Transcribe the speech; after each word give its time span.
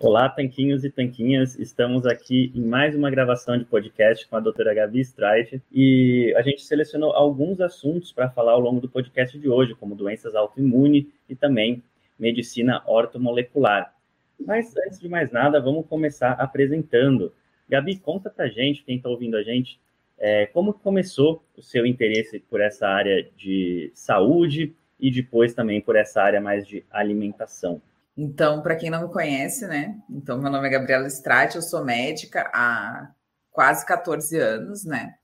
Olá, 0.00 0.28
tanquinhos 0.28 0.84
e 0.84 0.90
tanquinhas. 0.90 1.58
Estamos 1.58 2.06
aqui 2.06 2.52
em 2.54 2.64
mais 2.64 2.94
uma 2.94 3.10
gravação 3.10 3.58
de 3.58 3.64
podcast 3.64 4.28
com 4.28 4.36
a 4.36 4.40
doutora 4.40 4.72
Gabi 4.72 5.00
Streit 5.00 5.60
e 5.72 6.32
a 6.36 6.42
gente 6.42 6.62
selecionou 6.62 7.10
alguns 7.10 7.60
assuntos 7.60 8.12
para 8.12 8.30
falar 8.30 8.52
ao 8.52 8.60
longo 8.60 8.80
do 8.80 8.88
podcast 8.88 9.36
de 9.36 9.48
hoje, 9.48 9.74
como 9.74 9.96
doenças 9.96 10.36
autoimunes 10.36 11.04
e 11.28 11.34
também 11.34 11.82
medicina 12.16 12.80
ortomolecular. 12.86 13.92
Mas 14.38 14.72
antes 14.86 15.00
de 15.00 15.08
mais 15.08 15.32
nada, 15.32 15.60
vamos 15.60 15.84
começar 15.88 16.30
apresentando. 16.34 17.32
Gabi, 17.68 17.98
conta 17.98 18.30
para 18.30 18.46
gente, 18.46 18.84
quem 18.84 18.98
está 18.98 19.08
ouvindo 19.08 19.36
a 19.36 19.42
gente, 19.42 19.80
é, 20.16 20.46
como 20.46 20.74
começou 20.74 21.42
o 21.56 21.62
seu 21.62 21.84
interesse 21.84 22.38
por 22.38 22.60
essa 22.60 22.86
área 22.86 23.28
de 23.36 23.90
saúde 23.94 24.72
e 25.00 25.10
depois 25.10 25.54
também 25.54 25.80
por 25.80 25.96
essa 25.96 26.22
área 26.22 26.40
mais 26.40 26.64
de 26.64 26.84
alimentação. 26.88 27.82
Então, 28.20 28.60
para 28.60 28.74
quem 28.74 28.90
não 28.90 29.02
me 29.02 29.12
conhece, 29.12 29.64
né? 29.68 29.96
Então, 30.10 30.36
meu 30.38 30.50
nome 30.50 30.66
é 30.66 30.70
Gabriela 30.72 31.06
Strati, 31.06 31.54
eu 31.54 31.62
sou 31.62 31.84
médica 31.84 32.50
há 32.52 33.14
quase 33.48 33.86
14 33.86 34.36
anos, 34.36 34.84
né? 34.84 35.14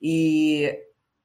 E 0.00 0.78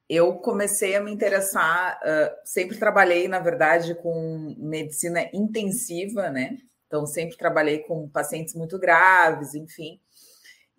eu 0.07 0.35
comecei 0.35 0.95
a 0.95 1.01
me 1.01 1.11
interessar, 1.11 1.99
uh, 2.01 2.33
sempre 2.45 2.77
trabalhei, 2.77 3.27
na 3.27 3.39
verdade, 3.39 3.95
com 3.95 4.55
medicina 4.57 5.29
intensiva, 5.33 6.29
né? 6.29 6.57
Então, 6.87 7.05
sempre 7.05 7.35
trabalhei 7.35 7.79
com 7.79 8.07
pacientes 8.07 8.55
muito 8.55 8.79
graves, 8.79 9.55
enfim. 9.55 9.99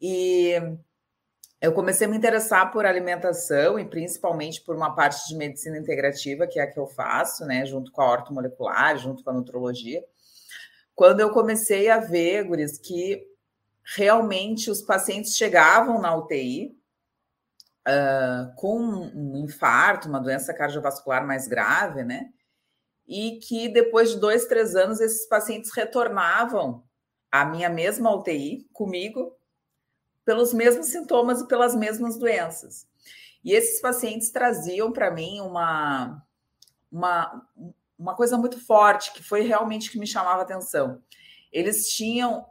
E 0.01 0.55
eu 1.61 1.75
comecei 1.75 2.07
a 2.07 2.11
me 2.11 2.17
interessar 2.17 2.73
por 2.73 2.87
alimentação 2.87 3.79
e 3.79 3.85
principalmente 3.85 4.63
por 4.63 4.75
uma 4.75 4.95
parte 4.95 5.29
de 5.29 5.37
medicina 5.37 5.77
integrativa, 5.77 6.47
que 6.47 6.59
é 6.59 6.63
a 6.63 6.67
que 6.67 6.81
eu 6.81 6.87
faço, 6.87 7.45
né? 7.45 7.67
Junto 7.67 7.93
com 7.93 8.01
a 8.01 8.11
ortomolecular, 8.11 8.97
junto 8.97 9.23
com 9.23 9.29
a 9.29 9.35
nutrologia 9.35 10.03
quando 10.95 11.21
eu 11.21 11.31
comecei 11.31 11.89
a 11.89 11.99
ver, 11.99 12.45
Guris, 12.45 12.79
que 12.79 13.27
realmente 13.97 14.71
os 14.71 14.81
pacientes 14.81 15.37
chegavam 15.37 16.01
na 16.01 16.15
UTI 16.17 16.77
uh, 17.87 18.55
com 18.57 18.79
um 18.79 19.37
infarto, 19.37 20.09
uma 20.09 20.21
doença 20.21 20.55
cardiovascular 20.55 21.27
mais 21.27 21.47
grave, 21.47 22.03
né? 22.03 22.31
E 23.07 23.39
que 23.41 23.69
depois 23.69 24.11
de 24.11 24.19
dois, 24.19 24.47
três 24.47 24.75
anos, 24.75 25.01
esses 25.01 25.27
pacientes 25.29 25.71
retornavam 25.73 26.83
à 27.31 27.45
minha 27.45 27.69
mesma 27.69 28.15
UTI 28.15 28.67
comigo 28.73 29.37
pelos 30.25 30.55
mesmos 30.55 30.87
sintomas 30.87 31.43
e 31.43 31.49
pelas 31.49 31.75
mesmas 31.75 32.17
doenças. 32.17 32.87
E 33.45 33.53
esses 33.53 33.81
pacientes 33.81 34.31
traziam 34.31 34.91
para 34.91 35.11
mim 35.11 35.41
uma, 35.41 36.25
uma, 36.91 37.47
uma 37.99 38.15
coisa 38.15 38.37
muito 38.37 38.59
forte, 38.65 39.13
que 39.13 39.23
foi 39.23 39.43
realmente 39.43 39.91
que 39.91 39.99
me 39.99 40.07
chamava 40.07 40.41
a 40.41 40.43
atenção. 40.43 41.03
Eles 41.53 41.89
tinham 41.89 42.45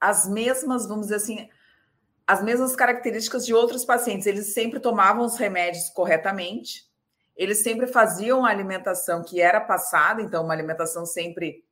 as 0.00 0.28
mesmas, 0.28 0.86
vamos 0.86 1.06
dizer 1.06 1.16
assim, 1.16 1.48
as 2.26 2.42
mesmas 2.42 2.74
características 2.74 3.46
de 3.46 3.54
outros 3.54 3.84
pacientes. 3.84 4.26
Eles 4.26 4.52
sempre 4.52 4.80
tomavam 4.80 5.24
os 5.24 5.36
remédios 5.36 5.88
corretamente, 5.90 6.90
eles 7.36 7.62
sempre 7.62 7.86
faziam 7.86 8.44
a 8.44 8.50
alimentação 8.50 9.22
que 9.22 9.40
era 9.40 9.60
passada, 9.60 10.20
então, 10.20 10.44
uma 10.44 10.52
alimentação 10.52 11.06
sempre 11.06 11.64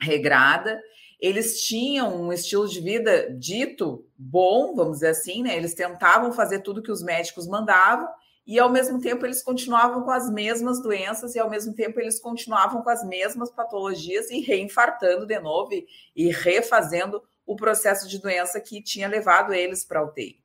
regrada. 0.00 0.80
Eles 1.18 1.62
tinham 1.62 2.20
um 2.20 2.32
estilo 2.32 2.68
de 2.68 2.80
vida 2.80 3.30
dito 3.32 4.06
bom, 4.16 4.74
vamos 4.74 4.94
dizer 4.94 5.08
assim, 5.08 5.42
né? 5.42 5.56
Eles 5.56 5.74
tentavam 5.74 6.32
fazer 6.32 6.60
tudo 6.60 6.82
que 6.82 6.90
os 6.90 7.02
médicos 7.02 7.46
mandavam 7.46 8.08
e 8.46 8.58
ao 8.58 8.68
mesmo 8.68 9.00
tempo 9.00 9.24
eles 9.24 9.42
continuavam 9.42 10.02
com 10.02 10.10
as 10.10 10.28
mesmas 10.30 10.82
doenças 10.82 11.34
e 11.34 11.38
ao 11.38 11.48
mesmo 11.48 11.72
tempo 11.74 12.00
eles 12.00 12.20
continuavam 12.20 12.82
com 12.82 12.90
as 12.90 13.04
mesmas 13.04 13.50
patologias 13.50 14.30
e 14.30 14.40
reinfartando 14.40 15.26
de 15.26 15.38
novo 15.38 15.70
e, 16.16 16.28
refazendo 16.30 17.22
o 17.46 17.56
processo 17.56 18.08
de 18.08 18.20
doença 18.20 18.60
que 18.60 18.82
tinha 18.82 19.08
levado 19.08 19.52
eles 19.52 19.84
para 19.84 20.00
a 20.00 20.04
UTI. 20.04 20.40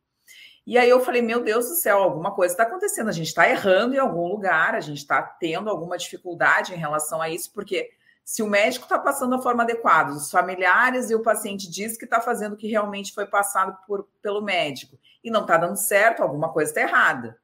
E 0.66 0.78
aí 0.78 0.90
eu 0.90 1.00
falei, 1.00 1.22
meu 1.22 1.42
Deus 1.42 1.68
do 1.68 1.76
céu, 1.76 2.00
alguma 2.00 2.36
coisa 2.36 2.54
está 2.54 2.64
acontecendo, 2.64 3.08
a 3.08 3.14
gente 3.14 3.28
está 3.28 3.50
errando 3.50 3.96
em 3.96 4.00
algum 4.00 4.28
lugar, 4.28 4.76
a 4.76 4.82
gente 4.82 4.98
está 4.98 5.22
tendo 5.22 5.70
alguma 5.70 5.98
dificuldade 5.98 6.74
em 6.74 6.78
relação 6.78 7.22
a 7.22 7.30
isso, 7.30 7.52
porque 7.54 7.90
se 8.24 8.44
o 8.44 8.48
médico 8.48 8.84
está 8.84 9.00
passando 9.00 9.36
a 9.36 9.42
forma 9.42 9.64
adequada, 9.64 10.12
os 10.12 10.30
familiares 10.30 11.10
e 11.10 11.16
o 11.16 11.24
paciente 11.24 11.72
diz 11.72 11.98
que 11.98 12.04
está 12.04 12.20
fazendo 12.20 12.54
o 12.54 12.58
que 12.58 12.68
realmente 12.68 13.14
foi 13.14 13.26
passado 13.26 13.78
por, 13.88 14.10
pelo 14.22 14.42
médico 14.42 15.00
e 15.24 15.32
não 15.32 15.42
está 15.42 15.56
dando 15.56 15.78
certo, 15.78 16.22
alguma 16.22 16.52
coisa 16.52 16.70
está 16.70 16.82
errada. 16.82 17.40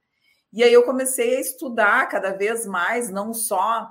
E 0.54 0.64
aí 0.64 0.72
eu 0.72 0.84
comecei 0.84 1.38
a 1.38 1.42
estudar 1.42 2.08
cada 2.08 2.32
vez 2.32 2.64
mais, 2.68 3.10
não 3.10 3.34
só 3.34 3.90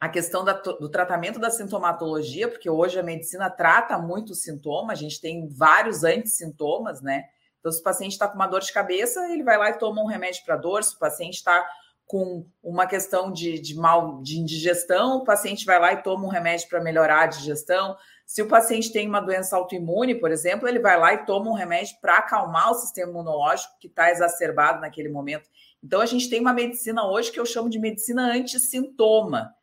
a 0.00 0.08
questão 0.08 0.42
da, 0.42 0.54
do 0.54 0.88
tratamento 0.88 1.38
da 1.38 1.50
sintomatologia, 1.50 2.48
porque 2.48 2.70
hoje 2.70 2.98
a 2.98 3.02
medicina 3.02 3.50
trata 3.50 3.98
muito 3.98 4.30
o 4.30 4.34
sintoma, 4.34 4.92
a 4.92 4.96
gente 4.96 5.20
tem 5.20 5.46
vários 5.46 6.02
antissintomas, 6.02 7.02
né? 7.02 7.24
Então, 7.60 7.70
se 7.70 7.80
o 7.80 7.82
paciente 7.82 8.12
está 8.12 8.26
com 8.26 8.34
uma 8.34 8.46
dor 8.46 8.60
de 8.60 8.72
cabeça, 8.72 9.26
ele 9.30 9.42
vai 9.42 9.58
lá 9.58 9.70
e 9.70 9.78
toma 9.78 10.02
um 10.02 10.06
remédio 10.06 10.42
para 10.44 10.56
dor. 10.56 10.82
Se 10.82 10.96
o 10.96 10.98
paciente 10.98 11.36
está 11.36 11.66
com 12.06 12.46
uma 12.62 12.86
questão 12.86 13.32
de, 13.32 13.58
de 13.58 13.74
mal 13.74 14.20
de 14.22 14.38
indigestão, 14.38 15.18
o 15.18 15.24
paciente 15.24 15.64
vai 15.64 15.78
lá 15.78 15.92
e 15.92 16.02
toma 16.02 16.24
um 16.24 16.28
remédio 16.28 16.68
para 16.68 16.82
melhorar 16.82 17.22
a 17.22 17.26
digestão. 17.26 17.96
Se 18.26 18.42
o 18.42 18.48
paciente 18.48 18.92
tem 18.92 19.08
uma 19.08 19.20
doença 19.20 19.56
autoimune, 19.56 20.14
por 20.14 20.30
exemplo, 20.30 20.68
ele 20.68 20.78
vai 20.78 20.98
lá 20.98 21.14
e 21.14 21.24
toma 21.24 21.50
um 21.50 21.54
remédio 21.54 21.96
para 22.00 22.16
acalmar 22.16 22.70
o 22.70 22.74
sistema 22.74 23.10
imunológico 23.10 23.74
que 23.80 23.86
está 23.86 24.10
exacerbado 24.10 24.80
naquele 24.80 25.08
momento. 25.08 25.48
Então, 25.84 26.00
a 26.00 26.06
gente 26.06 26.30
tem 26.30 26.40
uma 26.40 26.54
medicina 26.54 27.06
hoje 27.06 27.30
que 27.30 27.38
eu 27.38 27.44
chamo 27.44 27.68
de 27.68 27.78
medicina 27.78 28.32
antissintoma. 28.32 29.54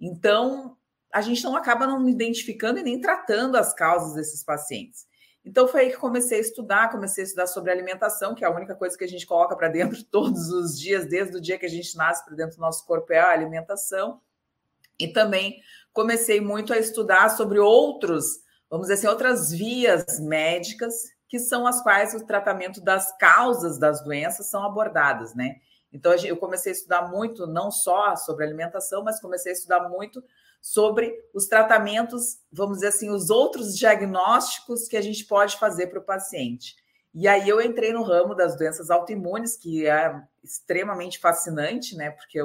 Então, 0.00 0.76
a 1.14 1.20
gente 1.20 1.44
não 1.44 1.54
acaba 1.54 1.86
não 1.86 2.08
identificando 2.08 2.80
e 2.80 2.82
nem 2.82 3.00
tratando 3.00 3.56
as 3.56 3.72
causas 3.72 4.12
desses 4.14 4.42
pacientes. 4.42 5.06
Então, 5.44 5.68
foi 5.68 5.82
aí 5.82 5.90
que 5.90 5.96
comecei 5.96 6.38
a 6.38 6.40
estudar, 6.40 6.90
comecei 6.90 7.22
a 7.22 7.26
estudar 7.26 7.46
sobre 7.46 7.70
alimentação, 7.70 8.34
que 8.34 8.44
é 8.44 8.48
a 8.48 8.50
única 8.54 8.74
coisa 8.74 8.98
que 8.98 9.04
a 9.04 9.08
gente 9.08 9.24
coloca 9.24 9.54
para 9.54 9.68
dentro 9.68 10.02
todos 10.10 10.48
os 10.48 10.76
dias, 10.76 11.06
desde 11.06 11.36
o 11.36 11.40
dia 11.40 11.56
que 11.56 11.66
a 11.66 11.70
gente 11.70 11.96
nasce 11.96 12.24
para 12.24 12.34
dentro 12.34 12.56
do 12.56 12.60
nosso 12.60 12.84
corpo, 12.84 13.12
é 13.12 13.20
a 13.20 13.30
alimentação. 13.30 14.20
E 14.98 15.06
também 15.06 15.62
comecei 15.92 16.40
muito 16.40 16.72
a 16.72 16.78
estudar 16.78 17.28
sobre 17.30 17.60
outros, 17.60 18.40
vamos 18.68 18.88
dizer 18.88 18.94
assim, 18.94 19.06
outras 19.06 19.52
vias 19.52 20.18
médicas, 20.18 20.94
que 21.28 21.38
são 21.38 21.68
as 21.68 21.80
quais 21.84 22.14
o 22.14 22.26
tratamento 22.26 22.80
das 22.80 23.16
causas 23.16 23.78
das 23.78 24.02
doenças 24.02 24.50
são 24.50 24.64
abordadas, 24.64 25.36
né? 25.36 25.60
Então, 25.92 26.12
eu 26.14 26.36
comecei 26.36 26.72
a 26.72 26.74
estudar 26.74 27.08
muito, 27.10 27.46
não 27.46 27.70
só 27.70 28.14
sobre 28.16 28.44
alimentação, 28.44 29.02
mas 29.02 29.20
comecei 29.20 29.52
a 29.52 29.54
estudar 29.54 29.88
muito 29.88 30.22
sobre 30.60 31.14
os 31.32 31.46
tratamentos, 31.46 32.40
vamos 32.52 32.78
dizer 32.78 32.88
assim, 32.88 33.10
os 33.10 33.30
outros 33.30 33.76
diagnósticos 33.76 34.88
que 34.88 34.96
a 34.96 35.00
gente 35.00 35.24
pode 35.24 35.56
fazer 35.56 35.86
para 35.86 36.00
o 36.00 36.04
paciente. 36.04 36.76
E 37.14 37.26
aí 37.26 37.48
eu 37.48 37.60
entrei 37.60 37.92
no 37.92 38.02
ramo 38.02 38.34
das 38.34 38.56
doenças 38.56 38.90
autoimunes, 38.90 39.56
que 39.56 39.86
é 39.86 40.20
extremamente 40.44 41.18
fascinante, 41.18 41.96
né? 41.96 42.10
Porque 42.10 42.38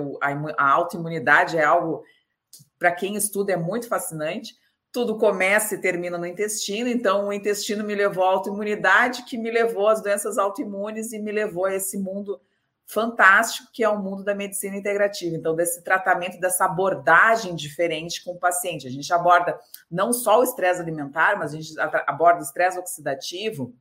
a 0.57 0.69
autoimunidade 0.69 1.57
é 1.57 1.63
algo 1.63 2.03
que, 2.51 2.63
para 2.79 2.91
quem 2.91 3.15
estuda, 3.15 3.53
é 3.53 3.57
muito 3.57 3.87
fascinante. 3.87 4.55
Tudo 4.91 5.17
começa 5.17 5.75
e 5.75 5.81
termina 5.81 6.17
no 6.17 6.25
intestino, 6.25 6.87
então 6.87 7.27
o 7.27 7.33
intestino 7.33 7.83
me 7.83 7.95
levou 7.95 8.23
à 8.23 8.29
autoimunidade, 8.29 9.25
que 9.25 9.37
me 9.37 9.49
levou 9.49 9.87
às 9.87 10.01
doenças 10.01 10.37
autoimunes 10.37 11.11
e 11.11 11.19
me 11.19 11.31
levou 11.31 11.65
a 11.65 11.73
esse 11.73 11.97
mundo 11.97 12.39
fantástico 12.85 13.69
que 13.71 13.83
é 13.83 13.89
o 13.89 14.01
mundo 14.01 14.23
da 14.23 14.35
medicina 14.35 14.75
integrativa. 14.75 15.35
Então, 15.35 15.55
desse 15.55 15.83
tratamento, 15.83 16.39
dessa 16.39 16.65
abordagem 16.65 17.55
diferente 17.55 18.23
com 18.23 18.31
o 18.31 18.39
paciente. 18.39 18.87
A 18.87 18.91
gente 18.91 19.11
aborda 19.13 19.57
não 19.89 20.11
só 20.11 20.39
o 20.39 20.43
estresse 20.43 20.81
alimentar, 20.81 21.37
mas 21.37 21.53
a 21.53 21.57
gente 21.57 21.73
aborda 22.07 22.39
o 22.39 22.43
estresse 22.43 22.77
oxidativo, 22.77 23.73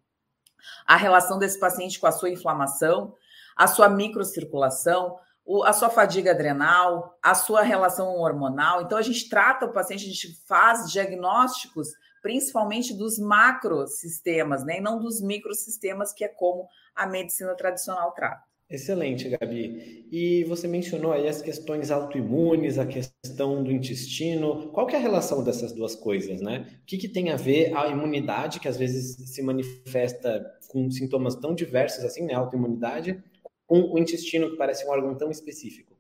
a 0.86 0.96
relação 0.96 1.38
desse 1.38 1.58
paciente 1.58 1.98
com 1.98 2.06
a 2.06 2.12
sua 2.12 2.30
inflamação, 2.30 3.14
a 3.56 3.66
sua 3.66 3.88
microcirculação, 3.88 5.18
a 5.64 5.72
sua 5.72 5.90
fadiga 5.90 6.30
adrenal, 6.30 7.18
a 7.20 7.34
sua 7.34 7.62
relação 7.62 8.16
hormonal. 8.16 8.82
Então, 8.82 8.96
a 8.96 9.02
gente 9.02 9.28
trata 9.28 9.66
o 9.66 9.72
paciente, 9.72 10.04
a 10.04 10.08
gente 10.08 10.40
faz 10.46 10.90
diagnósticos 10.90 11.88
principalmente 12.22 12.94
dos 12.94 13.18
macrosistemas, 13.18 14.64
né? 14.64 14.78
E 14.78 14.80
não 14.80 15.00
dos 15.00 15.20
microsistemas, 15.20 16.12
que 16.12 16.24
é 16.24 16.28
como 16.28 16.68
a 16.94 17.04
medicina 17.04 17.54
tradicional 17.56 18.12
trata. 18.12 18.51
Excelente, 18.72 19.28
Gabi. 19.28 20.08
E 20.10 20.44
você 20.44 20.66
mencionou 20.66 21.12
aí 21.12 21.28
as 21.28 21.42
questões 21.42 21.90
autoimunes, 21.90 22.78
a 22.78 22.86
questão 22.86 23.62
do 23.62 23.70
intestino. 23.70 24.70
Qual 24.72 24.86
que 24.86 24.96
é 24.96 24.98
a 24.98 25.02
relação 25.02 25.44
dessas 25.44 25.72
duas 25.72 25.94
coisas, 25.94 26.40
né? 26.40 26.66
O 26.82 26.86
que, 26.86 26.96
que 26.96 27.06
tem 27.06 27.28
a 27.30 27.36
ver 27.36 27.76
a 27.76 27.86
imunidade, 27.88 28.58
que 28.58 28.66
às 28.66 28.78
vezes 28.78 29.30
se 29.30 29.42
manifesta 29.42 30.58
com 30.68 30.90
sintomas 30.90 31.34
tão 31.34 31.54
diversos 31.54 32.02
assim, 32.02 32.24
né? 32.24 32.32
Autoimunidade, 32.32 33.22
com 33.66 33.92
o 33.92 33.98
intestino, 33.98 34.50
que 34.50 34.56
parece 34.56 34.86
um 34.86 34.90
órgão 34.90 35.14
tão 35.14 35.30
específico? 35.30 35.94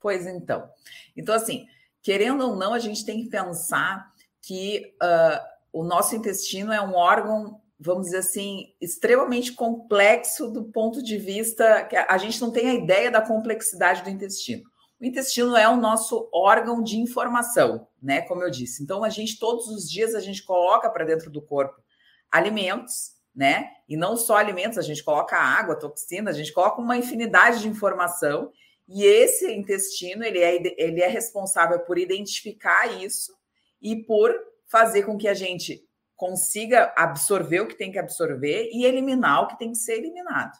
Pois 0.00 0.26
então. 0.26 0.68
Então, 1.16 1.36
assim, 1.36 1.68
querendo 2.02 2.48
ou 2.48 2.56
não, 2.56 2.74
a 2.74 2.80
gente 2.80 3.06
tem 3.06 3.22
que 3.22 3.30
pensar 3.30 4.12
que 4.42 4.92
uh, 5.00 5.38
o 5.72 5.84
nosso 5.84 6.16
intestino 6.16 6.72
é 6.72 6.80
um 6.80 6.96
órgão 6.96 7.60
vamos 7.78 8.06
dizer 8.06 8.18
assim, 8.18 8.74
extremamente 8.80 9.52
complexo 9.52 10.50
do 10.50 10.64
ponto 10.64 11.02
de 11.02 11.18
vista 11.18 11.84
que 11.84 11.96
a 11.96 12.18
gente 12.18 12.40
não 12.40 12.50
tem 12.50 12.68
a 12.68 12.74
ideia 12.74 13.10
da 13.10 13.20
complexidade 13.20 14.02
do 14.02 14.10
intestino. 14.10 14.64
O 15.00 15.04
intestino 15.04 15.56
é 15.56 15.68
o 15.68 15.76
nosso 15.76 16.28
órgão 16.32 16.82
de 16.82 16.98
informação, 16.98 17.86
né? 18.00 18.22
Como 18.22 18.42
eu 18.42 18.50
disse. 18.50 18.82
Então, 18.82 19.02
a 19.02 19.10
gente, 19.10 19.38
todos 19.38 19.66
os 19.66 19.90
dias, 19.90 20.14
a 20.14 20.20
gente 20.20 20.42
coloca 20.44 20.88
para 20.88 21.04
dentro 21.04 21.30
do 21.30 21.42
corpo 21.42 21.82
alimentos, 22.30 23.12
né? 23.34 23.70
E 23.88 23.96
não 23.96 24.16
só 24.16 24.36
alimentos, 24.36 24.78
a 24.78 24.82
gente 24.82 25.02
coloca 25.02 25.36
água, 25.36 25.78
toxina, 25.78 26.30
a 26.30 26.32
gente 26.32 26.52
coloca 26.52 26.80
uma 26.80 26.96
infinidade 26.96 27.60
de 27.60 27.68
informação. 27.68 28.50
E 28.88 29.04
esse 29.04 29.50
intestino, 29.52 30.24
ele 30.24 30.38
é, 30.38 30.54
ele 30.78 31.00
é 31.02 31.08
responsável 31.08 31.80
por 31.80 31.98
identificar 31.98 32.86
isso 33.02 33.34
e 33.82 33.96
por 34.04 34.32
fazer 34.66 35.02
com 35.02 35.18
que 35.18 35.28
a 35.28 35.34
gente 35.34 35.84
consiga 36.16 36.92
absorver 36.96 37.60
o 37.60 37.66
que 37.66 37.76
tem 37.76 37.90
que 37.90 37.98
absorver 37.98 38.70
e 38.72 38.84
eliminar 38.84 39.42
o 39.42 39.46
que 39.48 39.58
tem 39.58 39.72
que 39.72 39.78
ser 39.78 39.98
eliminado. 39.98 40.56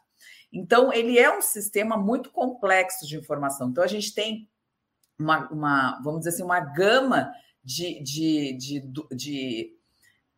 Então, 0.53 0.93
ele 0.93 1.19
é 1.19 1.37
um 1.37 1.43
sistema 1.43 1.97
muito 1.97 2.31
complexo 2.31 3.07
de 3.07 3.17
informação. 3.17 3.69
Então, 3.69 3.83
a 3.83 3.89
gente 3.89 4.15
tem 4.15 4.49
uma, 5.19 5.49
uma 5.51 6.01
vamos 6.03 6.21
dizer 6.21 6.31
assim, 6.31 6.43
uma 6.45 6.61
gama 6.61 7.33
de, 7.63 8.01
de, 8.03 8.53
de, 8.57 8.81
de, 9.13 9.73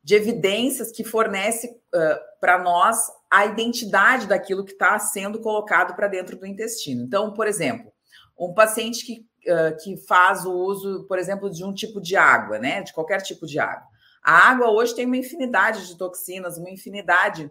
de 0.02 0.14
evidências 0.14 0.90
que 0.90 1.04
fornece 1.04 1.68
uh, 1.68 2.40
para 2.40 2.58
nós 2.58 3.10
a 3.30 3.44
identidade 3.44 4.26
daquilo 4.26 4.64
que 4.64 4.72
está 4.72 4.98
sendo 4.98 5.40
colocado 5.40 5.94
para 5.94 6.08
dentro 6.08 6.38
do 6.38 6.46
intestino. 6.46 7.02
Então, 7.02 7.34
por 7.34 7.46
exemplo, 7.46 7.92
um 8.38 8.54
paciente 8.54 9.04
que, 9.04 9.26
uh, 9.50 9.76
que 9.82 9.96
faz 10.06 10.46
o 10.46 10.52
uso, 10.52 11.04
por 11.08 11.18
exemplo, 11.18 11.50
de 11.50 11.64
um 11.64 11.74
tipo 11.74 12.00
de 12.00 12.16
água, 12.16 12.58
né? 12.58 12.82
De 12.82 12.92
qualquer 12.92 13.20
tipo 13.20 13.46
de 13.46 13.58
água. 13.58 13.86
A 14.26 14.50
água 14.50 14.72
hoje 14.72 14.92
tem 14.92 15.06
uma 15.06 15.16
infinidade 15.16 15.86
de 15.86 15.96
toxinas, 15.96 16.58
uma 16.58 16.68
infinidade 16.68 17.48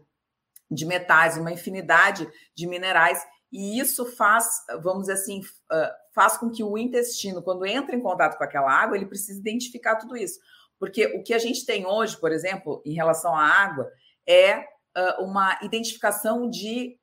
de 0.69 0.85
metais, 0.85 1.37
uma 1.37 1.49
infinidade 1.49 2.29
de 2.53 2.67
minerais, 2.67 3.25
e 3.49 3.79
isso 3.79 4.05
faz, 4.05 4.65
vamos 4.83 5.03
dizer 5.03 5.13
assim, 5.13 5.41
faz 6.13 6.35
com 6.35 6.51
que 6.51 6.65
o 6.65 6.77
intestino, 6.77 7.41
quando 7.41 7.65
entra 7.65 7.95
em 7.95 8.01
contato 8.01 8.37
com 8.37 8.43
aquela 8.43 8.69
água, 8.69 8.97
ele 8.97 9.05
precisa 9.05 9.39
identificar 9.39 9.95
tudo 9.95 10.17
isso. 10.17 10.37
Porque 10.77 11.05
o 11.15 11.23
que 11.23 11.33
a 11.33 11.39
gente 11.39 11.65
tem 11.65 11.85
hoje, 11.85 12.17
por 12.19 12.33
exemplo, 12.33 12.81
em 12.85 12.93
relação 12.93 13.33
à 13.33 13.45
água, 13.45 13.89
é 14.27 14.65
uma 15.19 15.57
identificação 15.61 16.49
de, 16.49 16.99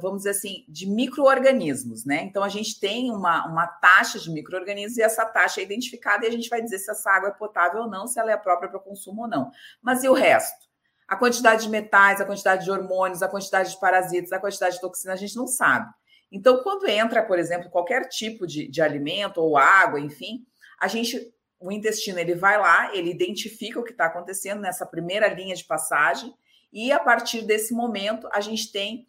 vamos 0.00 0.18
dizer 0.18 0.30
assim, 0.30 0.64
de 0.68 0.88
micro-organismos, 0.88 2.04
né? 2.04 2.22
Então 2.22 2.42
a 2.42 2.48
gente 2.48 2.80
tem 2.80 3.10
uma, 3.10 3.46
uma 3.46 3.66
taxa 3.66 4.18
de 4.18 4.30
micro-organismos 4.30 4.96
e 4.96 5.02
essa 5.02 5.24
taxa 5.24 5.60
é 5.60 5.64
identificada 5.64 6.24
e 6.24 6.28
a 6.28 6.32
gente 6.32 6.48
vai 6.48 6.62
dizer 6.62 6.78
se 6.78 6.90
essa 6.90 7.10
água 7.10 7.28
é 7.28 7.32
potável 7.32 7.82
ou 7.82 7.88
não, 7.88 8.06
se 8.06 8.18
ela 8.18 8.32
é 8.32 8.36
própria 8.36 8.70
para 8.70 8.78
consumo 8.78 9.22
ou 9.22 9.28
não. 9.28 9.50
Mas 9.82 10.04
e 10.04 10.08
o 10.08 10.14
resto? 10.14 10.66
A 11.06 11.16
quantidade 11.16 11.64
de 11.64 11.68
metais, 11.68 12.20
a 12.20 12.24
quantidade 12.24 12.64
de 12.64 12.70
hormônios, 12.70 13.22
a 13.22 13.28
quantidade 13.28 13.70
de 13.70 13.78
parasitas, 13.78 14.32
a 14.32 14.38
quantidade 14.38 14.76
de 14.76 14.80
toxina, 14.80 15.12
a 15.12 15.16
gente 15.16 15.36
não 15.36 15.46
sabe. 15.46 15.92
Então, 16.30 16.62
quando 16.62 16.88
entra, 16.88 17.22
por 17.22 17.38
exemplo, 17.38 17.68
qualquer 17.68 18.08
tipo 18.08 18.46
de, 18.46 18.66
de 18.66 18.80
alimento 18.80 19.38
ou 19.38 19.58
água, 19.58 20.00
enfim, 20.00 20.46
a 20.80 20.88
gente, 20.88 21.30
o 21.60 21.70
intestino, 21.70 22.18
ele 22.18 22.34
vai 22.34 22.58
lá, 22.58 22.96
ele 22.96 23.10
identifica 23.10 23.78
o 23.78 23.84
que 23.84 23.92
está 23.92 24.06
acontecendo 24.06 24.62
nessa 24.62 24.86
primeira 24.86 25.28
linha 25.28 25.54
de 25.54 25.64
passagem, 25.64 26.34
e 26.72 26.90
a 26.90 26.98
partir 26.98 27.42
desse 27.42 27.74
momento 27.74 28.26
a 28.32 28.40
gente 28.40 28.72
tem 28.72 29.06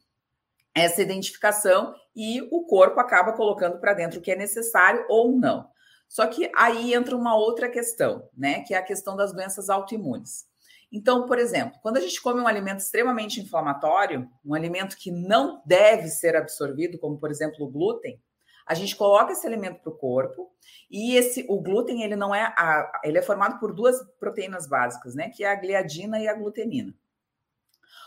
essa 0.76 1.02
identificação 1.02 1.94
e 2.16 2.42
o 2.52 2.66
corpo 2.66 3.00
acaba 3.00 3.34
colocando 3.34 3.80
para 3.80 3.94
dentro 3.94 4.20
o 4.20 4.22
que 4.22 4.32
é 4.32 4.36
necessário 4.36 5.06
ou 5.08 5.32
não. 5.38 5.68
Só 6.08 6.28
que 6.28 6.52
aí 6.56 6.94
entra 6.94 7.16
uma 7.16 7.36
outra 7.36 7.70
questão, 7.70 8.30
né? 8.38 8.62
Que 8.62 8.74
é 8.74 8.78
a 8.78 8.84
questão 8.84 9.16
das 9.16 9.34
doenças 9.34 9.70
autoimunes. 9.70 10.46
Então, 10.92 11.26
por 11.26 11.40
exemplo, 11.40 11.80
quando 11.82 11.98
a 11.98 12.00
gente 12.00 12.22
come 12.22 12.40
um 12.40 12.48
alimento 12.48 12.80
extremamente 12.80 13.42
inflamatório, 13.42 14.30
um 14.46 14.54
alimento 14.54 14.96
que 14.96 15.10
não 15.12 15.60
deve 15.66 16.08
ser 16.08 16.36
absorvido, 16.36 17.00
como 17.00 17.18
por 17.18 17.32
exemplo 17.32 17.66
o 17.66 17.70
glúten, 17.70 18.22
a 18.66 18.76
gente 18.76 18.96
coloca 18.96 19.34
esse 19.34 19.46
alimento 19.46 19.82
para 19.82 19.92
o 19.92 19.98
corpo 19.98 20.52
e 20.90 21.16
esse 21.16 21.46
o 21.50 21.60
glúten 21.60 22.04
ele 22.04 22.16
não 22.16 22.34
é 22.34 22.44
a, 22.44 23.02
ele 23.04 23.18
é 23.18 23.22
formado 23.24 23.60
por 23.60 23.74
duas 23.74 24.00
proteínas 24.20 24.68
básicas, 24.68 25.16
né, 25.16 25.30
que 25.30 25.44
é 25.44 25.52
a 25.52 25.56
gliadina 25.56 26.20
e 26.20 26.28
a 26.28 26.34
glutenina. 26.34 26.94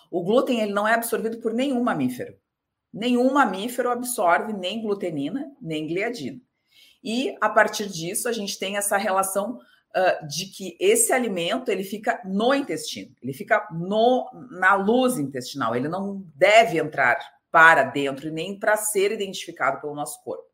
O 0.09 0.23
glúten 0.23 0.61
ele 0.61 0.73
não 0.73 0.87
é 0.87 0.95
absorvido 0.95 1.39
por 1.39 1.53
nenhum 1.53 1.83
mamífero. 1.83 2.39
Nenhum 2.93 3.33
mamífero 3.33 3.91
absorve 3.91 4.53
nem 4.53 4.83
glutenina 4.83 5.51
nem 5.61 5.87
gliadina. 5.87 6.41
E 7.03 7.37
a 7.41 7.49
partir 7.49 7.89
disso 7.89 8.29
a 8.29 8.33
gente 8.33 8.59
tem 8.59 8.77
essa 8.77 8.97
relação 8.97 9.59
uh, 9.59 10.27
de 10.27 10.47
que 10.47 10.77
esse 10.81 11.13
alimento 11.13 11.71
ele 11.71 11.85
fica 11.85 12.21
no 12.25 12.55
intestino, 12.55 13.15
ele 13.23 13.33
fica 13.33 13.67
no, 13.73 14.29
na 14.51 14.75
luz 14.75 15.19
intestinal, 15.19 15.77
ele 15.77 15.89
não 15.89 16.25
deve 16.35 16.79
entrar 16.79 17.19
para 17.51 17.85
dentro 17.85 18.31
nem 18.31 18.59
para 18.59 18.77
ser 18.77 19.13
identificado 19.13 19.81
pelo 19.81 19.95
nosso 19.95 20.23
corpo. 20.23 20.45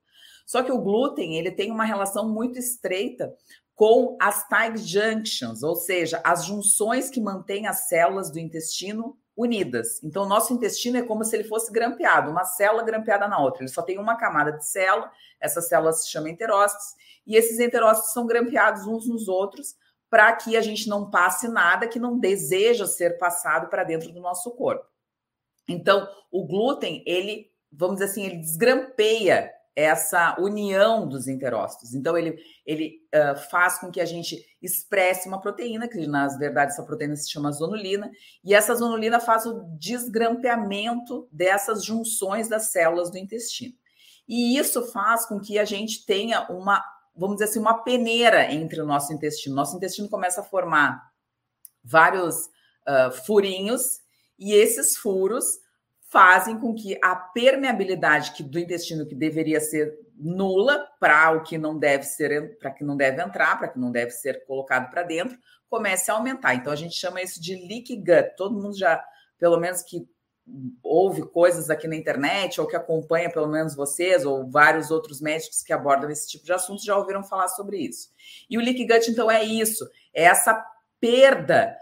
Só 0.47 0.63
que 0.63 0.71
o 0.71 0.81
glúten 0.81 1.39
ele 1.39 1.51
tem 1.51 1.71
uma 1.71 1.85
relação 1.85 2.29
muito 2.29 2.59
estreita 2.59 3.35
com 3.75 4.17
as 4.21 4.47
tight 4.47 4.79
junctions, 4.79 5.63
ou 5.63 5.75
seja, 5.75 6.21
as 6.25 6.45
junções 6.45 7.09
que 7.09 7.21
mantêm 7.21 7.67
as 7.67 7.89
células 7.89 8.31
do 8.31 8.39
intestino 8.39 9.17
unidas. 9.43 10.03
Então, 10.03 10.27
nosso 10.27 10.53
intestino 10.53 10.99
é 10.99 11.03
como 11.03 11.25
se 11.25 11.37
ele 11.37 11.45
fosse 11.45 11.71
grampeado, 11.73 12.31
uma 12.31 12.45
célula 12.45 12.83
grampeada 12.83 13.29
na 13.29 13.39
outra. 13.39 13.63
Ele 13.63 13.71
só 13.71 13.83
tem 13.83 13.99
uma 13.99 14.17
camada 14.17 14.53
de 14.53 14.67
célula, 14.67 15.11
essa 15.41 15.61
célula 15.61 15.93
se 15.93 16.11
chama 16.11 16.31
enterócitos, 16.31 16.95
e 17.27 17.37
esses 17.37 17.59
enterócitos 17.61 18.13
são 18.13 18.27
grampeados 18.27 18.87
uns 18.87 19.07
nos 19.09 19.29
outros 19.29 19.77
para 20.09 20.33
que 20.35 20.57
a 20.57 20.61
gente 20.61 20.89
não 20.89 21.11
passe 21.11 21.49
nada 21.49 21.89
que 21.89 21.99
não 21.99 22.19
deseja 22.19 22.87
ser 22.87 23.19
passado 23.19 23.69
para 23.69 23.85
dentro 23.85 24.13
do 24.13 24.21
nosso 24.21 24.51
corpo. 24.51 24.87
Então, 25.69 26.09
o 26.31 26.47
glúten, 26.47 27.03
ele, 27.07 27.51
vamos 27.71 27.97
dizer 27.97 28.11
assim, 28.11 28.27
ele 28.27 28.37
desgrampeia 28.37 29.51
essa 29.75 30.37
união 30.39 31.09
dos 31.09 31.27
enterócitos. 31.27 31.95
Então, 31.95 32.17
ele, 32.17 32.37
ele 32.67 33.01
uh, 33.15 33.39
faz 33.51 33.79
com 33.79 33.91
que 33.91 34.01
a 34.01 34.05
gente 34.05 34.45
expresse 34.61 35.27
uma 35.27 35.41
proteína, 35.41 35.89
que 35.89 36.07
na 36.07 36.29
verdade 36.37 36.73
essa 36.73 36.83
proteína 36.83 37.17
se 37.17 37.31
chama 37.31 37.51
zonulina, 37.51 38.11
e 38.45 38.55
essa 38.55 38.75
zonulina 38.75 39.19
faz 39.19 39.47
o 39.47 39.65
desgrampeamento 39.79 41.29
dessas 41.33 41.85
junções 41.85 42.49
das 42.49 42.71
células 42.71 43.11
do 43.11 43.19
intestino. 43.19 43.75
E 44.29 44.57
isso 44.59 44.85
faz 44.93 45.27
com 45.27 45.41
que 45.41 45.59
a 45.59 45.65
gente 45.65 46.05
tenha 46.05 46.47
uma, 46.51 46.83
vamos 47.17 47.37
dizer 47.37 47.47
assim, 47.47 47.59
uma 47.59 47.83
peneira 47.83 48.53
entre 48.53 48.81
o 48.81 48.87
nosso 48.87 49.13
intestino. 49.13 49.57
Nosso 49.57 49.77
intestino 49.77 50.09
começa 50.09 50.43
a 50.43 50.45
formar 50.45 51.03
vários 51.83 52.47
uh, 52.87 53.11
furinhos, 53.27 54.01
e 54.39 54.53
esses 54.53 54.97
furos 54.97 55.45
fazem 56.13 56.59
com 56.59 56.75
que 56.75 56.99
a 57.03 57.17
permeabilidade 57.17 58.33
que, 58.33 58.43
do 58.43 58.59
intestino 58.59 59.07
que 59.07 59.15
deveria 59.15 59.59
ser 59.59 59.99
nula 60.15 60.87
para 61.01 61.33
o 61.33 61.43
que 61.43 61.57
não 61.57 61.79
deve 61.79 62.05
ser 62.05 62.59
para 62.59 62.71
que 62.71 62.85
não 62.85 62.99
deve 62.99 63.23
entrar, 63.23 63.59
para 63.59 63.69
que 63.69 63.79
não 63.79 63.91
deve 63.91 64.11
ser 64.11 64.45
colocado 64.45 64.91
para 64.91 65.03
dentro, 65.03 65.39
comece 65.71 66.11
a 66.11 66.15
aumentar. 66.15 66.55
Então 66.55 66.71
a 66.71 66.77
gente 66.77 66.95
chama 66.95 67.23
isso 67.23 67.41
de 67.41 67.57
leaky 67.57 67.97
gut. 67.97 68.37
Todo 68.37 68.61
mundo 68.61 68.77
já, 68.77 69.03
pelo 69.39 69.59
menos 69.59 69.81
que 69.81 70.07
ouve 70.83 71.23
coisas 71.23 71.71
aqui 71.71 71.89
na 71.89 71.97
internet 71.97 72.61
ou 72.61 72.67
que 72.67 72.77
acompanha 72.77 73.31
pelo 73.31 73.49
menos 73.49 73.75
vocês 73.75 74.27
ou 74.27 74.47
vários 74.51 74.91
outros 74.91 75.19
médicos 75.19 75.63
que 75.63 75.73
abordam 75.73 76.11
esse 76.11 76.29
tipo 76.29 76.45
de 76.45 76.53
assunto 76.53 76.85
já 76.85 76.95
ouviram 76.95 77.25
falar 77.25 77.49
sobre 77.49 77.79
isso. 77.79 78.11
E 78.51 78.59
o 78.59 78.61
leaky 78.61 78.87
gut 78.87 79.11
então 79.11 79.31
é 79.31 79.43
isso, 79.43 79.89
é 80.13 80.25
essa 80.25 80.63
perda 81.01 81.75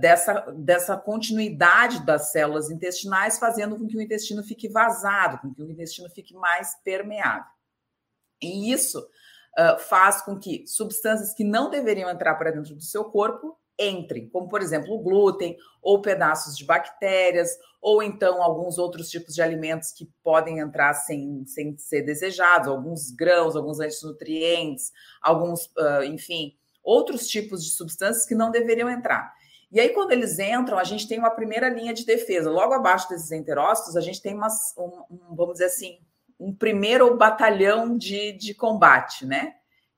dessa, 0.00 0.40
dessa 0.54 0.96
continuidade 0.96 2.04
das 2.04 2.30
células 2.30 2.70
intestinais, 2.70 3.38
fazendo 3.38 3.76
com 3.76 3.86
que 3.86 3.96
o 3.96 4.02
intestino 4.02 4.42
fique 4.42 4.68
vazado, 4.68 5.38
com 5.38 5.54
que 5.54 5.62
o 5.62 5.70
intestino 5.70 6.10
fique 6.10 6.34
mais 6.34 6.74
permeável. 6.84 7.50
E 8.42 8.72
isso 8.72 8.98
uh, 9.58 9.78
faz 9.78 10.22
com 10.22 10.38
que 10.38 10.66
substâncias 10.66 11.32
que 11.32 11.44
não 11.44 11.70
deveriam 11.70 12.10
entrar 12.10 12.34
para 12.34 12.50
dentro 12.50 12.74
do 12.74 12.82
seu 12.82 13.04
corpo 13.04 13.56
entrem, 13.78 14.28
como 14.28 14.48
por 14.48 14.60
exemplo 14.60 14.94
o 14.94 15.02
glúten, 15.02 15.56
ou 15.80 16.02
pedaços 16.02 16.56
de 16.56 16.64
bactérias, 16.64 17.50
ou 17.80 18.02
então 18.02 18.42
alguns 18.42 18.78
outros 18.78 19.08
tipos 19.08 19.34
de 19.34 19.42
alimentos 19.42 19.90
que 19.90 20.08
podem 20.22 20.58
entrar 20.58 20.94
sem, 20.94 21.44
sem 21.46 21.76
ser 21.78 22.02
desejados, 22.02 22.68
alguns 22.68 23.10
grãos, 23.10 23.56
alguns 23.56 23.80
antinutrientes, 23.80 24.92
alguns, 25.20 25.66
uh, 25.78 26.04
enfim, 26.04 26.54
outros 26.82 27.26
tipos 27.26 27.64
de 27.64 27.70
substâncias 27.70 28.26
que 28.26 28.34
não 28.34 28.50
deveriam 28.50 28.90
entrar. 28.90 29.32
E 29.72 29.80
aí, 29.80 29.88
quando 29.88 30.12
eles 30.12 30.38
entram, 30.38 30.78
a 30.78 30.84
gente 30.84 31.08
tem 31.08 31.18
uma 31.18 31.30
primeira 31.30 31.70
linha 31.70 31.94
de 31.94 32.04
defesa. 32.04 32.50
Logo 32.50 32.74
abaixo 32.74 33.08
desses 33.08 33.32
enterócitos, 33.32 33.96
a 33.96 34.02
gente 34.02 34.20
tem 34.20 34.34
umas, 34.34 34.76
um, 34.76 35.02
um, 35.10 35.34
vamos 35.34 35.54
dizer 35.54 35.64
assim, 35.64 35.98
um 36.38 36.54
primeiro 36.54 37.16
batalhão 37.16 37.96
de, 37.96 38.32
de 38.32 38.52
combate, 38.52 39.24
né? 39.24 39.54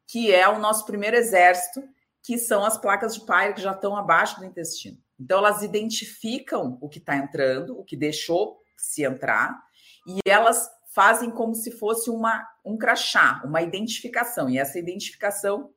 Que 0.07 0.33
é 0.33 0.49
o 0.49 0.61
nosso 0.61 0.87
primeiro 0.87 1.17
exército, 1.17 1.83
que 2.23 2.39
são 2.39 2.65
as 2.65 2.79
placas 2.79 3.17
de 3.17 3.27
Peyer 3.27 3.53
que 3.53 3.61
já 3.61 3.73
estão 3.73 3.97
abaixo 3.97 4.39
do 4.39 4.45
intestino. 4.45 4.97
Então, 5.19 5.39
elas 5.39 5.63
identificam 5.63 6.79
o 6.81 6.89
que 6.89 6.99
está 6.99 7.17
entrando, 7.17 7.77
o 7.77 7.85
que 7.85 7.97
deixou 7.97 8.61
se 8.77 9.03
entrar, 9.03 9.61
e 10.07 10.21
elas 10.25 10.71
fazem 10.95 11.33
como 11.33 11.53
se 11.53 11.73
fosse 11.73 12.11
uma, 12.11 12.47
um 12.65 12.79
crachá, 12.79 13.43
uma 13.45 13.61
identificação. 13.61 14.49
E 14.49 14.57
essa 14.57 14.79
identificação, 14.79 15.73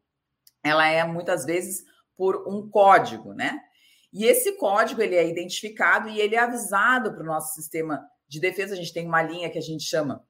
ela 0.63 0.87
é 0.87 1.03
muitas 1.03 1.45
vezes 1.45 1.83
por 2.15 2.47
um 2.47 2.69
código, 2.69 3.33
né? 3.33 3.59
E 4.17 4.25
esse 4.25 4.53
código 4.53 4.99
ele 4.99 5.15
é 5.15 5.29
identificado 5.29 6.09
e 6.09 6.19
ele 6.19 6.35
é 6.35 6.39
avisado 6.39 7.13
para 7.13 7.21
o 7.21 7.25
nosso 7.27 7.53
sistema 7.53 8.03
de 8.27 8.39
defesa. 8.39 8.73
A 8.73 8.75
gente 8.75 8.91
tem 8.91 9.05
uma 9.05 9.21
linha 9.21 9.47
que 9.47 9.59
a 9.59 9.61
gente 9.61 9.83
chama 9.83 10.25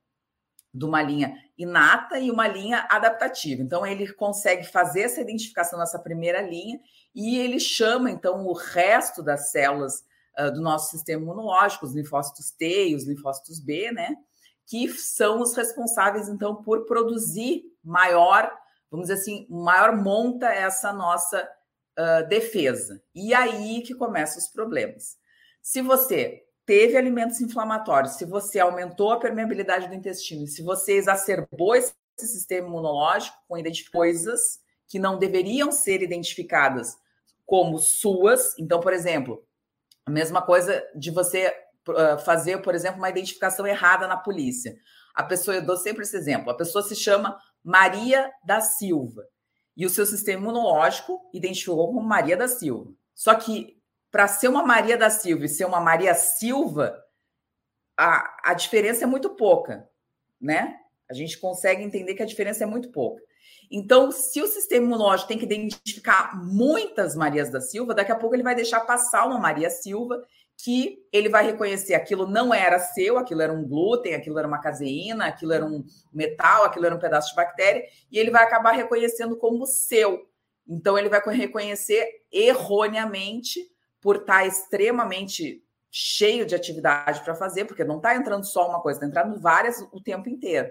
de 0.74 0.84
uma 0.84 1.02
linha 1.02 1.34
inata 1.58 2.20
e 2.20 2.30
uma 2.30 2.50
linha 2.50 2.86
adaptativa. 2.92 3.62
Então, 3.62 3.88
ele 3.88 4.12
consegue 4.12 4.66
fazer 4.66 5.04
essa 5.04 5.22
identificação 5.22 5.80
nessa 5.80 5.98
primeira 5.98 6.42
linha 6.42 6.78
e 7.16 7.38
ele 7.38 7.62
chama, 7.62 8.12
então, 8.12 8.46
o 8.46 8.52
resto 8.52 9.24
das 9.24 9.52
células 9.52 10.04
uh, 10.38 10.52
do 10.52 10.62
nosso 10.62 10.92
sistema 10.92 11.22
imunológico, 11.22 11.86
os 11.86 11.96
linfócitos 11.96 12.52
T 12.52 12.90
e 12.90 12.96
os 12.96 13.08
linfócitos 13.08 13.58
B, 13.62 13.90
né? 13.94 14.18
Que 14.66 14.90
são 14.90 15.40
os 15.40 15.56
responsáveis, 15.56 16.28
então, 16.28 16.62
por 16.62 16.86
produzir 16.86 17.64
maior, 17.82 18.52
vamos 18.92 19.08
dizer 19.08 19.22
assim, 19.22 19.48
maior 19.50 19.96
monta 19.96 20.48
essa 20.48 20.92
nossa 20.92 21.48
uh, 21.98 22.28
defesa. 22.28 23.02
E 23.14 23.34
aí 23.34 23.82
que 23.82 23.94
começam 23.94 24.38
os 24.38 24.48
problemas. 24.48 25.18
Se 25.62 25.82
você 25.82 26.44
teve 26.66 26.98
alimentos 26.98 27.42
inflamatórios, 27.42 28.14
se 28.14 28.26
você 28.26 28.60
aumentou 28.60 29.12
a 29.12 29.20
permeabilidade 29.20 29.88
do 29.88 29.96
intestino, 29.96 30.48
se 30.48 30.62
você 30.62 30.94
exacerbou 30.94 31.76
esse 31.76 31.94
sistema 32.18 32.68
imunológico 32.68 33.38
com 33.48 33.58
coisas 33.92 34.60
que 34.88 35.00
não 35.00 35.18
deveriam 35.18 35.72
ser 35.72 36.02
identificadas 36.02 36.96
como 37.46 37.78
suas. 37.78 38.58
Então, 38.58 38.80
por 38.80 38.94
exemplo, 38.94 39.46
a 40.06 40.12
mesma 40.12 40.42
coisa 40.42 40.86
de 40.96 41.12
você 41.12 41.54
uh, 41.90 42.18
fazer, 42.24 42.62
por 42.62 42.76
exemplo, 42.76 42.98
uma 42.98 43.10
identificação 43.10 43.66
errada 43.66 44.08
na 44.08 44.18
polícia. 44.18 44.78
A 45.14 45.24
pessoa, 45.24 45.56
eu 45.56 45.66
dou 45.66 45.78
sempre 45.78 46.04
esse 46.04 46.16
exemplo, 46.16 46.52
a 46.52 46.56
pessoa 46.56 46.84
se 46.84 46.96
chama 46.96 47.38
Maria 47.64 48.32
da 48.46 48.62
Silva 48.62 49.24
e 49.78 49.86
o 49.86 49.90
seu 49.90 50.08
sistema 50.08 50.42
imunológico 50.42 51.22
identificou 51.32 51.86
como 51.86 52.02
Maria 52.02 52.36
da 52.36 52.48
Silva. 52.48 52.92
Só 53.14 53.36
que 53.36 53.78
para 54.12 54.28
ser 54.28 54.48
uma 54.48 54.66
Maria 54.66 54.98
da 54.98 55.12
Silva 55.12 55.46
e 55.46 55.50
ser 55.50 55.66
uma 55.66 55.80
Maria 55.80 56.16
Silva, 56.16 57.00
a, 57.96 58.52
a 58.52 58.54
diferença 58.56 59.04
é 59.04 59.08
muito 59.08 59.30
pouca, 59.36 59.88
né? 60.42 60.80
A 61.08 61.14
gente 61.14 61.38
consegue 61.38 61.84
entender 61.84 62.16
que 62.16 62.24
a 62.24 62.28
diferença 62.28 62.64
é 62.64 62.68
muito 62.68 62.90
pouca. 62.90 63.22
Então, 63.70 64.12
se 64.12 64.42
o 64.42 64.48
sistema 64.48 64.86
imunológico 64.86 65.28
tem 65.28 65.38
que 65.38 65.46
identificar 65.46 66.36
muitas 66.44 67.16
Marias 67.16 67.50
da 67.50 67.62
Silva, 67.62 67.94
daqui 67.94 68.12
a 68.12 68.16
pouco 68.16 68.36
ele 68.36 68.44
vai 68.44 68.56
deixar 68.56 68.82
passar 68.82 69.26
uma 69.26 69.40
Maria 69.40 69.70
Silva 69.70 70.26
que 70.58 70.98
ele 71.14 71.30
vai 71.30 71.46
reconhecer 71.46 71.94
aquilo 71.94 72.26
não 72.26 72.52
era 72.52 72.80
seu, 72.80 73.18
aquilo 73.18 73.42
era 73.42 73.54
um 73.54 73.64
glúten, 73.64 74.16
aquilo 74.16 74.40
era 74.40 74.48
uma 74.48 74.60
caseína, 74.60 75.28
aquilo 75.28 75.54
era 75.54 75.64
um 75.64 75.86
metal, 76.12 76.66
aquilo 76.66 76.88
era 76.88 76.96
um 76.96 77.00
pedaço 77.00 77.30
de 77.30 77.36
bactéria, 77.36 77.84
e 78.12 78.18
ele 78.18 78.32
vai 78.32 78.44
acabar 78.44 78.72
reconhecendo 78.72 79.38
como 79.38 79.68
seu. 79.68 80.28
Então, 80.68 80.98
ele 80.98 81.10
vai 81.10 81.22
reconhecer 81.30 82.06
erroneamente 82.32 83.60
por 84.02 84.18
estar 84.18 84.46
extremamente 84.46 85.64
cheio 85.92 86.46
de 86.46 86.56
atividade 86.56 87.24
para 87.24 87.36
fazer, 87.36 87.66
porque 87.66 87.84
não 87.84 87.98
está 87.98 88.16
entrando 88.16 88.44
só 88.44 88.68
uma 88.68 88.82
coisa, 88.82 88.98
está 88.98 89.08
entrando 89.08 89.40
várias 89.40 89.80
o 89.94 90.02
tempo 90.02 90.28
inteiro. 90.28 90.70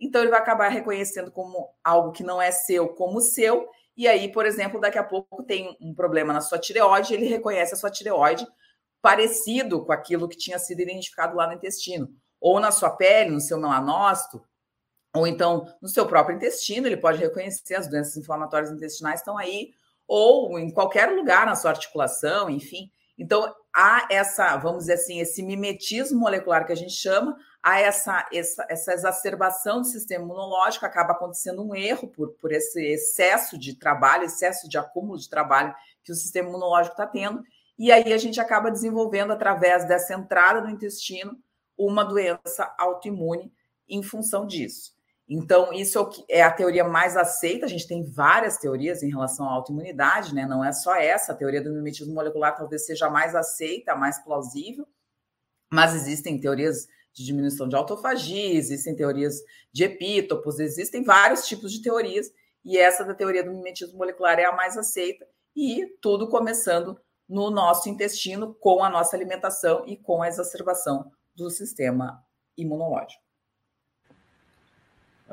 Então, 0.00 0.20
ele 0.20 0.30
vai 0.30 0.40
acabar 0.40 0.68
reconhecendo 0.68 1.30
como 1.30 1.70
algo 1.82 2.12
que 2.12 2.22
não 2.22 2.42
é 2.42 2.50
seu, 2.50 2.88
como 2.88 3.20
seu. 3.20 3.68
E 3.96 4.06
aí, 4.06 4.30
por 4.30 4.44
exemplo, 4.44 4.80
daqui 4.80 4.98
a 4.98 5.04
pouco 5.04 5.42
tem 5.44 5.76
um 5.80 5.94
problema 5.94 6.32
na 6.32 6.40
sua 6.40 6.58
tireoide, 6.58 7.14
ele 7.14 7.26
reconhece 7.26 7.74
a 7.74 7.76
sua 7.76 7.90
tireoide 7.90 8.46
parecido 9.00 9.84
com 9.84 9.92
aquilo 9.92 10.28
que 10.28 10.36
tinha 10.36 10.58
sido 10.58 10.80
identificado 10.80 11.36
lá 11.36 11.46
no 11.46 11.54
intestino, 11.54 12.08
ou 12.40 12.60
na 12.60 12.70
sua 12.70 12.90
pele, 12.90 13.30
no 13.30 13.40
seu 13.40 13.58
melanócito, 13.58 14.42
ou 15.14 15.26
então 15.26 15.66
no 15.80 15.88
seu 15.88 16.06
próprio 16.06 16.36
intestino, 16.36 16.86
ele 16.86 16.96
pode 16.96 17.18
reconhecer 17.18 17.74
as 17.74 17.88
doenças 17.88 18.16
inflamatórias 18.16 18.70
intestinais 18.70 19.20
estão 19.20 19.38
aí, 19.38 19.70
ou 20.06 20.58
em 20.58 20.72
qualquer 20.72 21.10
lugar 21.12 21.46
na 21.46 21.54
sua 21.54 21.70
articulação, 21.70 22.48
enfim. 22.48 22.90
Então, 23.18 23.52
há 23.74 24.06
essa, 24.10 24.56
vamos 24.56 24.80
dizer 24.80 24.94
assim, 24.94 25.20
esse 25.20 25.42
mimetismo 25.42 26.20
molecular 26.20 26.64
que 26.64 26.72
a 26.72 26.76
gente 26.76 26.92
chama, 26.92 27.36
há 27.62 27.80
essa, 27.80 28.26
essa, 28.32 28.66
essa 28.68 28.92
exacerbação 28.94 29.80
do 29.80 29.86
sistema 29.86 30.24
imunológico, 30.24 30.86
acaba 30.86 31.12
acontecendo 31.12 31.62
um 31.62 31.74
erro 31.74 32.08
por, 32.08 32.30
por 32.34 32.52
esse 32.52 32.80
excesso 32.80 33.58
de 33.58 33.74
trabalho, 33.74 34.24
excesso 34.24 34.68
de 34.68 34.78
acúmulo 34.78 35.18
de 35.18 35.28
trabalho 35.28 35.74
que 36.04 36.12
o 36.12 36.14
sistema 36.14 36.48
imunológico 36.48 36.94
está 36.94 37.06
tendo, 37.06 37.42
e 37.78 37.92
aí 37.92 38.12
a 38.12 38.18
gente 38.18 38.40
acaba 38.40 38.70
desenvolvendo, 38.70 39.32
através 39.32 39.86
dessa 39.86 40.14
entrada 40.14 40.60
no 40.60 40.70
intestino, 40.70 41.38
uma 41.76 42.02
doença 42.02 42.74
autoimune 42.76 43.52
em 43.88 44.02
função 44.02 44.46
disso. 44.46 44.98
Então, 45.28 45.72
isso 45.72 45.98
é, 46.28 46.38
é 46.38 46.42
a 46.42 46.50
teoria 46.50 46.84
mais 46.84 47.16
aceita. 47.16 47.66
A 47.66 47.68
gente 47.68 47.86
tem 47.86 48.02
várias 48.02 48.56
teorias 48.56 49.02
em 49.02 49.10
relação 49.10 49.46
à 49.46 49.52
autoimunidade, 49.52 50.34
né? 50.34 50.46
Não 50.46 50.64
é 50.64 50.72
só 50.72 50.96
essa. 50.96 51.32
A 51.32 51.36
teoria 51.36 51.62
do 51.62 51.70
mimetismo 51.70 52.14
molecular 52.14 52.56
talvez 52.56 52.86
seja 52.86 53.10
mais 53.10 53.34
aceita, 53.34 53.94
mais 53.94 54.18
plausível. 54.24 54.88
Mas 55.70 55.94
existem 55.94 56.40
teorias 56.40 56.88
de 57.12 57.24
diminuição 57.24 57.68
de 57.68 57.76
autofagia, 57.76 58.54
existem 58.54 58.96
teorias 58.96 59.36
de 59.70 59.84
epítopos, 59.84 60.58
existem 60.58 61.04
vários 61.04 61.46
tipos 61.46 61.72
de 61.72 61.82
teorias. 61.82 62.32
E 62.64 62.78
essa 62.78 63.04
da 63.04 63.14
teoria 63.14 63.44
do 63.44 63.52
mimetismo 63.52 63.98
molecular 63.98 64.38
é 64.38 64.46
a 64.46 64.56
mais 64.56 64.78
aceita. 64.78 65.26
E 65.54 65.86
tudo 66.00 66.28
começando 66.28 66.98
no 67.28 67.50
nosso 67.50 67.88
intestino, 67.88 68.54
com 68.54 68.82
a 68.82 68.88
nossa 68.88 69.16
alimentação 69.16 69.84
e 69.86 69.96
com 69.96 70.22
a 70.22 70.28
exacerbação 70.28 71.10
do 71.36 71.50
sistema 71.50 72.22
imunológico. 72.56 73.22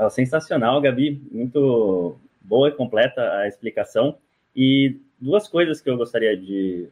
Sensacional, 0.09 0.81
Gabi. 0.81 1.21
Muito 1.31 2.19
boa 2.41 2.69
e 2.69 2.71
completa 2.73 3.21
a 3.37 3.47
explicação. 3.47 4.17
E 4.55 4.99
duas 5.19 5.47
coisas 5.47 5.81
que 5.81 5.89
eu 5.89 5.97
gostaria 5.97 6.35
de. 6.35 6.89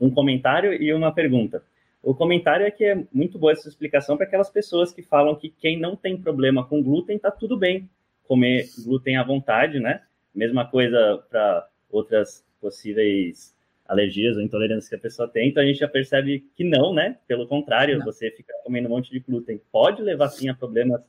Um 0.00 0.10
comentário 0.10 0.72
e 0.72 0.92
uma 0.92 1.12
pergunta. 1.12 1.62
O 2.02 2.14
comentário 2.14 2.66
é 2.66 2.70
que 2.70 2.84
é 2.84 3.04
muito 3.12 3.38
boa 3.38 3.52
essa 3.52 3.68
explicação 3.68 4.16
para 4.16 4.26
aquelas 4.26 4.50
pessoas 4.50 4.92
que 4.92 5.02
falam 5.02 5.36
que 5.36 5.48
quem 5.48 5.78
não 5.78 5.94
tem 5.94 6.20
problema 6.20 6.66
com 6.66 6.82
glúten 6.82 7.14
está 7.16 7.30
tudo 7.30 7.56
bem 7.56 7.88
comer 8.24 8.68
glúten 8.84 9.16
à 9.16 9.22
vontade, 9.22 9.78
né? 9.78 10.02
Mesma 10.34 10.68
coisa 10.68 11.24
para 11.30 11.68
outras 11.88 12.44
possíveis 12.60 13.53
alergias 13.86 14.36
ou 14.36 14.42
intolerâncias 14.42 14.88
que 14.88 14.94
a 14.94 14.98
pessoa 14.98 15.28
tem. 15.28 15.48
Então 15.48 15.62
a 15.62 15.66
gente 15.66 15.78
já 15.78 15.88
percebe 15.88 16.44
que 16.56 16.64
não, 16.64 16.94
né? 16.94 17.18
Pelo 17.26 17.46
contrário, 17.46 17.98
não. 17.98 18.04
você 18.04 18.30
ficar 18.30 18.54
comendo 18.64 18.88
um 18.88 18.90
monte 18.90 19.10
de 19.10 19.20
glúten 19.20 19.60
pode 19.70 20.02
levar 20.02 20.28
sim 20.28 20.48
a 20.48 20.54
problemas 20.54 21.02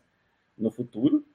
no 0.58 0.70
futuro. 0.70 1.26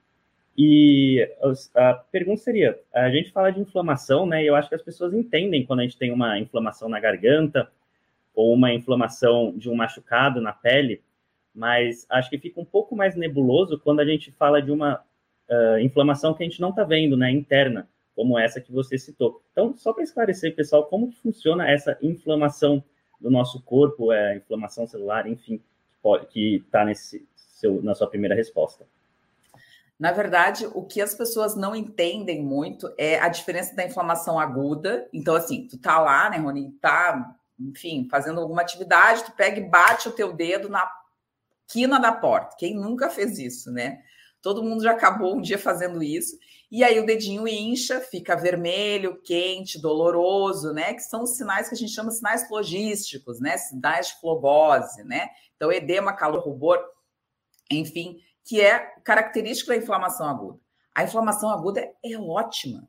E 0.57 1.27
a 1.75 1.95
pergunta 1.95 2.43
seria: 2.43 2.79
a 2.93 3.11
gente 3.11 3.33
fala 3.33 3.51
de 3.51 3.61
inflamação, 3.61 4.27
né? 4.27 4.43
E 4.43 4.47
eu 4.47 4.55
acho 4.55 4.69
que 4.69 4.75
as 4.75 4.83
pessoas 4.83 5.15
entendem 5.15 5.65
quando 5.65 5.81
a 5.81 5.83
gente 5.83 5.97
tem 5.97 6.13
uma 6.13 6.39
inflamação 6.39 6.89
na 6.89 7.01
garganta 7.01 7.71
ou 8.35 8.53
uma 8.53 8.73
inflamação 8.73 9.57
de 9.57 9.69
um 9.71 9.75
machucado 9.75 10.41
na 10.41 10.53
pele, 10.53 11.03
mas 11.55 12.07
acho 12.11 12.31
que 12.31 12.39
fica 12.39 12.61
um 12.61 12.65
pouco 12.65 12.95
mais 12.95 13.17
nebuloso 13.17 13.79
quando 13.79 14.01
a 14.01 14.05
gente 14.05 14.31
fala 14.33 14.61
de 14.61 14.71
uma 14.71 15.03
uh, 15.49 15.79
inflamação 15.81 16.35
que 16.35 16.43
a 16.43 16.47
gente 16.47 16.61
não 16.61 16.71
está 16.71 16.85
vendo, 16.85 17.17
né? 17.17 17.31
Interna, 17.31 17.89
como 18.21 18.39
essa 18.39 18.61
que 18.61 18.71
você 18.71 18.99
citou. 18.99 19.43
Então, 19.51 19.75
só 19.79 19.95
para 19.95 20.05
esclarecer, 20.05 20.55
pessoal, 20.55 20.85
como 20.85 21.11
funciona 21.11 21.71
essa 21.71 21.97
inflamação 22.03 22.85
do 23.19 23.31
nosso 23.31 23.63
corpo, 23.63 24.13
é, 24.13 24.37
inflamação 24.37 24.87
celular, 24.87 25.27
enfim, 25.27 25.59
que 26.29 26.57
está 26.57 26.85
na 27.83 27.95
sua 27.95 28.11
primeira 28.11 28.35
resposta. 28.35 28.87
Na 29.99 30.13
verdade, 30.13 30.67
o 30.75 30.83
que 30.83 31.01
as 31.01 31.15
pessoas 31.15 31.57
não 31.57 31.75
entendem 31.75 32.43
muito 32.43 32.93
é 32.99 33.19
a 33.19 33.29
diferença 33.31 33.75
da 33.75 33.87
inflamação 33.87 34.39
aguda. 34.39 35.09
Então, 35.15 35.35
assim, 35.35 35.67
tu 35.67 35.79
tá 35.79 35.99
lá, 35.99 36.29
né, 36.29 36.37
Rony, 36.37 36.73
tá, 36.73 37.35
enfim, 37.59 38.07
fazendo 38.11 38.39
alguma 38.39 38.61
atividade, 38.61 39.25
tu 39.25 39.33
pega 39.33 39.59
e 39.59 39.67
bate 39.67 40.11
o 40.11 40.13
teu 40.13 40.35
dedo 40.35 40.69
na 40.69 40.87
quina 41.67 41.99
da 41.99 42.13
porta. 42.13 42.55
Quem 42.59 42.75
nunca 42.75 43.09
fez 43.09 43.39
isso, 43.39 43.73
né? 43.73 44.03
Todo 44.43 44.63
mundo 44.63 44.83
já 44.83 44.93
acabou 44.93 45.37
um 45.37 45.41
dia 45.41 45.59
fazendo 45.59 46.03
isso. 46.03 46.39
E 46.71 46.85
aí 46.85 46.99
o 46.99 47.07
dedinho 47.07 47.47
incha, 47.49 48.01
fica 48.01 48.37
vermelho, 48.37 49.21
quente, 49.23 49.81
doloroso, 49.81 50.73
né? 50.73 50.95
Que 50.95 51.03
são 51.03 51.25
os 51.25 51.37
sinais 51.37 51.69
que 51.69 51.75
a 51.75 51.79
gente 51.79 51.93
chama 51.93 52.11
sinais 52.11 52.49
logísticos, 52.51 53.41
né? 53.41 53.57
Sinais 53.59 54.09
de 54.09 54.21
flogose, 54.21 55.03
né? 55.05 55.29
Então, 55.57 55.71
edema, 55.71 56.13
calor, 56.13 56.43
rubor, 56.43 56.79
enfim 57.71 58.21
que 58.51 58.61
é 58.61 58.79
característica 59.05 59.73
da 59.73 59.81
inflamação 59.81 60.29
aguda. 60.29 60.59
A 60.93 61.05
inflamação 61.05 61.51
aguda 61.51 61.89
é 62.05 62.19
ótima. 62.19 62.89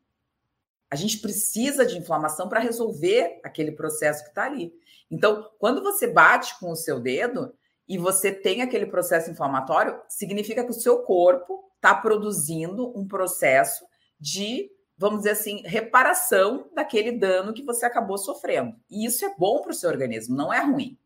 A 0.89 0.95
gente 0.95 1.19
precisa 1.19 1.85
de 1.85 1.99
inflamação 1.99 2.49
para 2.49 2.59
resolver 2.59 3.39
aquele 3.43 3.71
processo 3.71 4.23
que 4.23 4.29
está 4.29 4.45
ali. 4.45 4.73
Então, 5.09 5.49
quando 5.59 5.83
você 5.83 6.07
bate 6.07 6.59
com 6.59 6.71
o 6.71 6.75
seu 6.75 6.99
dedo 6.99 7.53
e 7.91 7.97
você 7.97 8.31
tem 8.31 8.61
aquele 8.61 8.85
processo 8.85 9.29
inflamatório, 9.29 9.99
significa 10.07 10.63
que 10.63 10.71
o 10.71 10.73
seu 10.73 10.99
corpo 10.99 11.69
está 11.75 11.93
produzindo 11.93 12.97
um 12.97 13.05
processo 13.05 13.85
de, 14.17 14.71
vamos 14.97 15.19
dizer 15.19 15.31
assim, 15.31 15.61
reparação 15.65 16.69
daquele 16.73 17.11
dano 17.11 17.53
que 17.53 17.65
você 17.65 17.85
acabou 17.85 18.17
sofrendo. 18.17 18.77
E 18.89 19.05
isso 19.05 19.25
é 19.25 19.35
bom 19.37 19.61
para 19.61 19.71
o 19.71 19.73
seu 19.73 19.89
organismo, 19.89 20.33
não 20.37 20.53
é 20.53 20.61
ruim. 20.61 20.97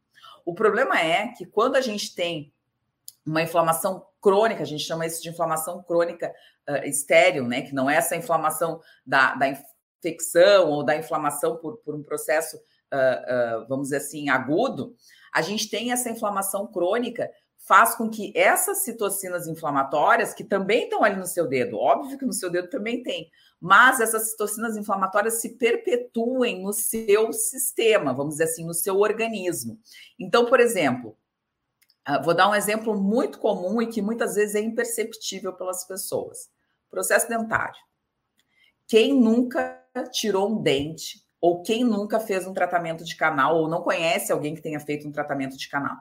O 0.45 0.53
problema 0.53 1.01
é 1.01 1.29
que 1.29 1.43
quando 1.43 1.75
a 1.75 1.81
gente 1.81 2.13
tem 2.13 2.53
uma 3.25 3.41
inflamação 3.41 4.05
crônica, 4.21 4.61
a 4.61 4.67
gente 4.67 4.83
chama 4.83 5.07
isso 5.07 5.23
de 5.23 5.29
inflamação 5.29 5.81
crônica 5.81 6.31
uh, 6.69 6.87
estéril, 6.87 7.47
né? 7.47 7.63
Que 7.63 7.73
não 7.73 7.89
é 7.89 7.95
essa 7.95 8.15
inflamação 8.15 8.79
da, 9.03 9.33
da 9.33 9.47
infecção 9.47 10.69
ou 10.69 10.83
da 10.83 10.95
inflamação 10.95 11.57
por, 11.57 11.77
por 11.77 11.95
um 11.95 12.03
processo, 12.03 12.57
uh, 12.57 13.63
uh, 13.63 13.67
vamos 13.67 13.85
dizer 13.85 13.97
assim, 13.97 14.29
agudo. 14.29 14.95
A 15.35 15.41
gente 15.41 15.69
tem 15.69 15.91
essa 15.91 16.09
inflamação 16.09 16.65
crônica 16.65 17.29
faz 17.57 17.93
com 17.93 18.09
que 18.09 18.31
essas 18.33 18.83
citocinas 18.83 19.47
inflamatórias, 19.47 20.33
que 20.33 20.45
também 20.45 20.85
estão 20.85 21.03
ali 21.03 21.17
no 21.17 21.25
seu 21.25 21.45
dedo, 21.45 21.77
óbvio 21.77 22.17
que 22.17 22.25
no 22.25 22.31
seu 22.31 22.49
dedo 22.49 22.69
também 22.69 23.03
tem, 23.03 23.29
mas 23.59 23.99
essas 23.99 24.29
citocinas 24.29 24.77
inflamatórias 24.77 25.41
se 25.41 25.57
perpetuem 25.57 26.63
no 26.63 26.71
seu 26.71 27.33
sistema, 27.33 28.13
vamos 28.13 28.35
dizer 28.35 28.45
assim, 28.45 28.63
no 28.63 28.73
seu 28.73 28.97
organismo. 28.99 29.77
Então, 30.17 30.45
por 30.45 30.61
exemplo, 30.61 31.17
ah, 32.05 32.21
vou 32.21 32.33
dar 32.33 32.49
um 32.49 32.55
exemplo 32.55 32.95
muito 32.95 33.37
comum 33.37 33.81
e 33.81 33.87
que 33.87 34.01
muitas 34.01 34.35
vezes 34.35 34.55
é 34.55 34.61
imperceptível 34.61 35.51
pelas 35.51 35.83
pessoas: 35.85 36.49
processo 36.89 37.27
dentário. 37.27 37.81
Quem 38.87 39.19
nunca 39.19 39.83
tirou 40.13 40.49
um 40.49 40.61
dente, 40.61 41.24
ou 41.45 41.61
quem 41.61 41.83
nunca 41.83 42.19
fez 42.19 42.47
um 42.47 42.55
tratamento 42.55 43.03
de 43.03 43.15
canal, 43.15 43.57
ou 43.57 43.69
não 43.69 43.83
conhece 43.83 44.31
alguém 44.31 44.55
que 44.55 44.63
tenha 44.63 44.79
feito 44.79 45.07
um 45.07 45.11
tratamento 45.11 45.55
de 45.55 45.69
canal? 45.69 45.95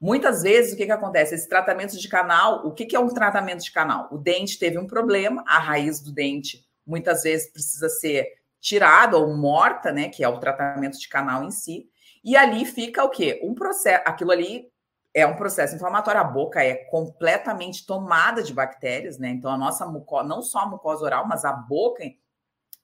Muitas 0.00 0.40
vezes, 0.40 0.72
o 0.72 0.78
que, 0.78 0.86
que 0.86 0.92
acontece? 0.92 1.34
Esse 1.34 1.46
tratamento 1.46 1.94
de 1.98 2.08
canal, 2.08 2.66
o 2.66 2.72
que, 2.72 2.86
que 2.86 2.96
é 2.96 2.98
um 2.98 3.10
tratamento 3.10 3.62
de 3.62 3.70
canal? 3.70 4.08
O 4.10 4.16
dente 4.16 4.58
teve 4.58 4.78
um 4.78 4.86
problema, 4.86 5.44
a 5.46 5.58
raiz 5.58 6.00
do 6.00 6.10
dente 6.10 6.66
muitas 6.86 7.24
vezes 7.24 7.52
precisa 7.52 7.90
ser 7.90 8.28
tirada 8.62 9.18
ou 9.18 9.36
morta, 9.36 9.92
né? 9.92 10.08
Que 10.08 10.24
é 10.24 10.28
o 10.28 10.40
tratamento 10.40 10.98
de 10.98 11.06
canal 11.06 11.44
em 11.44 11.50
si. 11.50 11.86
E 12.24 12.34
ali 12.34 12.64
fica 12.64 13.04
o 13.04 13.10
quê? 13.10 13.38
Um 13.44 13.54
processo, 13.54 14.02
aquilo 14.06 14.30
ali 14.30 14.70
é 15.12 15.26
um 15.26 15.36
processo 15.36 15.76
inflamatório. 15.76 16.18
A 16.18 16.24
boca 16.24 16.64
é 16.64 16.74
completamente 16.74 17.84
tomada 17.84 18.42
de 18.42 18.54
bactérias, 18.54 19.18
né? 19.18 19.28
Então, 19.28 19.50
a 19.50 19.58
nossa 19.58 19.84
mucosa, 19.84 20.26
não 20.26 20.40
só 20.40 20.60
a 20.60 20.66
mucosa 20.66 21.04
oral, 21.04 21.28
mas 21.28 21.44
a 21.44 21.52
boca, 21.52 22.04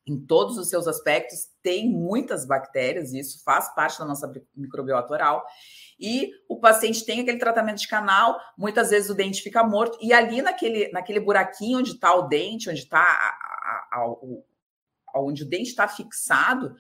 em 0.07 0.19
todos 0.19 0.59
os 0.59 0.69
seus 0.69 0.87
aspectos, 0.87 1.49
tem 1.63 1.89
muitas 1.89 2.47
bactérias, 2.47 3.13
e 3.13 3.19
isso 3.21 3.43
faz 3.43 3.75
parte 3.75 3.99
da 3.99 4.05
nossa 4.05 4.31
microbiota 4.55 5.13
oral. 5.13 5.45
E 5.99 6.31
o 6.49 6.61
paciente 6.61 7.05
tem 7.05 7.21
aquele 7.21 7.39
tratamento 7.39 7.79
de 7.79 7.89
canal, 7.89 8.39
muitas 8.57 8.91
vezes 8.91 9.09
o 9.09 9.15
dente 9.15 9.43
fica 9.43 9.65
morto, 9.65 9.99
e 10.03 10.13
ali 10.13 10.43
naquele, 10.43 10.91
naquele 10.93 11.21
buraquinho 11.21 11.79
onde 11.79 11.93
está 11.93 12.15
o 12.15 12.29
dente, 12.29 12.69
onde 12.69 12.81
está 12.81 13.07
onde 15.15 15.45
o 15.45 15.49
dente 15.49 15.71
está 15.71 15.87
fixado, 15.87 16.75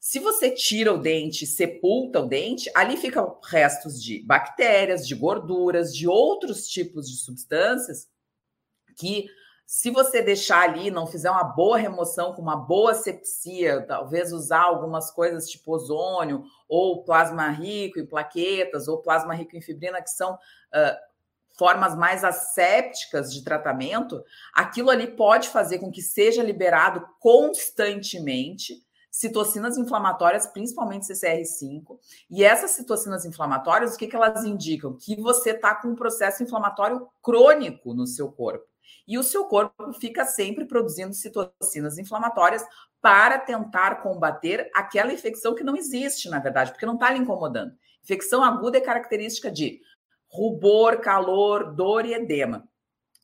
se 0.00 0.18
você 0.18 0.50
tira 0.50 0.94
o 0.94 0.98
dente, 0.98 1.46
sepulta 1.46 2.20
o 2.20 2.26
dente, 2.26 2.70
ali 2.74 2.96
ficam 2.96 3.38
restos 3.44 4.02
de 4.02 4.22
bactérias, 4.22 5.06
de 5.06 5.14
gorduras, 5.14 5.94
de 5.94 6.08
outros 6.08 6.66
tipos 6.68 7.06
de 7.06 7.18
substâncias 7.18 8.08
que, 8.96 9.26
se 9.72 9.88
você 9.88 10.20
deixar 10.20 10.68
ali, 10.68 10.90
não 10.90 11.06
fizer 11.06 11.30
uma 11.30 11.44
boa 11.44 11.78
remoção 11.78 12.32
com 12.32 12.42
uma 12.42 12.56
boa 12.56 12.92
sepsia, 12.92 13.86
talvez 13.86 14.32
usar 14.32 14.62
algumas 14.62 15.12
coisas 15.12 15.48
tipo 15.48 15.72
ozônio, 15.72 16.42
ou 16.68 17.04
plasma 17.04 17.48
rico 17.50 18.00
em 18.00 18.04
plaquetas, 18.04 18.88
ou 18.88 19.00
plasma 19.00 19.32
rico 19.32 19.56
em 19.56 19.60
fibrina, 19.60 20.02
que 20.02 20.10
são 20.10 20.34
uh, 20.34 20.96
formas 21.56 21.96
mais 21.96 22.24
assépticas 22.24 23.32
de 23.32 23.44
tratamento, 23.44 24.20
aquilo 24.52 24.90
ali 24.90 25.06
pode 25.06 25.48
fazer 25.50 25.78
com 25.78 25.88
que 25.88 26.02
seja 26.02 26.42
liberado 26.42 27.06
constantemente 27.20 28.84
citocinas 29.08 29.78
inflamatórias, 29.78 30.48
principalmente 30.48 31.06
CCR5. 31.06 31.96
E 32.28 32.42
essas 32.42 32.72
citocinas 32.72 33.24
inflamatórias, 33.24 33.94
o 33.94 33.98
que, 33.98 34.08
que 34.08 34.16
elas 34.16 34.44
indicam? 34.44 34.96
Que 34.96 35.14
você 35.14 35.50
está 35.50 35.76
com 35.76 35.90
um 35.90 35.94
processo 35.94 36.42
inflamatório 36.42 37.06
crônico 37.22 37.94
no 37.94 38.04
seu 38.04 38.32
corpo. 38.32 38.69
E 39.06 39.18
o 39.18 39.22
seu 39.22 39.44
corpo 39.44 39.92
fica 39.94 40.24
sempre 40.24 40.64
produzindo 40.64 41.14
citocinas 41.14 41.98
inflamatórias 41.98 42.64
para 43.00 43.38
tentar 43.38 44.02
combater 44.02 44.70
aquela 44.74 45.12
infecção 45.12 45.54
que 45.54 45.64
não 45.64 45.76
existe, 45.76 46.28
na 46.28 46.38
verdade, 46.38 46.72
porque 46.72 46.86
não 46.86 46.94
está 46.94 47.10
lhe 47.10 47.18
incomodando. 47.18 47.72
Infecção 48.02 48.42
aguda 48.42 48.78
é 48.78 48.80
característica 48.80 49.50
de 49.50 49.80
rubor, 50.28 51.00
calor, 51.00 51.74
dor 51.74 52.04
e 52.04 52.14
edema 52.14 52.68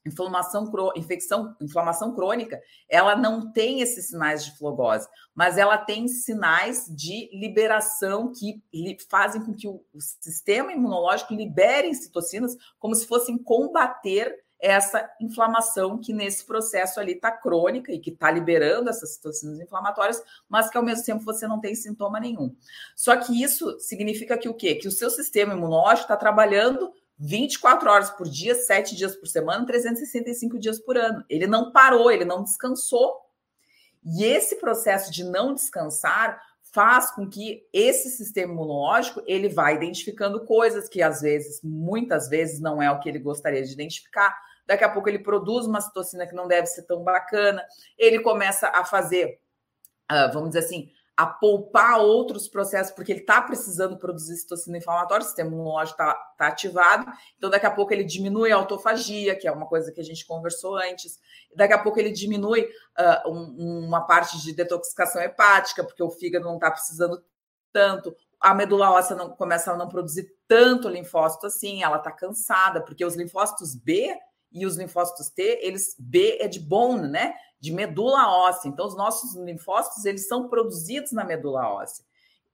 inflamação, 0.06 0.70
infecção, 0.94 1.56
inflamação 1.60 2.14
crônica, 2.14 2.60
ela 2.88 3.16
não 3.16 3.52
tem 3.52 3.80
esses 3.80 4.08
sinais 4.08 4.44
de 4.44 4.56
flogose, 4.56 5.08
mas 5.34 5.58
ela 5.58 5.76
tem 5.76 6.06
sinais 6.06 6.86
de 6.88 7.28
liberação 7.36 8.32
que 8.32 8.62
fazem 9.10 9.44
com 9.44 9.52
que 9.52 9.66
o, 9.66 9.84
o 9.92 10.00
sistema 10.00 10.72
imunológico 10.72 11.34
libere 11.34 11.92
citocinas 11.94 12.56
como 12.78 12.94
se 12.94 13.06
fossem 13.06 13.36
combater 13.36 14.34
essa 14.60 15.08
inflamação 15.20 15.98
que 15.98 16.12
nesse 16.12 16.44
processo 16.44 16.98
ali 16.98 17.12
está 17.12 17.30
crônica 17.30 17.92
e 17.92 17.98
que 17.98 18.10
está 18.10 18.30
liberando 18.30 18.88
essas 18.88 19.14
citocinas 19.14 19.60
inflamatórias, 19.60 20.22
mas 20.48 20.70
que 20.70 20.78
ao 20.78 20.84
mesmo 20.84 21.04
tempo 21.04 21.24
você 21.24 21.46
não 21.46 21.60
tem 21.60 21.74
sintoma 21.74 22.18
nenhum. 22.18 22.54
Só 22.94 23.16
que 23.16 23.42
isso 23.42 23.78
significa 23.78 24.38
que 24.38 24.48
o 24.48 24.54
quê? 24.54 24.74
Que 24.74 24.88
o 24.88 24.92
seu 24.92 25.10
sistema 25.10 25.54
imunológico 25.54 26.04
está 26.04 26.16
trabalhando 26.16 26.92
24 27.18 27.90
horas 27.90 28.10
por 28.10 28.28
dia, 28.28 28.54
7 28.54 28.94
dias 28.94 29.16
por 29.16 29.26
semana, 29.26 29.66
365 29.66 30.58
dias 30.58 30.78
por 30.78 30.96
ano. 30.96 31.24
Ele 31.28 31.46
não 31.46 31.72
parou, 31.72 32.10
ele 32.10 32.24
não 32.24 32.42
descansou. 32.42 33.14
E 34.04 34.24
esse 34.24 34.56
processo 34.56 35.10
de 35.10 35.24
não 35.24 35.52
descansar 35.52 36.40
faz 36.76 37.10
com 37.10 37.26
que 37.26 37.66
esse 37.72 38.10
sistema 38.10 38.52
imunológico 38.52 39.22
ele 39.26 39.48
vá 39.48 39.72
identificando 39.72 40.44
coisas 40.44 40.90
que 40.90 41.00
às 41.00 41.22
vezes, 41.22 41.62
muitas 41.64 42.28
vezes, 42.28 42.60
não 42.60 42.82
é 42.82 42.90
o 42.90 43.00
que 43.00 43.08
ele 43.08 43.18
gostaria 43.18 43.64
de 43.64 43.72
identificar. 43.72 44.38
Daqui 44.66 44.84
a 44.84 44.88
pouco 44.90 45.08
ele 45.08 45.20
produz 45.20 45.64
uma 45.64 45.80
citocina 45.80 46.26
que 46.26 46.34
não 46.34 46.46
deve 46.46 46.66
ser 46.66 46.82
tão 46.82 47.02
bacana. 47.02 47.64
Ele 47.96 48.20
começa 48.20 48.68
a 48.68 48.84
fazer, 48.84 49.40
uh, 50.12 50.30
vamos 50.34 50.50
dizer 50.50 50.66
assim, 50.66 50.90
a 51.16 51.26
poupar 51.26 51.98
outros 51.98 52.46
processos, 52.46 52.92
porque 52.92 53.10
ele 53.10 53.20
está 53.20 53.40
precisando 53.40 53.96
produzir 53.96 54.36
citocina 54.36 54.76
inflamatória, 54.76 55.22
o 55.24 55.26
sistema 55.26 55.48
imunológico 55.48 56.00
está 56.00 56.14
tá 56.36 56.48
ativado, 56.48 57.10
então 57.38 57.48
daqui 57.48 57.64
a 57.64 57.70
pouco 57.70 57.94
ele 57.94 58.04
diminui 58.04 58.52
a 58.52 58.56
autofagia, 58.56 59.34
que 59.34 59.48
é 59.48 59.52
uma 59.52 59.66
coisa 59.66 59.90
que 59.90 60.00
a 60.00 60.04
gente 60.04 60.26
conversou 60.26 60.76
antes, 60.76 61.18
daqui 61.54 61.72
a 61.72 61.78
pouco 61.78 61.98
ele 61.98 62.10
diminui 62.10 62.68
uh, 62.98 63.30
um, 63.30 63.86
uma 63.86 64.02
parte 64.02 64.38
de 64.42 64.52
detoxicação 64.52 65.22
hepática, 65.22 65.82
porque 65.82 66.02
o 66.02 66.10
fígado 66.10 66.44
não 66.44 66.56
está 66.56 66.70
precisando 66.70 67.24
tanto, 67.72 68.14
a 68.38 68.54
medula 68.54 68.90
óssea 68.90 69.16
não, 69.16 69.30
começa 69.30 69.72
a 69.72 69.76
não 69.76 69.88
produzir 69.88 70.30
tanto 70.46 70.88
linfócito 70.88 71.46
assim, 71.46 71.82
ela 71.82 71.96
está 71.96 72.12
cansada, 72.12 72.82
porque 72.82 73.04
os 73.04 73.16
linfócitos 73.16 73.74
B 73.74 74.14
e 74.52 74.66
os 74.66 74.76
linfócitos 74.76 75.28
T, 75.30 75.60
eles 75.62 75.96
B 75.98 76.38
é 76.40 76.48
de 76.48 76.60
bone, 76.60 77.08
né? 77.08 77.34
De 77.60 77.72
medula 77.72 78.28
óssea. 78.28 78.68
Então, 78.68 78.86
os 78.86 78.96
nossos 78.96 79.34
linfócitos, 79.34 80.04
eles 80.04 80.26
são 80.28 80.48
produzidos 80.48 81.12
na 81.12 81.24
medula 81.24 81.68
óssea. 81.68 82.04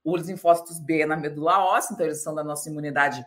Os 0.03 0.27
linfócitos 0.27 0.79
B 0.79 1.05
na 1.05 1.15
medula 1.15 1.59
óssea, 1.59 1.93
então 1.93 2.05
eles 2.05 2.21
são 2.21 2.35
da 2.35 2.43
nossa 2.43 2.69
imunidade 2.69 3.25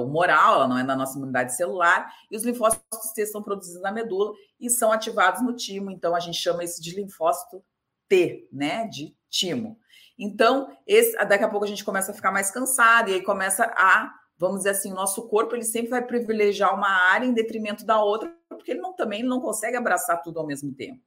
humoral, 0.00 0.54
ela 0.54 0.68
não 0.68 0.78
é 0.78 0.84
da 0.84 0.94
nossa 0.94 1.16
imunidade 1.16 1.54
celular, 1.54 2.08
e 2.30 2.36
os 2.36 2.44
linfócitos 2.44 3.12
T 3.12 3.26
são 3.26 3.42
produzidos 3.42 3.82
na 3.82 3.90
medula 3.90 4.32
e 4.60 4.70
são 4.70 4.92
ativados 4.92 5.42
no 5.42 5.54
timo, 5.54 5.90
então 5.90 6.14
a 6.14 6.20
gente 6.20 6.38
chama 6.38 6.62
isso 6.62 6.80
de 6.80 6.94
linfócito 6.94 7.62
T, 8.08 8.48
né, 8.52 8.86
de 8.86 9.16
timo. 9.28 9.78
Então, 10.16 10.68
esse, 10.86 11.16
daqui 11.26 11.42
a 11.42 11.48
pouco 11.48 11.64
a 11.64 11.68
gente 11.68 11.84
começa 11.84 12.12
a 12.12 12.14
ficar 12.14 12.30
mais 12.30 12.50
cansado 12.50 13.10
e 13.10 13.14
aí 13.14 13.22
começa 13.22 13.64
a 13.76 14.14
vamos 14.38 14.58
dizer 14.58 14.70
assim, 14.70 14.92
o 14.92 14.94
nosso 14.94 15.28
corpo 15.28 15.54
ele 15.54 15.64
sempre 15.64 15.90
vai 15.90 16.04
privilegiar 16.04 16.74
uma 16.74 16.88
área 16.88 17.26
em 17.26 17.32
detrimento 17.32 17.84
da 17.84 18.02
outra, 18.02 18.34
porque 18.48 18.72
ele 18.72 18.80
não, 18.80 18.92
também 18.92 19.22
não 19.22 19.40
consegue 19.40 19.76
abraçar 19.76 20.22
tudo 20.22 20.40
ao 20.40 20.46
mesmo 20.46 20.72
tempo. 20.72 21.00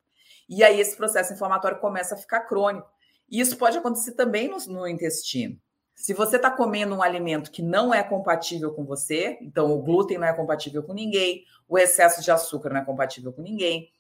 E 0.50 0.64
aí 0.64 0.80
esse 0.80 0.96
processo 0.96 1.34
inflamatório 1.34 1.80
começa 1.80 2.16
a 2.16 2.18
ficar 2.18 2.42
crônico. 2.42 2.90
E 3.30 3.40
isso 3.40 3.58
pode 3.58 3.78
acontecer 3.78 4.14
também 4.14 4.48
no, 4.48 4.58
no 4.68 4.88
intestino. 4.88 5.60
Se 5.94 6.14
você 6.14 6.36
está 6.36 6.50
comendo 6.50 6.96
um 6.96 7.02
alimento 7.02 7.52
que 7.52 7.62
não 7.62 7.94
é 7.94 8.04
compatível 8.04 8.72
com 8.72 8.86
você, 8.86 9.38
então 9.42 9.72
o 9.72 9.82
glúten 9.82 10.18
não 10.18 10.28
é 10.28 10.34
compatível 10.34 10.84
com 10.84 10.94
ninguém, 10.94 11.44
o 11.68 11.78
excesso 11.78 12.22
de 12.22 12.32
açúcar 12.32 12.70
não 12.70 12.78
é 12.78 12.86
compatível 12.86 13.34
com 13.34 13.42
ninguém, 13.42 13.92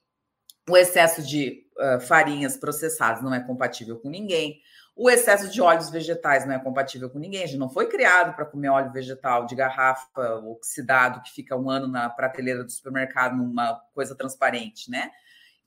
o 0.70 0.78
excesso 0.78 1.24
de 1.24 1.66
uh, 1.78 2.00
farinhas 2.00 2.56
processadas 2.56 3.24
não 3.24 3.34
é 3.34 3.40
compatível 3.40 3.98
com 3.98 4.10
ninguém, 4.10 4.62
o 4.98 5.12
excesso 5.12 5.50
de 5.50 5.62
óleos 5.62 5.92
vegetais 5.92 6.44
não 6.44 6.56
é 6.56 6.60
compatível 6.60 7.08
com 7.08 7.20
ninguém. 7.20 7.44
A 7.44 7.46
gente 7.46 7.60
não 7.60 7.70
foi 7.70 7.88
criado 7.88 8.36
para 8.36 8.46
comer 8.46 8.70
óleo 8.70 8.92
vegetal 8.92 9.46
de 9.46 9.56
garrafa 9.56 10.36
oxidado 10.46 11.22
que 11.22 11.32
fica 11.32 11.56
um 11.56 11.70
ano 11.70 11.88
na 11.88 12.10
prateleira 12.10 12.64
do 12.64 12.72
supermercado 12.72 13.38
numa 13.38 13.80
coisa 13.94 14.16
transparente, 14.16 14.90
né? 14.90 15.12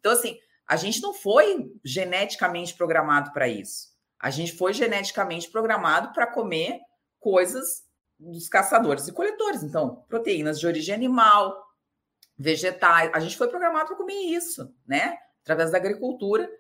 Então, 0.01 0.11
assim, 0.11 0.37
a 0.67 0.75
gente 0.75 1.01
não 1.01 1.15
foi 1.15 1.73
geneticamente 1.85 2.75
programado 2.75 3.33
para 3.33 3.47
isso. 3.47 3.91
A 4.19 4.31
gente 4.31 4.53
foi 4.53 4.73
geneticamente 4.73 5.49
programado 5.49 6.13
para 6.13 6.27
comer 6.27 6.81
coisas 7.21 7.85
dos 8.19 8.49
caçadores 8.49 9.07
e 9.07 9.13
coletores. 9.13 9.63
Então, 9.63 10.05
proteínas 10.09 10.59
de 10.59 10.67
origem 10.67 10.95
animal, 10.95 11.57
vegetais. 12.37 13.11
A 13.15 13.21
gente 13.21 13.37
foi 13.37 13.47
programado 13.47 13.89
para 13.89 13.97
comer 13.97 14.15
isso, 14.15 14.75
né? 14.85 15.17
Através 15.43 15.71
da 15.71 15.79
agricultura 15.79 16.51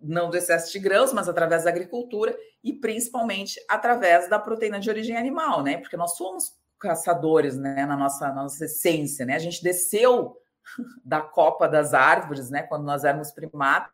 não 0.00 0.30
do 0.30 0.36
excesso 0.36 0.72
de 0.72 0.78
grãos, 0.78 1.12
mas 1.12 1.28
através 1.28 1.64
da 1.64 1.70
agricultura 1.70 2.36
e 2.62 2.72
principalmente 2.72 3.60
através 3.68 4.28
da 4.28 4.38
proteína 4.38 4.80
de 4.80 4.88
origem 4.88 5.16
animal, 5.16 5.62
né? 5.62 5.78
Porque 5.78 5.96
nós 5.96 6.16
somos 6.16 6.54
caçadores, 6.78 7.56
né? 7.56 7.84
Na 7.86 7.96
nossa, 7.96 8.28
na 8.28 8.42
nossa 8.42 8.64
essência, 8.64 9.26
né? 9.26 9.34
A 9.34 9.38
gente 9.38 9.62
desceu 9.62 10.36
da 11.04 11.20
copa 11.20 11.68
das 11.68 11.94
árvores, 11.94 12.50
né? 12.50 12.62
Quando 12.62 12.84
nós 12.84 13.04
éramos 13.04 13.30
primatas 13.30 13.90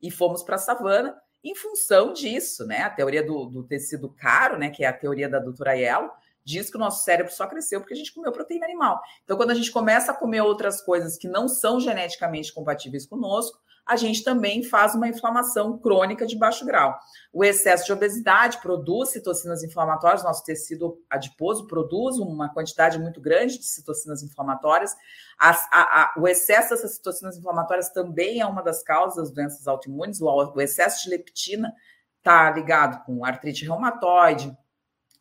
e 0.00 0.10
fomos 0.10 0.42
para 0.42 0.56
a 0.56 0.58
savana 0.58 1.16
em 1.44 1.54
função 1.54 2.12
disso, 2.12 2.66
né? 2.66 2.82
A 2.82 2.90
teoria 2.90 3.24
do, 3.24 3.46
do, 3.46 3.64
tecido 3.64 4.08
caro, 4.08 4.58
né? 4.58 4.70
Que 4.70 4.84
é 4.84 4.88
a 4.88 4.92
teoria 4.92 5.28
da 5.28 5.38
doutora 5.38 5.74
Yellow, 5.74 6.10
diz 6.44 6.70
que 6.70 6.76
o 6.76 6.80
nosso 6.80 7.04
cérebro 7.04 7.32
só 7.32 7.46
cresceu 7.46 7.80
porque 7.80 7.94
a 7.94 7.96
gente 7.96 8.12
comeu 8.12 8.32
proteína 8.32 8.64
animal. 8.64 9.00
Então, 9.22 9.36
quando 9.36 9.50
a 9.50 9.54
gente 9.54 9.70
começa 9.70 10.12
a 10.12 10.14
comer 10.14 10.40
outras 10.40 10.80
coisas 10.80 11.16
que 11.16 11.28
não 11.28 11.46
são 11.46 11.78
geneticamente 11.78 12.52
compatíveis 12.52 13.06
conosco, 13.06 13.60
a 13.88 13.96
gente 13.96 14.22
também 14.22 14.62
faz 14.62 14.94
uma 14.94 15.08
inflamação 15.08 15.78
crônica 15.78 16.26
de 16.26 16.36
baixo 16.36 16.66
grau. 16.66 16.94
O 17.32 17.42
excesso 17.42 17.86
de 17.86 17.92
obesidade 17.92 18.60
produz 18.60 19.08
citocinas 19.08 19.64
inflamatórias, 19.64 20.22
nosso 20.22 20.44
tecido 20.44 21.02
adiposo 21.08 21.66
produz 21.66 22.18
uma 22.18 22.52
quantidade 22.52 22.98
muito 22.98 23.18
grande 23.18 23.56
de 23.56 23.64
citocinas 23.64 24.22
inflamatórias. 24.22 24.94
As, 25.38 25.66
a, 25.72 26.02
a, 26.02 26.14
o 26.18 26.28
excesso 26.28 26.70
dessas 26.70 26.96
citocinas 26.96 27.38
inflamatórias 27.38 27.88
também 27.88 28.42
é 28.42 28.46
uma 28.46 28.62
das 28.62 28.82
causas 28.82 29.16
das 29.16 29.30
doenças 29.30 29.66
autoimunes. 29.66 30.20
O, 30.20 30.26
o 30.26 30.60
excesso 30.60 31.04
de 31.04 31.10
leptina 31.10 31.72
está 32.18 32.50
ligado 32.50 33.02
com 33.06 33.24
artrite 33.24 33.64
reumatoide, 33.64 34.54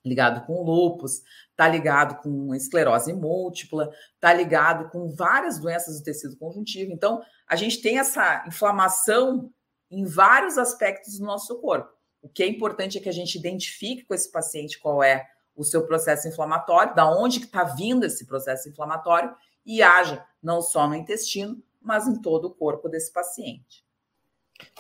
ligado 0.04 0.46
com 0.46 0.62
lúpus, 0.62 1.22
está 1.58 1.68
ligado 1.68 2.22
com 2.22 2.54
esclerose 2.54 3.12
múltipla, 3.14 3.92
está 4.14 4.32
ligado 4.32 4.92
com 4.92 5.10
várias 5.10 5.58
doenças 5.58 5.98
do 5.98 6.04
tecido 6.04 6.38
conjuntivo. 6.38 6.92
Então, 6.92 7.20
a 7.48 7.56
gente 7.56 7.82
tem 7.82 7.98
essa 7.98 8.46
inflamação 8.48 9.52
em 9.90 10.06
vários 10.06 10.60
aspectos 10.60 11.18
do 11.18 11.26
nosso 11.26 11.60
corpo. 11.60 11.92
O 12.22 12.30
que 12.30 12.44
é 12.44 12.48
importante 12.48 13.00
é 13.00 13.02
que 13.02 13.10
a 13.10 13.14
gente 13.14 13.40
identifique 13.40 14.06
com 14.06 14.14
esse 14.14 14.32
paciente 14.32 14.80
qual 14.80 15.02
é 15.02 15.28
o 15.56 15.64
seu 15.64 15.88
processo 15.88 16.28
inflamatório, 16.28 16.94
da 16.94 17.10
onde 17.10 17.40
está 17.40 17.64
vindo 17.64 18.06
esse 18.06 18.28
processo 18.28 18.70
inflamatório 18.70 19.36
e 19.66 19.82
haja 19.82 20.24
não 20.42 20.62
só 20.62 20.88
no 20.88 20.94
intestino, 20.94 21.60
mas 21.82 22.08
em 22.08 22.22
todo 22.22 22.46
o 22.46 22.54
corpo 22.54 22.88
desse 22.88 23.12
paciente. 23.12 23.84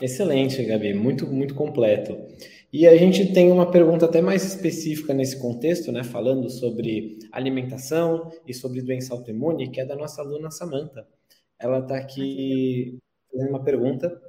Excelente, 0.01 0.63
Gabi, 0.63 0.93
muito 0.93 1.27
muito 1.27 1.53
completo. 1.55 2.17
E 2.71 2.85
a 2.87 2.95
gente 2.97 3.31
tem 3.33 3.51
uma 3.51 3.71
pergunta 3.71 4.05
até 4.05 4.21
mais 4.21 4.43
específica 4.43 5.13
nesse 5.13 5.39
contexto, 5.39 5.91
né, 5.91 6.03
falando 6.03 6.49
sobre 6.49 7.17
alimentação 7.31 8.31
e 8.45 8.53
sobre 8.53 8.81
doença 8.81 9.13
autoimune, 9.13 9.71
que 9.71 9.79
é 9.79 9.85
da 9.85 9.95
nossa 9.95 10.21
aluna 10.21 10.51
Samantha. 10.51 11.07
Ela 11.59 11.79
está 11.79 11.97
aqui 11.97 12.97
fazendo 13.31 13.49
uma 13.49 13.63
pergunta, 13.63 14.21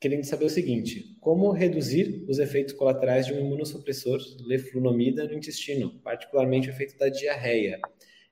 querendo 0.00 0.24
saber 0.24 0.44
o 0.44 0.50
seguinte: 0.50 1.16
como 1.20 1.50
reduzir 1.52 2.24
os 2.28 2.38
efeitos 2.38 2.74
colaterais 2.74 3.26
de 3.26 3.34
um 3.34 3.40
imunossupressor, 3.40 4.20
leflunomida, 4.46 5.24
no 5.26 5.34
intestino, 5.34 5.98
particularmente 6.00 6.68
o 6.68 6.72
efeito 6.72 6.96
da 6.98 7.08
diarreia? 7.08 7.80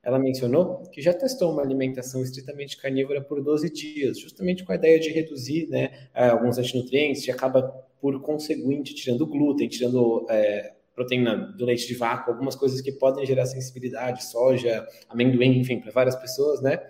Ela 0.02 0.18
mencionou 0.18 0.82
que 0.90 1.00
já 1.00 1.14
testou 1.14 1.52
uma 1.52 1.62
alimentação 1.62 2.22
estritamente 2.22 2.76
carnívora 2.76 3.22
por 3.22 3.40
12 3.40 3.70
dias, 3.70 4.18
justamente 4.18 4.64
com 4.64 4.72
a 4.72 4.74
ideia 4.74 4.98
de 4.98 5.10
reduzir 5.10 5.68
né, 5.68 6.08
alguns 6.12 6.58
antinutrientes, 6.58 7.26
e 7.26 7.30
acaba 7.30 7.62
por 8.00 8.20
conseguinte, 8.20 8.94
tirando 8.94 9.26
glúten, 9.26 9.68
tirando 9.68 10.26
é, 10.28 10.74
proteína 10.92 11.36
do 11.36 11.64
leite 11.64 11.86
de 11.86 11.94
vaca, 11.94 12.32
algumas 12.32 12.56
coisas 12.56 12.80
que 12.80 12.90
podem 12.90 13.24
gerar 13.24 13.46
sensibilidade, 13.46 14.24
soja, 14.24 14.84
amendoim, 15.08 15.60
enfim, 15.60 15.80
para 15.80 15.92
várias 15.92 16.16
pessoas, 16.16 16.60
né? 16.60 16.80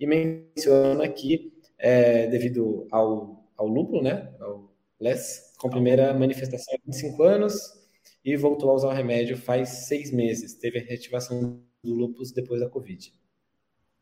E 0.00 0.06
menciona 0.06 1.06
que, 1.08 1.52
é, 1.78 2.26
devido 2.28 2.86
ao, 2.90 3.44
ao 3.58 3.66
lúpulo, 3.66 4.02
né, 4.02 4.32
ao 4.40 4.72
LES, 4.98 5.52
com 5.58 5.68
primeira 5.68 6.14
manifestação 6.14 6.74
há 6.74 6.78
25 6.86 7.22
anos 7.22 7.78
e 8.24 8.36
voltou 8.36 8.70
a 8.70 8.74
usar 8.74 8.88
o 8.88 8.92
remédio 8.92 9.36
faz 9.36 9.86
seis 9.86 10.10
meses. 10.10 10.54
Teve 10.54 10.78
a 10.78 10.82
reativação 10.82 11.60
do 11.82 11.94
lúpus 11.94 12.32
depois 12.32 12.60
da 12.60 12.68
Covid. 12.68 13.12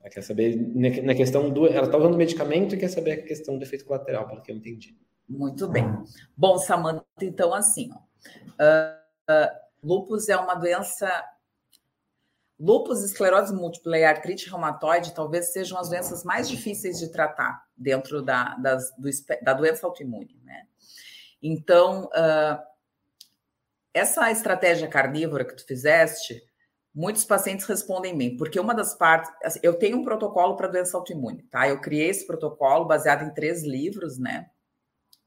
Ela 0.00 0.10
quer 0.10 0.22
saber, 0.22 0.56
na 1.02 1.14
questão 1.14 1.50
do. 1.50 1.66
Ela 1.66 1.86
está 1.86 1.98
usando 1.98 2.16
medicamento 2.16 2.74
e 2.74 2.78
quer 2.78 2.88
saber 2.88 3.12
a 3.12 3.22
questão 3.22 3.58
do 3.58 3.64
efeito 3.64 3.84
colateral, 3.84 4.26
pelo 4.28 4.42
que 4.42 4.52
eu 4.52 4.56
entendi. 4.56 4.96
Muito 5.28 5.66
bem. 5.68 5.84
Bom, 6.36 6.58
Samanta, 6.58 7.04
então 7.22 7.52
assim, 7.52 7.90
ó, 7.92 7.96
uh, 7.96 9.32
uh, 9.32 9.50
lupus 9.82 10.28
é 10.28 10.36
uma 10.36 10.54
doença. 10.54 11.08
Lupus, 12.58 13.02
esclerose 13.02 13.52
múltipla 13.52 13.98
e 13.98 14.04
artrite 14.04 14.48
reumatoide 14.48 15.14
talvez 15.14 15.52
sejam 15.52 15.78
as 15.78 15.90
doenças 15.90 16.24
mais 16.24 16.48
difíceis 16.48 16.98
de 16.98 17.12
tratar 17.12 17.66
dentro 17.76 18.22
da, 18.22 18.54
das, 18.54 18.90
do, 18.96 19.10
da 19.42 19.52
doença 19.52 19.86
autoimune, 19.86 20.40
né? 20.42 20.66
Então, 21.42 22.04
uh, 22.04 22.58
essa 23.92 24.30
estratégia 24.30 24.88
carnívora 24.88 25.44
que 25.44 25.54
tu 25.54 25.66
fizeste, 25.66 26.42
muitos 26.96 27.24
pacientes 27.24 27.64
respondem 27.66 28.18
bem, 28.18 28.36
porque 28.36 28.58
uma 28.58 28.74
das 28.74 28.96
partes, 28.96 29.30
assim, 29.44 29.60
eu 29.62 29.74
tenho 29.74 29.98
um 29.98 30.04
protocolo 30.04 30.56
para 30.56 30.66
doença 30.66 30.96
autoimune, 30.96 31.44
tá? 31.44 31.68
Eu 31.68 31.80
criei 31.80 32.08
esse 32.08 32.26
protocolo 32.26 32.86
baseado 32.86 33.22
em 33.22 33.32
três 33.32 33.62
livros, 33.62 34.18
né? 34.18 34.50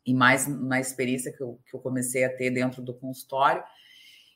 e 0.10 0.13
mais 0.13 0.47
na 0.47 0.79
experiência 0.79 1.32
que 1.32 1.41
eu, 1.41 1.60
que 1.69 1.75
eu 1.75 1.79
comecei 1.79 2.23
a 2.23 2.36
ter 2.36 2.49
dentro 2.49 2.82
do 2.82 2.95
consultório. 2.95 3.63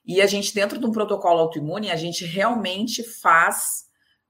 E 0.05 0.21
a 0.21 0.27
gente, 0.27 0.53
dentro 0.53 0.77
de 0.77 0.85
um 0.85 0.91
protocolo 0.91 1.39
autoimune, 1.39 1.89
a 1.89 1.95
gente 1.95 2.25
realmente 2.25 3.03
faz 3.03 3.85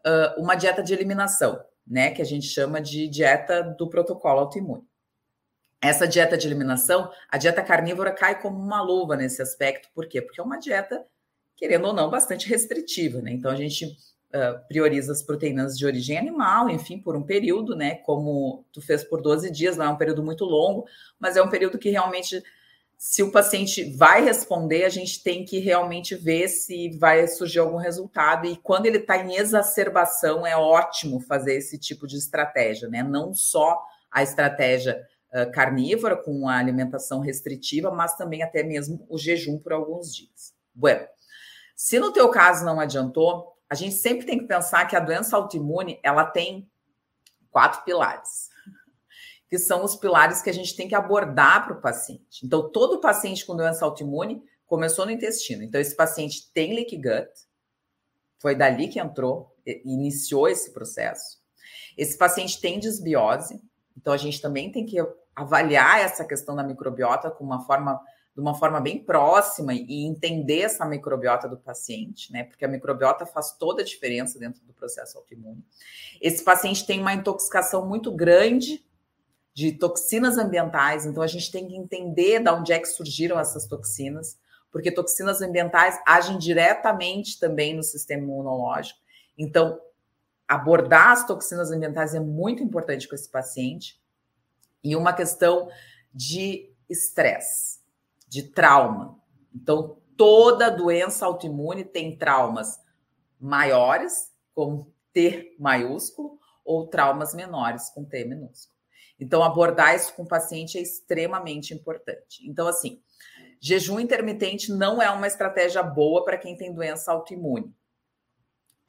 uh, 0.06 0.42
uma 0.42 0.56
dieta 0.56 0.82
de 0.82 0.94
eliminação, 0.94 1.62
né? 1.86 2.12
Que 2.12 2.22
a 2.22 2.26
gente 2.26 2.48
chama 2.48 2.80
de 2.80 3.10
dieta 3.10 3.62
do 3.62 3.90
protocolo 3.90 4.40
autoimune. 4.40 4.88
Essa 5.82 6.08
dieta 6.08 6.38
de 6.38 6.48
eliminação, 6.48 7.12
a 7.30 7.38
dieta 7.38 7.62
carnívora 7.62 8.14
cai 8.14 8.42
como 8.42 8.58
uma 8.58 8.82
luva 8.82 9.18
nesse 9.18 9.42
aspecto. 9.42 9.90
Por 9.94 10.08
quê? 10.08 10.22
Porque 10.22 10.40
é 10.40 10.44
uma 10.44 10.58
dieta, 10.58 11.06
querendo 11.56 11.88
ou 11.88 11.94
não, 11.94 12.10
bastante 12.10 12.48
restritiva, 12.48 13.22
né? 13.22 13.32
Então 13.32 13.52
a 13.52 13.56
gente 13.56 13.86
uh, 13.86 14.68
prioriza 14.68 15.12
as 15.12 15.22
proteínas 15.22 15.78
de 15.78 15.86
origem 15.86 16.18
animal, 16.18 16.70
enfim, 16.70 17.00
por 17.00 17.16
um 17.16 17.24
período, 17.24 17.76
né? 17.76 17.96
Como 17.96 18.66
tu 18.72 18.82
fez 18.82 19.04
por 19.04 19.22
12 19.22 19.52
dias, 19.52 19.78
não 19.78 19.86
é 19.86 19.90
um 19.90 19.98
período 19.98 20.24
muito 20.24 20.44
longo, 20.46 20.86
mas 21.20 21.38
é 21.38 21.42
um 21.42 21.50
período 21.50 21.78
que 21.78 21.90
realmente, 21.90 22.44
se 22.98 23.22
o 23.22 23.32
paciente 23.32 23.84
vai 23.96 24.24
responder, 24.24 24.86
a 24.86 24.90
gente 24.90 25.22
tem 25.24 25.46
que 25.46 25.60
realmente 25.60 26.16
ver 26.16 26.48
se 26.48 26.90
vai 26.98 27.28
surgir 27.28 27.60
algum 27.60 27.78
resultado. 27.78 28.48
E 28.48 28.58
quando 28.58 28.86
ele 28.86 28.98
está 28.98 29.18
em 29.18 29.36
exacerbação, 29.36 30.46
é 30.46 30.58
ótimo 30.58 31.20
fazer 31.20 31.56
esse 31.56 31.78
tipo 31.78 32.08
de 32.08 32.18
estratégia, 32.18 32.90
né? 32.90 33.04
Não 33.04 33.34
só 33.34 33.80
a 34.12 34.24
estratégia 34.24 35.02
uh, 35.34 35.52
carnívora, 35.52 36.16
com 36.16 36.48
a 36.48 36.58
alimentação 36.58 37.20
restritiva, 37.20 37.92
mas 37.92 38.16
também 38.16 38.44
até 38.44 38.64
mesmo 38.64 39.06
o 39.10 39.18
jejum 39.18 39.60
por 39.60 39.74
alguns 39.74 40.14
dias. 40.14 40.54
Bueno, 40.74 41.06
se 41.76 42.00
no 42.00 42.12
teu 42.12 42.30
caso 42.30 42.66
não 42.66 42.80
adiantou, 42.80 43.54
a 43.70 43.76
gente 43.76 43.96
sempre 43.96 44.26
tem 44.26 44.38
que 44.38 44.46
pensar 44.46 44.86
que 44.86 44.96
a 44.96 45.00
doença 45.00 45.36
autoimune 45.36 46.00
ela 46.04 46.26
tem 46.26 46.70
quatro 47.50 47.84
pilares, 47.84 48.50
que 49.50 49.58
são 49.58 49.84
os 49.84 49.96
pilares 49.96 50.42
que 50.42 50.50
a 50.50 50.54
gente 50.54 50.76
tem 50.76 50.88
que 50.88 50.96
abordar 50.96 51.66
para 51.66 51.78
o 51.78 51.82
paciente. 51.82 52.46
Então, 52.46 52.70
todo 52.72 53.00
paciente 53.00 53.46
com 53.46 53.56
doença 53.56 53.86
autoimune 53.86 54.44
começou 54.66 55.06
no 55.06 55.12
intestino. 55.12 55.64
Então, 55.64 55.80
esse 55.80 55.96
paciente 55.96 56.52
tem 56.54 56.74
leak 56.74 56.96
gut, 56.98 57.32
foi 58.40 58.56
dali 58.56 58.88
que 58.88 59.00
entrou, 59.00 59.56
iniciou 59.86 60.48
esse 60.48 60.72
processo. 60.72 61.42
Esse 61.98 62.18
paciente 62.18 62.60
tem 62.60 62.80
desbiose, 62.80 63.62
então 63.96 64.12
a 64.14 64.18
gente 64.18 64.42
também 64.42 64.72
tem 64.72 64.86
que 64.86 64.98
avaliar 65.36 66.00
essa 66.00 66.26
questão 66.26 66.56
da 66.56 66.64
microbiota 66.64 67.32
com 67.32 67.44
uma 67.44 67.66
forma 67.66 68.02
de 68.34 68.42
uma 68.42 68.56
forma 68.56 68.82
bem 68.82 68.98
próxima 68.98 69.74
e 69.74 70.06
entender 70.06 70.62
essa 70.62 70.86
microbiota 70.86 71.48
do 71.48 71.56
paciente, 71.56 72.32
né? 72.32 72.44
Porque 72.44 72.66
a 72.66 72.68
microbiota 72.68 73.26
faz 73.26 73.52
toda 73.52 73.84
a 73.84 73.86
diferença 73.86 74.40
dentro 74.40 74.64
do 74.64 74.74
processo 74.74 75.18
autoimune. 75.18 75.64
Esse 76.20 76.44
paciente 76.44 76.86
tem 76.86 77.00
uma 77.00 77.14
intoxicação 77.14 77.86
muito 77.88 78.12
grande 78.12 78.84
de 79.54 79.72
toxinas 79.72 80.40
ambientais, 80.40 81.06
então 81.06 81.22
a 81.22 81.28
gente 81.28 81.52
tem 81.52 81.68
que 81.68 81.76
entender 81.76 82.40
de 82.40 82.50
onde 82.50 82.74
é 82.74 82.80
que 82.80 82.88
surgiram 82.88 83.40
essas 83.40 83.68
toxinas, 83.68 84.40
porque 84.72 84.92
toxinas 84.92 85.40
ambientais 85.44 86.02
agem 86.08 86.40
diretamente 86.40 87.40
também 87.40 87.76
no 87.76 87.84
sistema 87.84 88.24
imunológico. 88.24 89.00
Então, 89.38 89.80
abordar 90.48 91.12
as 91.12 91.28
toxinas 91.28 91.70
ambientais 91.70 92.16
é 92.16 92.20
muito 92.20 92.64
importante 92.64 93.08
com 93.08 93.14
esse 93.14 93.30
paciente. 93.30 94.02
E 94.84 94.96
uma 94.96 95.14
questão 95.14 95.70
de 96.12 96.74
estresse 96.90 97.83
de 98.34 98.42
trauma. 98.42 99.16
Então, 99.54 100.02
toda 100.18 100.72
doença 100.72 101.24
autoimune 101.24 101.84
tem 101.84 102.18
traumas 102.18 102.80
maiores, 103.40 104.32
com 104.56 104.88
T 105.14 105.56
maiúsculo, 105.60 106.40
ou 106.66 106.88
traumas 106.88 107.36
menores, 107.36 107.92
com 107.92 108.04
T 108.04 108.26
minúsculo. 108.26 108.76
Então, 109.20 109.44
abordar 109.44 109.96
isso 109.96 110.16
com 110.16 110.24
o 110.24 110.28
paciente 110.28 110.80
é 110.80 110.82
extremamente 110.82 111.76
importante. 111.76 112.42
Então, 112.50 112.68
assim, 112.68 113.04
jejum 113.60 114.00
intermitente 114.00 114.72
não 114.72 115.00
é 115.00 115.12
uma 115.12 115.28
estratégia 115.28 115.84
boa 115.84 116.26
para 116.26 116.38
quem 116.38 116.58
tem 116.58 116.74
doença 116.74 117.12
autoimune. 117.12 117.72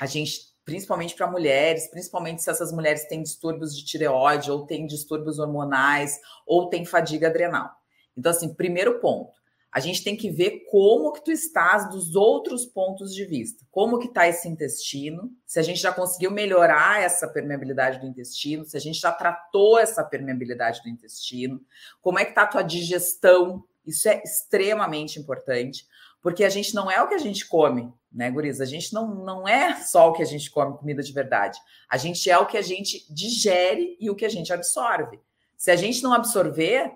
A 0.01 0.07
gente, 0.07 0.55
principalmente 0.65 1.15
para 1.15 1.31
mulheres, 1.31 1.89
principalmente 1.89 2.43
se 2.43 2.49
essas 2.49 2.73
mulheres 2.73 3.07
têm 3.09 3.23
distúrbios 3.23 3.77
de 3.77 3.85
tireoide, 3.85 4.51
ou 4.51 4.65
têm 4.65 4.87
distúrbios 4.87 5.39
hormonais, 5.39 6.19
ou 6.47 6.71
têm 6.71 6.87
fadiga 6.87 7.29
adrenal. 7.29 7.84
Então, 8.17 8.31
assim, 8.31 8.55
primeiro 8.55 9.01
ponto, 9.01 9.33
a 9.75 9.81
gente 9.81 10.05
tem 10.05 10.17
que 10.17 10.31
ver 10.31 10.67
como 10.71 11.13
que 11.13 11.25
tu 11.25 11.33
estás 11.33 11.91
dos 11.91 12.15
outros 12.15 12.65
pontos 12.65 13.13
de 13.13 13.25
vista. 13.25 13.67
Como 13.73 13.99
que 13.99 14.07
está 14.07 14.29
esse 14.29 14.49
intestino, 14.49 15.33
se 15.45 15.59
a 15.59 15.63
gente 15.63 15.81
já 15.81 15.93
conseguiu 15.93 16.31
melhorar 16.31 17.03
essa 17.03 17.27
permeabilidade 17.27 17.99
do 17.99 18.07
intestino, 18.07 18.65
se 18.65 18.77
a 18.77 18.81
gente 18.81 19.01
já 19.01 19.11
tratou 19.11 19.77
essa 19.77 20.05
permeabilidade 20.05 20.81
do 20.81 20.89
intestino, 20.89 21.61
como 22.01 22.21
é 22.21 22.25
que 22.25 22.31
está 22.31 22.43
a 22.43 22.47
tua 22.47 22.63
digestão, 22.63 23.65
isso 23.85 24.09
é 24.09 24.23
extremamente 24.25 25.19
importante, 25.19 25.85
porque 26.23 26.45
a 26.45 26.49
gente 26.49 26.73
não 26.73 26.89
é 26.89 27.03
o 27.03 27.09
que 27.09 27.15
a 27.15 27.19
gente 27.19 27.45
come, 27.45 27.93
né, 28.13 28.31
Guriz? 28.31 28.61
A 28.61 28.65
gente 28.65 28.95
não, 28.95 29.13
não 29.13 29.49
é 29.49 29.83
só 29.83 30.09
o 30.09 30.13
que 30.13 30.23
a 30.23 30.27
gente 30.27 30.53
come 30.53 30.79
comida 30.79 31.03
de 31.03 31.13
verdade. 31.13 31.59
A 31.91 31.97
gente 31.97 32.31
é 32.31 32.39
o 32.39 32.47
que 32.47 32.57
a 32.57 32.63
gente 32.63 33.13
digere 33.13 33.97
e 34.01 34.09
o 34.09 34.15
que 34.15 34.25
a 34.25 34.29
gente 34.29 34.53
absorve. 34.53 35.19
Se 35.57 35.73
a 35.73 35.77
gente 35.77 36.01
não 36.01 36.13
absorver 36.13 36.93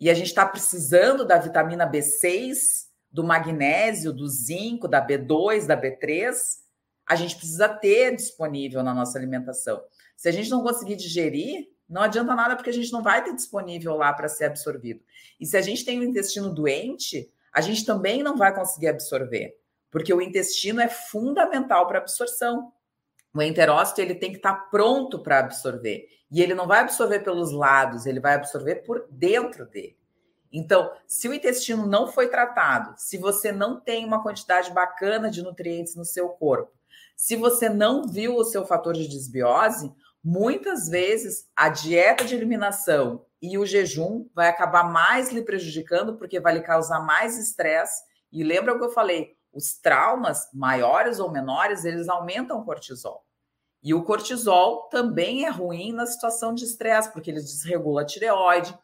e 0.00 0.08
a 0.08 0.14
gente 0.14 0.28
está 0.28 0.46
precisando 0.46 1.24
da 1.24 1.38
vitamina 1.38 1.88
B6, 1.88 2.88
do 3.10 3.22
magnésio, 3.22 4.12
do 4.12 4.26
zinco, 4.26 4.88
da 4.88 5.06
B2, 5.06 5.66
da 5.66 5.80
B3, 5.80 6.32
a 7.06 7.14
gente 7.14 7.36
precisa 7.36 7.68
ter 7.68 8.16
disponível 8.16 8.82
na 8.82 8.94
nossa 8.94 9.18
alimentação. 9.18 9.82
Se 10.16 10.28
a 10.28 10.32
gente 10.32 10.48
não 10.48 10.62
conseguir 10.62 10.96
digerir, 10.96 11.68
não 11.88 12.02
adianta 12.02 12.34
nada 12.34 12.56
porque 12.56 12.70
a 12.70 12.72
gente 12.72 12.92
não 12.92 13.02
vai 13.02 13.22
ter 13.22 13.34
disponível 13.34 13.96
lá 13.96 14.12
para 14.12 14.28
ser 14.28 14.44
absorvido. 14.46 15.02
E 15.38 15.44
se 15.44 15.56
a 15.56 15.60
gente 15.60 15.84
tem 15.84 15.98
o 15.98 16.04
intestino 16.04 16.54
doente, 16.54 17.30
a 17.52 17.60
gente 17.60 17.84
também 17.84 18.22
não 18.22 18.36
vai 18.36 18.54
conseguir 18.54 18.88
absorver 18.88 19.60
porque 19.90 20.14
o 20.14 20.22
intestino 20.22 20.80
é 20.80 20.88
fundamental 20.88 21.86
para 21.86 21.98
a 21.98 22.02
absorção. 22.02 22.72
O 23.34 23.42
enterócito 23.42 24.00
ele 24.00 24.14
tem 24.14 24.30
que 24.30 24.36
estar 24.38 24.54
tá 24.54 24.60
pronto 24.70 25.18
para 25.22 25.40
absorver. 25.40 26.06
E 26.30 26.42
ele 26.42 26.54
não 26.54 26.66
vai 26.66 26.80
absorver 26.80 27.20
pelos 27.20 27.52
lados, 27.52 28.06
ele 28.06 28.20
vai 28.20 28.34
absorver 28.34 28.76
por 28.76 29.06
dentro 29.10 29.66
dele. 29.66 29.98
Então, 30.52 30.90
se 31.06 31.28
o 31.28 31.34
intestino 31.34 31.86
não 31.86 32.08
foi 32.08 32.28
tratado, 32.28 32.94
se 32.96 33.16
você 33.16 33.52
não 33.52 33.80
tem 33.80 34.04
uma 34.04 34.22
quantidade 34.22 34.72
bacana 34.72 35.30
de 35.30 35.42
nutrientes 35.42 35.94
no 35.94 36.04
seu 36.04 36.28
corpo, 36.28 36.72
se 37.16 37.36
você 37.36 37.68
não 37.68 38.06
viu 38.06 38.36
o 38.36 38.44
seu 38.44 38.66
fator 38.66 38.94
de 38.94 39.06
desbiose, 39.06 39.92
muitas 40.22 40.88
vezes 40.88 41.48
a 41.54 41.68
dieta 41.68 42.24
de 42.24 42.34
eliminação 42.34 43.24
e 43.40 43.58
o 43.58 43.66
jejum 43.66 44.28
vai 44.34 44.48
acabar 44.48 44.84
mais 44.84 45.30
lhe 45.30 45.42
prejudicando 45.42 46.16
porque 46.16 46.40
vai 46.40 46.54
lhe 46.54 46.62
causar 46.62 47.00
mais 47.00 47.38
estresse. 47.38 48.02
E 48.32 48.42
lembra 48.42 48.74
o 48.74 48.78
que 48.78 48.84
eu 48.84 48.90
falei? 48.90 49.36
os 49.52 49.74
traumas, 49.78 50.48
maiores 50.52 51.18
ou 51.18 51.30
menores, 51.30 51.84
eles 51.84 52.08
aumentam 52.08 52.60
o 52.60 52.64
cortisol. 52.64 53.24
E 53.82 53.94
o 53.94 54.04
cortisol 54.04 54.88
também 54.90 55.46
é 55.46 55.50
ruim 55.50 55.92
na 55.92 56.06
situação 56.06 56.54
de 56.54 56.64
estresse, 56.64 57.12
porque 57.12 57.30
ele 57.30 57.40
desregula 57.40 58.02
a 58.02 58.06
tireoide, 58.06 58.76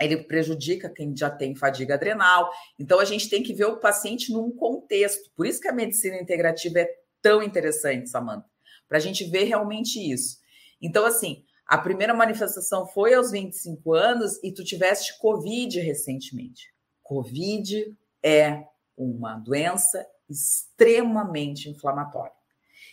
ele 0.00 0.16
prejudica 0.24 0.88
quem 0.88 1.16
já 1.16 1.30
tem 1.30 1.54
fadiga 1.54 1.94
adrenal. 1.94 2.50
Então, 2.78 3.00
a 3.00 3.04
gente 3.04 3.28
tem 3.28 3.42
que 3.42 3.52
ver 3.52 3.66
o 3.66 3.78
paciente 3.78 4.32
num 4.32 4.50
contexto. 4.50 5.30
Por 5.34 5.46
isso 5.46 5.60
que 5.60 5.68
a 5.68 5.72
medicina 5.72 6.16
integrativa 6.16 6.80
é 6.80 6.90
tão 7.20 7.42
interessante, 7.42 8.10
Samanta, 8.10 8.46
para 8.88 8.98
a 8.98 9.00
gente 9.00 9.24
ver 9.24 9.44
realmente 9.44 9.98
isso. 9.98 10.38
Então, 10.80 11.04
assim, 11.04 11.44
a 11.66 11.78
primeira 11.78 12.12
manifestação 12.12 12.86
foi 12.86 13.14
aos 13.14 13.30
25 13.30 13.94
anos 13.94 14.42
e 14.42 14.52
tu 14.52 14.64
tiveste 14.64 15.18
Covid 15.18 15.80
recentemente. 15.80 16.72
Covid 17.02 17.96
é 18.22 18.64
uma 18.96 19.36
doença 19.36 20.06
extremamente 20.28 21.68
inflamatória. 21.68 22.41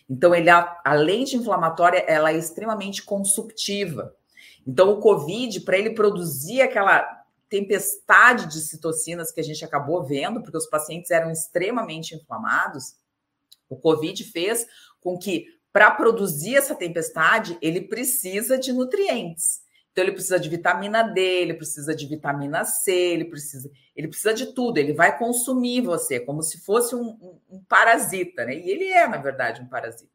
Então, 0.10 0.34
ele, 0.34 0.50
além 0.84 1.24
de 1.24 1.38
inflamatória, 1.38 2.00
ela 2.08 2.32
é 2.32 2.38
extremamente 2.38 3.04
consumptiva. 3.04 4.16
Então, 4.66 4.92
o 4.92 5.00
COVID, 5.00 5.62
para 5.62 5.78
ele 5.78 5.92
produzir 5.92 6.62
aquela 6.62 7.20
tempestade 7.48 8.48
de 8.48 8.60
citocinas 8.62 9.32
que 9.32 9.40
a 9.40 9.44
gente 9.44 9.64
acabou 9.64 10.04
vendo, 10.04 10.42
porque 10.42 10.58
os 10.58 10.68
pacientes 10.68 11.12
eram 11.12 11.32
extremamente 11.32 12.16
inflamados, 12.16 12.96
o 13.68 13.76
COVID 13.76 14.24
fez 14.24 14.66
com 15.00 15.18
que, 15.18 15.46
para 15.72 15.92
produzir 15.92 16.56
essa 16.56 16.76
tempestade, 16.76 17.58
ele 17.62 17.82
precisa 17.82 18.58
de 18.58 18.74
nutrientes. 18.74 19.62
Então 20.00 20.06
ele 20.06 20.14
precisa 20.14 20.40
de 20.40 20.48
vitamina 20.48 21.04
D, 21.04 21.20
ele 21.20 21.54
precisa 21.54 21.94
de 21.94 22.08
vitamina 22.08 22.64
C, 22.64 22.90
ele 22.94 23.26
precisa, 23.26 23.70
ele 23.94 24.08
precisa 24.08 24.34
de 24.34 24.54
tudo. 24.54 24.78
Ele 24.78 24.94
vai 24.94 25.18
consumir 25.18 25.82
você 25.82 26.22
como 26.22 26.42
se 26.42 26.58
fosse 26.62 26.96
um, 26.96 27.10
um, 27.22 27.40
um 27.50 27.64
parasita, 27.66 28.46
né? 28.46 28.56
E 28.56 28.70
ele 28.70 28.86
é, 28.86 29.06
na 29.06 29.18
verdade, 29.18 29.62
um 29.62 29.68
parasita. 29.68 30.10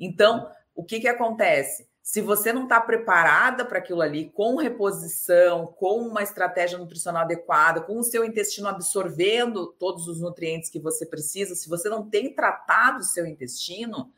Então, 0.00 0.50
o 0.74 0.82
que 0.82 0.98
que 0.98 1.06
acontece? 1.06 1.88
Se 2.02 2.20
você 2.20 2.52
não 2.52 2.64
está 2.64 2.80
preparada 2.80 3.64
para 3.64 3.78
aquilo 3.78 4.02
ali, 4.02 4.30
com 4.30 4.56
reposição, 4.56 5.68
com 5.78 6.00
uma 6.00 6.24
estratégia 6.24 6.76
nutricional 6.76 7.22
adequada, 7.22 7.82
com 7.82 8.00
o 8.00 8.02
seu 8.02 8.24
intestino 8.24 8.66
absorvendo 8.66 9.68
todos 9.78 10.08
os 10.08 10.20
nutrientes 10.20 10.68
que 10.68 10.80
você 10.80 11.06
precisa, 11.06 11.54
se 11.54 11.68
você 11.68 11.88
não 11.88 12.10
tem 12.10 12.34
tratado 12.34 12.98
o 12.98 13.04
seu 13.04 13.24
intestino, 13.24 14.12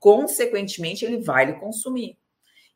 consequentemente 0.00 1.04
ele 1.04 1.18
vai 1.18 1.44
lhe 1.44 1.52
consumir. 1.52 2.18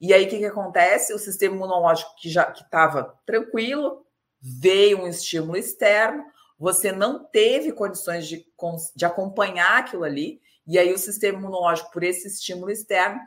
E 0.00 0.14
aí, 0.14 0.24
o 0.24 0.28
que, 0.28 0.38
que 0.38 0.46
acontece? 0.46 1.12
O 1.12 1.18
sistema 1.18 1.54
imunológico 1.54 2.14
que 2.16 2.30
já 2.30 2.50
estava 2.50 3.18
tranquilo, 3.26 4.06
veio 4.40 5.02
um 5.02 5.06
estímulo 5.06 5.56
externo, 5.56 6.24
você 6.58 6.92
não 6.92 7.24
teve 7.24 7.72
condições 7.72 8.26
de, 8.26 8.46
de 8.96 9.04
acompanhar 9.04 9.78
aquilo 9.78 10.04
ali, 10.04 10.40
e 10.66 10.78
aí 10.78 10.92
o 10.92 10.98
sistema 10.98 11.38
imunológico, 11.38 11.90
por 11.90 12.02
esse 12.02 12.28
estímulo 12.28 12.70
externo, 12.70 13.20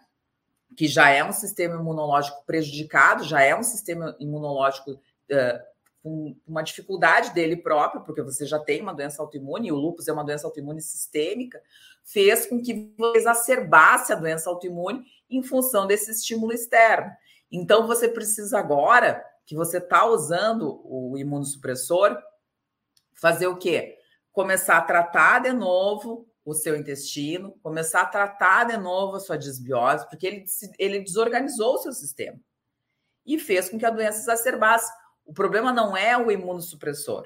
que 0.76 0.88
já 0.88 1.10
é 1.10 1.24
um 1.24 1.32
sistema 1.32 1.76
imunológico 1.76 2.44
prejudicado, 2.46 3.24
já 3.24 3.42
é 3.42 3.56
um 3.56 3.64
sistema 3.64 4.16
imunológico 4.20 4.92
uh, 4.92 5.73
uma 6.04 6.62
dificuldade 6.62 7.34
dele 7.34 7.56
próprio, 7.56 8.04
porque 8.04 8.22
você 8.22 8.46
já 8.46 8.60
tem 8.60 8.82
uma 8.82 8.94
doença 8.94 9.22
autoimune, 9.22 9.70
e 9.70 9.72
o 9.72 9.76
lúpus 9.76 10.08
é 10.08 10.14
uma 10.14 10.24
doença 10.24 10.46
autoimune 10.46 10.82
sistêmica, 10.82 11.62
fez 12.04 12.46
com 12.46 12.62
que 12.62 12.94
você 12.98 13.20
exacerbasse 13.20 14.12
a 14.12 14.16
doença 14.16 14.50
autoimune 14.50 15.06
em 15.30 15.42
função 15.42 15.88
desse 15.88 16.12
estímulo 16.12 16.52
externo. 16.52 17.10
Então, 17.50 17.88
você 17.88 18.10
precisa 18.10 18.60
agora 18.60 19.24
que 19.46 19.56
você 19.56 19.78
está 19.78 20.06
usando 20.06 20.82
o 20.86 21.18
imunossupressor, 21.18 22.18
fazer 23.14 23.48
o 23.48 23.58
quê? 23.58 23.98
Começar 24.32 24.78
a 24.78 24.82
tratar 24.82 25.40
de 25.40 25.54
novo 25.54 26.28
o 26.44 26.54
seu 26.54 26.76
intestino, 26.76 27.58
começar 27.62 28.02
a 28.02 28.06
tratar 28.06 28.66
de 28.66 28.78
novo 28.78 29.16
a 29.16 29.20
sua 29.20 29.38
desbiose, 29.38 30.08
porque 30.10 30.28
ele, 30.28 30.46
ele 30.78 31.00
desorganizou 31.00 31.76
o 31.76 31.78
seu 31.78 31.94
sistema 31.94 32.38
e 33.26 33.40
fez 33.40 33.70
com 33.70 33.78
que 33.78 33.86
a 33.86 33.90
doença 33.90 34.20
exacerbasse. 34.20 34.92
O 35.26 35.34
problema 35.34 35.72
não 35.72 35.96
é 35.96 36.18
o 36.18 36.32
imunossupressor. 36.32 37.26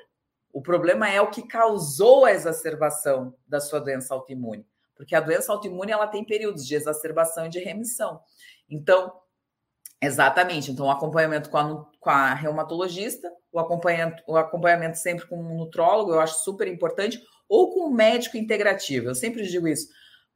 O 0.52 0.62
problema 0.62 1.10
é 1.10 1.22
o 1.22 1.30
que 1.30 1.46
causou 1.46 2.26
a 2.26 2.32
exacerbação 2.32 3.36
da 3.48 3.60
sua 3.60 3.80
doença 3.80 4.14
autoimune. 4.14 4.66
Porque 4.96 5.16
a 5.16 5.20
doença 5.20 5.52
autoimune 5.52 5.92
ela 5.92 6.08
tem 6.08 6.24
períodos 6.24 6.66
de 6.66 6.76
exacerbação 6.76 7.46
e 7.46 7.50
de 7.50 7.60
remissão. 7.60 8.20
Então, 8.68 9.14
exatamente. 10.02 10.72
Então, 10.72 10.88
o 10.88 10.92
acompanhamento 10.92 11.50
com 11.50 11.58
a, 11.58 11.86
com 12.00 12.10
a 12.10 12.34
reumatologista, 12.34 13.32
o 13.52 13.60
acompanhamento, 13.60 14.24
o 14.26 14.36
acompanhamento 14.36 14.98
sempre 14.98 15.28
com 15.28 15.40
um 15.40 15.58
nutrólogo, 15.58 16.14
eu 16.14 16.20
acho 16.20 16.44
super 16.44 16.68
importante, 16.68 17.22
ou 17.48 17.74
com 17.74 17.88
um 17.88 17.94
médico 17.94 18.38
integrativo. 18.38 19.08
Eu 19.08 19.16
sempre 19.16 19.44
digo 19.48 19.68
isso, 19.68 19.88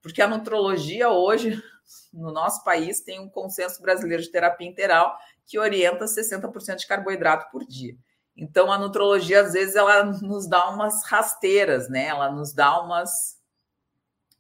porque 0.02 0.22
a 0.22 0.28
nutrologia 0.28 1.10
hoje, 1.10 1.62
no 2.14 2.32
nosso 2.32 2.64
país, 2.64 3.02
tem 3.02 3.20
um 3.20 3.30
consenso 3.30 3.82
brasileiro 3.82 4.22
de 4.22 4.32
terapia 4.32 4.68
interal 4.68 5.18
que 5.46 5.60
orienta 5.60 6.06
60% 6.06 6.78
de 6.78 6.88
carboidrato 6.88 7.50
por 7.52 7.66
dia. 7.66 7.96
Então, 8.36 8.72
a 8.72 8.78
nutrologia, 8.78 9.42
às 9.42 9.54
vezes, 9.54 9.76
ela 9.76 10.04
nos 10.04 10.48
dá 10.48 10.70
umas 10.70 11.04
rasteiras, 11.06 11.90
né? 11.90 12.06
Ela 12.06 12.32
nos 12.32 12.54
dá 12.54 12.82
umas, 12.82 13.38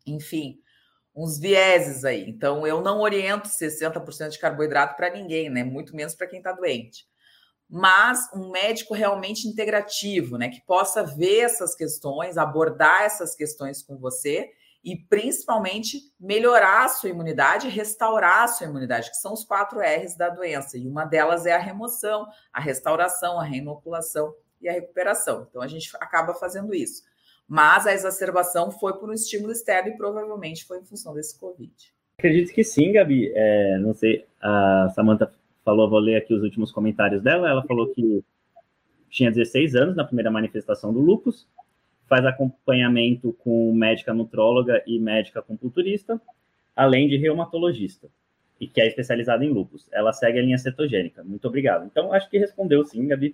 enfim, 0.05 0.59
uns 1.13 1.37
vieses 1.37 2.05
aí. 2.05 2.27
Então, 2.29 2.65
eu 2.65 2.81
não 2.81 3.01
oriento 3.01 3.49
60% 3.49 4.29
de 4.29 4.39
carboidrato 4.39 4.95
para 4.95 5.09
ninguém, 5.09 5.49
né? 5.49 5.63
Muito 5.63 5.95
menos 5.95 6.15
para 6.15 6.27
quem 6.27 6.39
está 6.39 6.51
doente. 6.53 7.05
Mas 7.69 8.29
um 8.33 8.49
médico 8.49 8.93
realmente 8.93 9.47
integrativo, 9.47 10.37
né? 10.37 10.49
Que 10.49 10.65
possa 10.65 11.03
ver 11.03 11.41
essas 11.41 11.75
questões, 11.75 12.37
abordar 12.37 13.03
essas 13.03 13.35
questões 13.35 13.83
com 13.83 13.97
você 13.97 14.49
e 14.83 14.95
principalmente 14.95 15.99
melhorar 16.19 16.85
a 16.85 16.89
sua 16.89 17.09
imunidade, 17.09 17.67
restaurar 17.67 18.43
a 18.43 18.47
sua 18.47 18.67
imunidade, 18.67 19.11
que 19.11 19.17
são 19.17 19.33
os 19.33 19.43
quatro 19.43 19.79
R's 19.79 20.15
da 20.15 20.29
doença. 20.29 20.77
E 20.77 20.87
uma 20.87 21.05
delas 21.05 21.45
é 21.45 21.53
a 21.53 21.59
remoção, 21.59 22.27
a 22.51 22.59
restauração, 22.59 23.39
a 23.39 23.43
reinoculação 23.43 24.33
e 24.59 24.67
a 24.67 24.73
recuperação. 24.73 25.45
Então 25.49 25.61
a 25.61 25.67
gente 25.67 25.89
acaba 25.99 26.33
fazendo 26.33 26.73
isso. 26.73 27.03
Mas 27.47 27.85
a 27.85 27.93
exacerbação 27.93 28.71
foi 28.71 28.97
por 28.97 29.09
um 29.09 29.13
estímulo 29.13 29.51
externo 29.51 29.89
e 29.89 29.97
provavelmente 29.97 30.65
foi 30.65 30.79
em 30.79 30.85
função 30.85 31.13
desse 31.13 31.37
Covid. 31.39 31.73
Acredito 32.17 32.53
que 32.53 32.63
sim, 32.63 32.93
Gabi. 32.93 33.31
É, 33.35 33.77
não 33.79 33.93
sei, 33.93 34.25
a 34.41 34.91
Samantha 34.95 35.31
falou, 35.63 35.89
vou 35.89 35.99
ler 35.99 36.15
aqui 36.15 36.33
os 36.33 36.43
últimos 36.43 36.71
comentários 36.71 37.21
dela. 37.21 37.49
Ela 37.49 37.63
falou 37.63 37.87
que 37.93 38.23
tinha 39.09 39.29
16 39.29 39.75
anos 39.75 39.95
na 39.95 40.05
primeira 40.05 40.31
manifestação 40.31 40.93
do 40.93 41.01
lupus, 41.01 41.47
faz 42.11 42.25
acompanhamento 42.25 43.31
com 43.39 43.73
médica 43.73 44.13
nutróloga 44.13 44.83
e 44.85 44.99
médica 44.99 45.39
acupunturista, 45.39 46.19
além 46.75 47.07
de 47.07 47.15
reumatologista, 47.15 48.09
e 48.59 48.67
que 48.67 48.81
é 48.81 48.87
especializada 48.87 49.45
em 49.45 49.49
lupus. 49.49 49.87
Ela 49.93 50.11
segue 50.11 50.37
a 50.37 50.41
linha 50.41 50.57
cetogênica. 50.57 51.23
Muito 51.23 51.47
obrigado. 51.47 51.85
Então, 51.85 52.11
acho 52.11 52.29
que 52.29 52.37
respondeu 52.37 52.83
sim, 52.83 53.07
Gabi. 53.07 53.33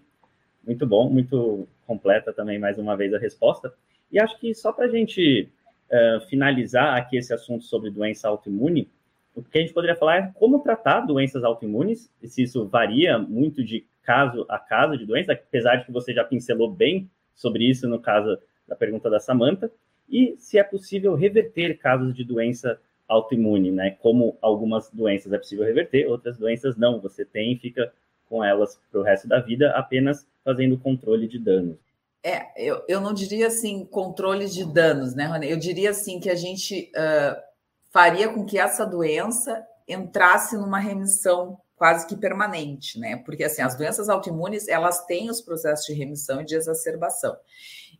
Muito 0.63 0.85
bom, 0.85 1.09
muito 1.09 1.67
completa 1.87 2.31
também, 2.31 2.59
mais 2.59 2.77
uma 2.77 2.95
vez, 2.95 3.11
a 3.15 3.17
resposta. 3.17 3.73
E 4.11 4.19
acho 4.19 4.39
que 4.39 4.53
só 4.53 4.71
para 4.71 4.85
a 4.85 4.89
gente 4.89 5.49
uh, 5.89 6.21
finalizar 6.27 6.95
aqui 6.95 7.17
esse 7.17 7.33
assunto 7.33 7.63
sobre 7.63 7.89
doença 7.89 8.27
autoimune, 8.27 8.87
o 9.33 9.41
que 9.41 9.57
a 9.57 9.61
gente 9.61 9.73
poderia 9.73 9.95
falar 9.95 10.17
é 10.17 10.31
como 10.35 10.59
tratar 10.59 11.01
doenças 11.01 11.43
autoimunes, 11.43 12.11
e 12.21 12.27
se 12.27 12.43
isso 12.43 12.67
varia 12.67 13.17
muito 13.17 13.63
de 13.63 13.87
caso 14.03 14.45
a 14.47 14.59
caso 14.59 14.95
de 14.95 15.03
doença, 15.03 15.33
apesar 15.33 15.77
de 15.77 15.85
que 15.85 15.91
você 15.91 16.13
já 16.13 16.23
pincelou 16.23 16.71
bem 16.71 17.09
sobre 17.33 17.67
isso 17.67 17.89
no 17.89 17.99
caso 17.99 18.37
da 18.67 18.75
pergunta 18.75 19.09
da 19.09 19.19
Samanta, 19.19 19.71
e 20.09 20.35
se 20.37 20.57
é 20.57 20.63
possível 20.63 21.15
reverter 21.15 21.77
casos 21.77 22.15
de 22.15 22.23
doença 22.23 22.79
autoimune, 23.07 23.71
né? 23.71 23.91
Como 24.01 24.37
algumas 24.41 24.89
doenças 24.91 25.31
é 25.31 25.37
possível 25.37 25.65
reverter, 25.65 26.07
outras 26.07 26.37
doenças 26.37 26.75
não. 26.75 26.99
Você 27.01 27.23
tem 27.23 27.53
e 27.53 27.57
fica 27.57 27.91
com 28.29 28.43
elas 28.43 28.79
para 28.91 28.99
o 28.99 29.03
resto 29.03 29.27
da 29.27 29.39
vida 29.39 29.71
apenas 29.71 30.27
fazendo 30.43 30.77
controle 30.77 31.27
de 31.27 31.39
danos. 31.39 31.77
É, 32.23 32.45
eu, 32.57 32.83
eu 32.87 32.99
não 32.99 33.13
diria 33.13 33.47
assim 33.47 33.85
controle 33.85 34.47
de 34.47 34.65
danos, 34.65 35.15
né, 35.15 35.25
Rony? 35.25 35.49
Eu 35.49 35.57
diria 35.57 35.91
assim 35.91 36.19
que 36.19 36.29
a 36.29 36.35
gente 36.35 36.91
uh, 36.95 37.41
faria 37.89 38.27
com 38.27 38.45
que 38.45 38.59
essa 38.59 38.85
doença 38.85 39.65
entrasse 39.87 40.57
numa 40.57 40.79
remissão 40.79 41.57
quase 41.77 42.07
que 42.07 42.17
permanente, 42.17 42.99
né? 42.99 43.17
Porque 43.17 43.43
assim, 43.43 43.61
as 43.61 43.75
doenças 43.75 44.09
autoimunes, 44.09 44.67
elas 44.67 45.05
têm 45.05 45.29
os 45.29 45.39
processos 45.39 45.85
de 45.85 45.93
remissão 45.93 46.41
e 46.41 46.45
de 46.45 46.55
exacerbação. 46.55 47.37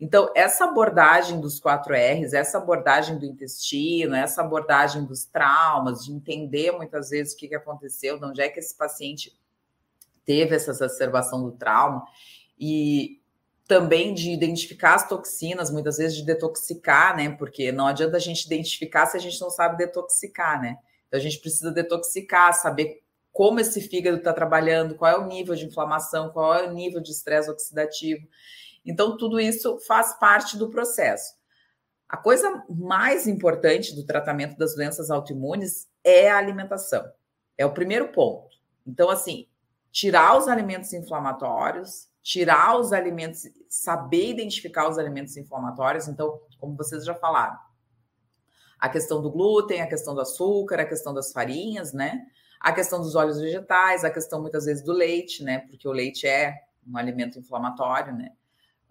Então, 0.01 0.31
essa 0.35 0.65
abordagem 0.65 1.39
dos 1.39 1.59
quatro 1.59 1.93
R's, 1.93 2.33
essa 2.33 2.57
abordagem 2.57 3.17
do 3.17 3.25
intestino, 3.25 4.15
essa 4.15 4.41
abordagem 4.41 5.05
dos 5.05 5.25
traumas, 5.25 6.05
de 6.05 6.11
entender 6.11 6.71
muitas 6.71 7.09
vezes 7.09 7.33
o 7.33 7.37
que, 7.37 7.47
que 7.47 7.55
aconteceu, 7.55 8.19
de 8.19 8.25
onde 8.25 8.41
é 8.41 8.49
que 8.49 8.59
esse 8.59 8.75
paciente 8.75 9.31
teve 10.25 10.55
essa 10.55 10.71
exacerbação 10.71 11.43
do 11.43 11.51
trauma, 11.51 12.03
e 12.59 13.21
também 13.67 14.13
de 14.13 14.31
identificar 14.31 14.95
as 14.95 15.07
toxinas, 15.07 15.69
muitas 15.69 15.97
vezes 15.97 16.17
de 16.17 16.25
detoxicar, 16.25 17.15
né? 17.15 17.29
Porque 17.29 17.71
não 17.71 17.85
adianta 17.85 18.17
a 18.17 18.19
gente 18.19 18.45
identificar 18.45 19.05
se 19.05 19.17
a 19.17 19.19
gente 19.19 19.39
não 19.39 19.49
sabe 19.49 19.77
detoxicar, 19.77 20.61
né? 20.61 20.77
Então 21.07 21.19
a 21.19 21.23
gente 21.23 21.39
precisa 21.39 21.71
detoxicar, 21.71 22.53
saber 22.53 23.01
como 23.37 23.59
esse 23.59 23.79
fígado 23.81 24.17
está 24.17 24.33
trabalhando, 24.33 24.95
qual 24.95 25.11
é 25.11 25.15
o 25.15 25.27
nível 25.27 25.53
de 25.53 25.63
inflamação, 25.63 26.31
qual 26.31 26.55
é 26.55 26.67
o 26.67 26.73
nível 26.73 26.99
de 26.99 27.11
estresse 27.11 27.47
oxidativo. 27.51 28.27
Então, 28.83 29.15
tudo 29.15 29.39
isso 29.39 29.77
faz 29.81 30.17
parte 30.17 30.57
do 30.57 30.71
processo. 30.71 31.35
A 32.09 32.17
coisa 32.17 32.65
mais 32.67 33.27
importante 33.27 33.93
do 33.93 34.03
tratamento 34.03 34.57
das 34.57 34.73
doenças 34.73 35.11
autoimunes 35.11 35.87
é 36.03 36.31
a 36.31 36.37
alimentação. 36.39 37.05
É 37.55 37.63
o 37.63 37.75
primeiro 37.75 38.07
ponto. 38.11 38.57
Então, 38.87 39.07
assim, 39.07 39.47
tirar 39.91 40.35
os 40.35 40.47
alimentos 40.47 40.91
inflamatórios, 40.91 42.09
tirar 42.23 42.79
os 42.79 42.91
alimentos, 42.91 43.43
saber 43.69 44.31
identificar 44.31 44.89
os 44.89 44.97
alimentos 44.97 45.37
inflamatórios. 45.37 46.07
Então, 46.07 46.41
como 46.57 46.75
vocês 46.75 47.05
já 47.05 47.13
falaram, 47.13 47.59
a 48.79 48.89
questão 48.89 49.21
do 49.21 49.29
glúten, 49.29 49.79
a 49.79 49.87
questão 49.87 50.15
do 50.15 50.21
açúcar, 50.21 50.79
a 50.79 50.85
questão 50.85 51.13
das 51.13 51.31
farinhas, 51.31 51.93
né? 51.93 52.25
A 52.59 52.71
questão 52.71 52.99
dos 52.99 53.15
óleos 53.15 53.39
vegetais, 53.39 54.03
a 54.03 54.09
questão 54.09 54.41
muitas 54.41 54.65
vezes 54.65 54.83
do 54.83 54.93
leite, 54.93 55.43
né? 55.43 55.59
Porque 55.59 55.87
o 55.87 55.91
leite 55.91 56.27
é 56.27 56.55
um 56.87 56.97
alimento 56.97 57.37
inflamatório, 57.37 58.15
né? 58.15 58.31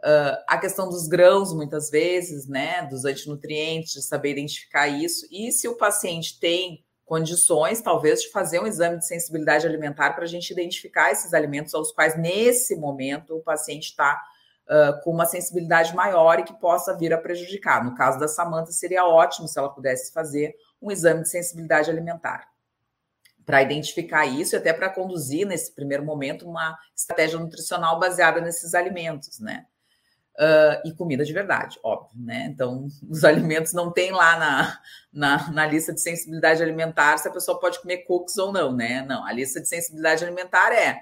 Uh, 0.05 0.37
a 0.47 0.59
questão 0.59 0.89
dos 0.89 1.09
grãos, 1.09 1.55
muitas 1.55 1.91
vezes, 1.91 2.47
né, 2.47 2.83
dos 2.83 3.05
antinutrientes, 3.05 3.95
de 3.95 4.03
saber 4.03 4.33
identificar 4.33 4.87
isso. 4.87 5.27
E 5.33 5.51
se 5.51 5.67
o 5.67 5.77
paciente 5.77 6.39
tem 6.39 6.85
condições, 7.05 7.81
talvez, 7.81 8.23
de 8.23 8.31
fazer 8.31 8.61
um 8.61 8.67
exame 8.67 8.99
de 8.99 9.07
sensibilidade 9.07 9.67
alimentar 9.67 10.13
para 10.13 10.25
a 10.25 10.29
gente 10.29 10.51
identificar 10.51 11.11
esses 11.11 11.33
alimentos 11.33 11.75
aos 11.75 11.93
quais, 11.93 12.17
nesse 12.17 12.77
momento, 12.77 13.37
o 13.37 13.43
paciente 13.43 13.85
está 13.85 14.21
uh, 14.69 15.03
com 15.03 15.11
uma 15.13 15.25
sensibilidade 15.25 15.95
maior 15.95 16.39
e 16.39 16.45
que 16.45 16.55
possa 16.55 16.97
vir 16.97 17.13
a 17.13 17.19
prejudicar. 17.19 17.83
No 17.83 17.95
caso 17.95 18.19
da 18.19 18.29
Samanta, 18.29 18.73
seria 18.73 19.07
ótimo 19.07 19.49
se 19.49 19.59
ela 19.59 19.71
pudesse 19.71 20.13
fazer 20.13 20.55
um 20.81 20.91
exame 20.91 21.23
de 21.23 21.31
sensibilidade 21.31 21.91
alimentar 21.91 22.47
para 23.47 23.63
identificar 23.63 24.27
isso 24.27 24.57
e 24.57 24.59
até 24.59 24.73
para 24.73 24.91
conduzir, 24.91 25.47
nesse 25.47 25.73
primeiro 25.73 26.05
momento, 26.05 26.51
uma 26.51 26.77
estratégia 26.95 27.39
nutricional 27.39 27.99
baseada 28.01 28.41
nesses 28.41 28.75
alimentos, 28.75 29.39
né? 29.39 29.65
Uh, 30.39 30.87
e 30.87 30.93
comida 30.93 31.25
de 31.25 31.33
verdade, 31.33 31.79
óbvio, 31.83 32.21
né? 32.21 32.49
Então, 32.51 32.89
os 33.09 33.25
alimentos 33.25 33.73
não 33.73 33.91
tem 33.91 34.11
lá 34.11 34.37
na, 34.39 34.81
na, 35.11 35.51
na, 35.53 35.67
lista 35.67 35.95
de 35.95 36.01
sensibilidade 36.01 36.63
alimentar 36.63 37.17
se 37.17 37.29
a 37.29 37.33
pessoa 37.33 37.59
pode 37.59 37.81
comer 37.81 37.99
cookies 37.99 38.37
ou 38.37 38.53
não, 38.53 38.75
né? 38.75 39.03
Não, 39.09 39.25
a 39.25 39.33
lista 39.33 39.61
de 39.61 39.69
sensibilidade 39.69 40.25
alimentar 40.25 40.73
é 40.73 41.01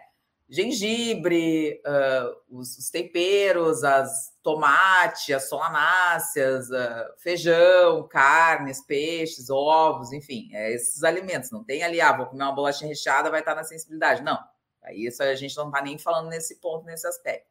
gengibre, 0.49 1.81
uh, 1.87 2.59
os, 2.59 2.77
os, 2.77 2.91
temperos, 2.91 3.83
as 3.83 4.33
tomate, 4.43 5.33
as 5.33 5.49
solanáceas, 5.49 6.69
uh, 6.69 7.19
feijão, 7.19 8.07
carnes, 8.09 8.85
peixes, 8.85 9.49
ovos, 9.51 10.13
enfim, 10.13 10.51
é 10.53 10.73
esses 10.73 11.03
alimentos. 11.03 11.51
Não 11.51 11.65
tem 11.65 11.83
ali, 11.83 12.01
ah, 12.01 12.17
vou 12.17 12.27
comer 12.27 12.45
uma 12.45 12.55
bolachinha 12.55 12.89
recheada, 12.89 13.31
vai 13.31 13.41
estar 13.41 13.55
na 13.55 13.65
sensibilidade. 13.65 14.23
Não, 14.23 14.39
aí 14.83 15.07
isso 15.07 15.23
a 15.23 15.35
gente 15.35 15.57
não 15.57 15.69
está 15.69 15.81
nem 15.83 15.99
falando 15.99 16.29
nesse 16.29 16.61
ponto, 16.61 16.85
nesse 16.85 17.07
aspecto. 17.07 17.49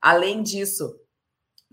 Além 0.00 0.42
disso, 0.42 0.98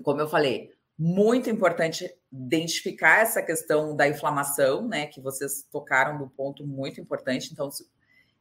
como 0.04 0.22
eu 0.22 0.28
falei, 0.28 0.72
muito 0.98 1.50
importante 1.50 2.14
identificar 2.32 3.22
essa 3.22 3.42
questão 3.42 3.96
da 3.96 4.08
inflamação, 4.08 4.88
né? 4.88 5.08
Que 5.08 5.22
vocês 5.22 5.64
tocaram 5.72 6.18
do 6.18 6.30
ponto 6.30 6.66
muito 6.66 7.00
importante. 7.00 7.52
Então, 7.52 7.70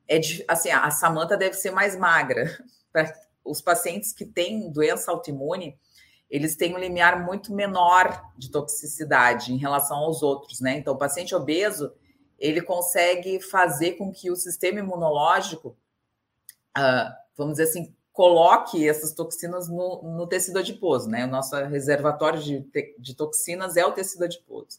é 0.08 0.20
assim, 0.48 0.70
a 0.70 0.90
Samanta 0.90 1.36
deve 1.36 1.54
ser 1.54 1.70
mais 1.70 1.96
magra. 1.96 2.58
Os 3.44 3.60
pacientes 3.60 4.12
que 4.12 4.24
têm 4.24 4.70
doença 4.70 5.10
autoimune, 5.10 5.78
eles 6.30 6.56
têm 6.56 6.74
um 6.74 6.78
limiar 6.78 7.24
muito 7.24 7.52
menor 7.52 8.22
de 8.36 8.50
toxicidade 8.50 9.52
em 9.52 9.56
relação 9.56 9.98
aos 9.98 10.22
outros, 10.22 10.60
né? 10.60 10.76
Então, 10.76 10.94
o 10.94 10.98
paciente 10.98 11.34
obeso, 11.34 11.92
ele 12.38 12.60
consegue 12.60 13.40
fazer 13.40 13.92
com 13.92 14.12
que 14.12 14.30
o 14.30 14.36
sistema 14.36 14.80
imunológico, 14.80 15.76
uh, 16.76 17.12
vamos 17.36 17.54
dizer 17.54 17.64
assim, 17.64 17.94
coloque 18.12 18.86
essas 18.88 19.12
toxinas 19.12 19.68
no, 19.68 20.02
no, 20.02 20.26
tecido 20.26 20.58
adiposo, 20.58 21.08
né? 21.08 21.24
O 21.24 21.28
nosso 21.28 21.54
reservatório 21.64 22.40
de, 22.42 22.66
de 22.98 23.14
toxinas 23.14 23.76
é 23.76 23.86
o 23.86 23.92
tecido 23.92 24.24
adiposo. 24.24 24.78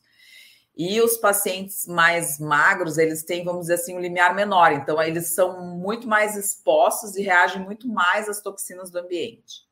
E 0.80 1.02
os 1.02 1.18
pacientes 1.18 1.86
mais 1.86 2.40
magros, 2.40 2.98
eles 2.98 3.24
têm, 3.24 3.44
vamos 3.44 3.64
dizer 3.64 3.74
assim, 3.74 3.96
um 3.96 4.00
limiar 4.00 4.34
menor. 4.34 4.72
Então, 4.72 5.02
eles 5.02 5.36
são 5.36 5.62
muito 5.76 6.08
mais 6.08 6.38
expostos 6.38 7.18
e 7.18 7.22
reagem 7.22 7.62
muito 7.62 7.88
mais 7.88 8.30
às 8.30 8.42
toxinas 8.42 8.90
do 8.90 8.98
ambiente. 8.98 9.68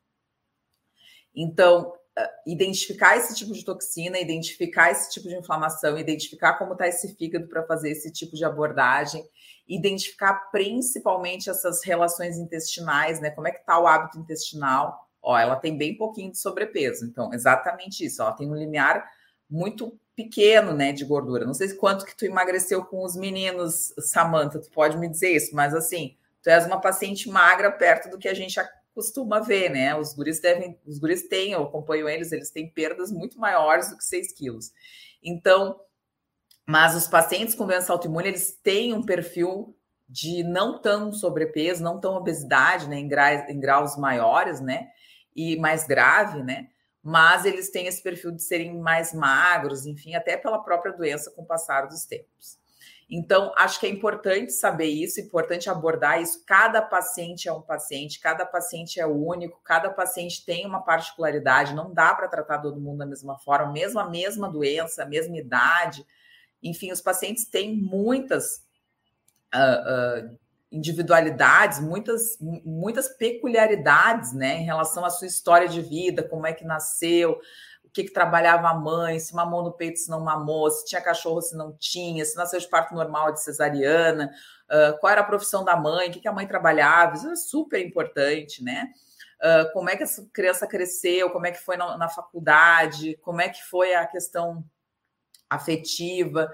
Então, 1.34 1.93
ah, 2.17 2.30
identificar 2.46 3.15
esse 3.15 3.34
tipo 3.34 3.54
de 3.54 3.63
toxina, 3.63 4.20
identificar 4.20 4.91
esse 4.91 5.10
tipo 5.10 5.30
de 5.30 5.38
inflamação, 5.38 5.98
identificar 5.98 6.58
como 6.58 6.74
está 6.74 6.86
esse 6.86 7.15
fígado 7.15 7.48
para 7.48 7.65
fazer 7.65 7.91
esse 7.91 8.12
tipo 8.12 8.36
de 8.36 8.43
abordagem 8.43 9.24
identificar 9.67 10.50
principalmente 10.52 11.50
essas 11.50 11.84
relações 11.84 12.38
intestinais, 12.38 13.20
né? 13.20 13.30
Como 13.32 13.48
é 13.48 13.52
que 13.52 13.60
está 13.60 13.78
o 13.78 13.86
hábito 13.86 14.17
intestinal? 14.17 15.08
Ó, 15.22 15.38
ela 15.38 15.58
tem 15.58 15.78
bem 15.78 15.98
pouquinho 15.98 16.32
de 16.32 16.39
sobrepeso, 16.39 17.06
então 17.06 17.34
exatamente 17.34 18.06
isso. 18.06 18.22
Ela 18.22 18.32
tem 18.32 18.50
um 18.50 18.56
limiar 18.56 19.06
muito 19.49 19.97
pequeno, 20.15 20.73
né, 20.73 20.91
de 20.91 21.05
gordura. 21.05 21.45
Não 21.45 21.53
sei 21.53 21.71
quanto 21.73 22.05
que 22.05 22.17
tu 22.17 22.25
emagreceu 22.25 22.83
com 22.83 23.03
os 23.03 23.15
meninos, 23.15 23.93
Samantha, 23.99 24.60
tu 24.60 24.69
pode 24.71 24.97
me 24.97 25.07
dizer 25.07 25.36
isso, 25.36 25.55
mas 25.55 25.75
assim, 25.75 26.17
tu 26.41 26.49
és 26.49 26.65
uma 26.65 26.81
paciente 26.81 27.29
magra 27.29 27.71
perto 27.71 28.10
do 28.10 28.17
que 28.17 28.27
a 28.27 28.33
gente 28.33 28.60
costuma 28.95 29.39
ver, 29.39 29.69
né? 29.69 29.95
Os 29.95 30.13
guris 30.15 30.39
devem, 30.39 30.75
os 30.83 30.97
guris 30.97 31.27
têm, 31.27 31.51
eu 31.51 31.63
acompanho 31.63 32.10
eles, 32.10 32.31
eles 32.31 32.49
têm 32.49 32.67
perdas 32.67 33.12
muito 33.12 33.39
maiores 33.39 33.91
do 33.91 33.97
que 33.97 34.03
6 34.03 34.33
quilos. 34.33 34.71
Então, 35.23 35.79
mas 36.65 36.95
os 36.95 37.07
pacientes 37.07 37.53
com 37.53 37.67
doença 37.67 37.93
autoimune, 37.93 38.29
eles 38.29 38.60
têm 38.63 38.93
um 38.93 39.03
perfil 39.03 39.77
de 40.10 40.43
não 40.43 40.81
tão 40.81 41.13
sobrepeso, 41.13 41.83
não 41.83 41.99
tão 41.99 42.15
obesidade, 42.15 42.89
né, 42.89 42.97
em, 42.97 43.07
gra 43.07 43.51
em 43.51 43.60
graus 43.60 43.95
maiores, 43.97 44.60
né, 44.60 44.88
e 45.36 45.57
mais 45.57 45.86
grave, 45.86 46.41
né, 46.41 46.67
mas 47.08 47.46
eles 47.46 47.70
têm 47.70 47.88
esse 47.88 48.04
perfil 48.04 48.32
de 48.32 48.43
serem 48.43 48.78
mais 48.78 49.13
magros, 49.13 49.86
enfim, 49.86 50.13
até 50.13 50.36
pela 50.36 50.62
própria 50.62 50.91
doença 50.91 51.32
com 51.32 51.41
o 51.41 51.46
passar 51.46 51.88
dos 51.88 52.04
tempos. 52.04 52.60
Então, 53.10 53.54
acho 53.56 53.80
que 53.80 53.86
é 53.86 53.89
importante 53.89 54.52
saber 54.52 54.88
isso, 54.88 55.22
importante 55.22 55.70
abordar 55.70 56.22
isso. 56.22 56.43
Cada 56.46 56.82
paciente 56.82 57.48
é 57.48 57.54
um 57.54 57.62
paciente, 57.62 58.20
cada 58.20 58.46
paciente 58.46 59.00
é 59.00 59.08
único, 59.08 59.62
cada 59.63 59.89
paciente 59.89 60.43
tem 60.46 60.65
uma 60.65 60.82
particularidade, 60.82 61.74
não 61.74 61.93
dá 61.93 62.13
para 62.13 62.28
tratar 62.28 62.60
todo 62.60 62.78
mundo 62.78 62.98
da 62.98 63.06
mesma 63.06 63.38
forma, 63.38 63.72
mesmo 63.72 64.02
a 64.02 64.10
mesma 64.10 64.52
doença, 64.52 65.04
a 65.04 65.06
mesma 65.06 65.38
idade, 65.38 66.06
enfim, 66.62 66.91
os 66.91 67.00
pacientes 67.00 67.46
têm 67.46 67.74
muitas 67.74 68.65
uh, 69.55 70.28
uh, 70.30 70.39
individualidades, 70.72 71.80
muitas, 71.80 72.38
muitas 72.39 73.07
peculiaridades, 73.09 74.34
né, 74.34 74.57
em 74.57 74.65
relação 74.65 75.05
à 75.05 75.09
sua 75.09 75.28
história 75.28 75.68
de 75.68 75.82
vida, 75.82 76.24
como 76.24 76.45
é 76.45 76.53
que 76.53 76.65
nasceu, 76.65 77.39
o 77.84 77.89
que, 77.89 78.03
que 78.03 78.11
trabalhava 78.11 78.68
a 78.68 78.74
mãe, 78.74 79.20
se 79.20 79.34
mamou 79.34 79.63
no 79.63 79.72
peito, 79.72 79.99
se 79.99 80.09
não 80.09 80.20
mamou, 80.20 80.70
se 80.70 80.86
tinha 80.86 81.01
cachorro, 81.01 81.41
se 81.41 81.55
não 81.55 81.76
tinha, 81.78 82.24
se 82.26 82.36
nasceu 82.36 82.59
de 82.59 82.68
parto 82.68 82.93
normal, 82.93 83.32
de 83.32 83.41
cesariana, 83.41 84.30
uh, 84.70 84.99
qual 84.99 85.11
era 85.11 85.22
a 85.22 85.26
profissão 85.26 85.63
da 85.63 85.76
mãe, 85.76 86.09
o 86.09 86.11
que, 86.11 86.20
que 86.20 86.28
a 86.28 86.34
mãe 86.34 86.45
trabalhava, 86.45 87.15
isso 87.15 87.30
é 87.30 87.36
super 87.36 87.84
importante, 87.84 88.61
né? 88.63 88.91
Uh, 89.39 89.72
como 89.72 89.89
é 89.89 89.95
que 89.95 90.03
essa 90.03 90.28
criança 90.34 90.68
cresceu, 90.68 91.30
como 91.30 91.45
é 91.45 91.51
que 91.51 91.59
foi 91.59 91.78
na, 91.78 91.97
na 91.97 92.09
faculdade, 92.09 93.18
como 93.22 93.39
é 93.39 93.47
que 93.47 93.63
foi 93.63 93.93
a 93.93 94.05
questão 94.05 94.65
afetiva. 95.49 96.51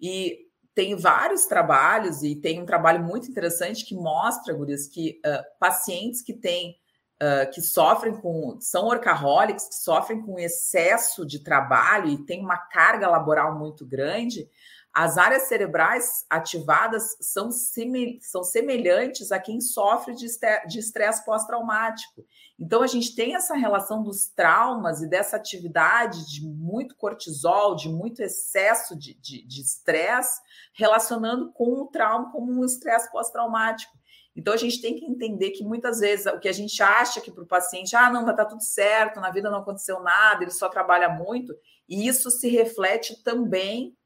E 0.00 0.48
tem 0.74 0.96
vários 0.96 1.46
trabalhos, 1.46 2.22
e 2.22 2.34
tem 2.34 2.62
um 2.62 2.66
trabalho 2.66 3.04
muito 3.04 3.28
interessante 3.28 3.84
que 3.84 3.94
mostra, 3.94 4.54
Gurias, 4.54 4.86
que 4.86 5.20
uh, 5.24 5.42
pacientes 5.58 6.22
que 6.22 6.32
têm 6.32 6.76
uh, 7.22 7.50
que 7.50 7.60
sofrem 7.60 8.14
com, 8.14 8.58
são 8.60 8.86
workaholics, 8.86 9.68
que 9.68 9.74
sofrem 9.76 10.22
com 10.22 10.38
excesso 10.38 11.26
de 11.26 11.38
trabalho 11.40 12.08
e 12.08 12.24
tem 12.24 12.40
uma 12.40 12.56
carga 12.56 13.08
laboral 13.08 13.58
muito 13.58 13.86
grande, 13.86 14.48
as 14.94 15.16
áreas 15.16 15.44
cerebrais 15.44 16.26
ativadas 16.28 17.16
são, 17.18 17.50
são 17.50 18.44
semelhantes 18.44 19.32
a 19.32 19.38
quem 19.38 19.58
sofre 19.58 20.14
de 20.14 20.78
estresse 20.78 21.24
pós-traumático. 21.24 22.26
Então, 22.58 22.82
a 22.82 22.86
gente 22.86 23.14
tem 23.14 23.34
essa 23.34 23.54
relação 23.54 24.02
dos 24.02 24.28
traumas 24.28 25.00
e 25.00 25.08
dessa 25.08 25.36
atividade 25.36 26.30
de 26.30 26.46
muito 26.46 26.94
cortisol, 26.94 27.74
de 27.74 27.88
muito 27.88 28.20
excesso 28.20 28.94
de 28.94 29.46
estresse, 29.48 30.40
relacionando 30.74 31.50
com 31.52 31.72
o 31.80 31.86
trauma 31.86 32.30
como 32.30 32.52
um 32.52 32.64
estresse 32.64 33.10
pós-traumático. 33.10 33.96
Então, 34.36 34.52
a 34.52 34.58
gente 34.58 34.80
tem 34.80 34.94
que 34.94 35.06
entender 35.06 35.50
que 35.50 35.64
muitas 35.64 36.00
vezes 36.00 36.26
o 36.26 36.38
que 36.38 36.48
a 36.48 36.52
gente 36.52 36.82
acha 36.82 37.20
que 37.20 37.30
para 37.30 37.44
o 37.44 37.46
paciente, 37.46 37.96
ah, 37.96 38.10
não, 38.10 38.24
vai 38.24 38.32
estar 38.32 38.44
tá 38.44 38.50
tudo 38.50 38.62
certo, 38.62 39.20
na 39.20 39.30
vida 39.30 39.50
não 39.50 39.58
aconteceu 39.58 40.00
nada, 40.00 40.42
ele 40.42 40.50
só 40.50 40.68
trabalha 40.68 41.08
muito, 41.08 41.54
e 41.88 42.06
isso 42.06 42.30
se 42.30 42.48
reflete 42.48 43.22
também 43.22 43.96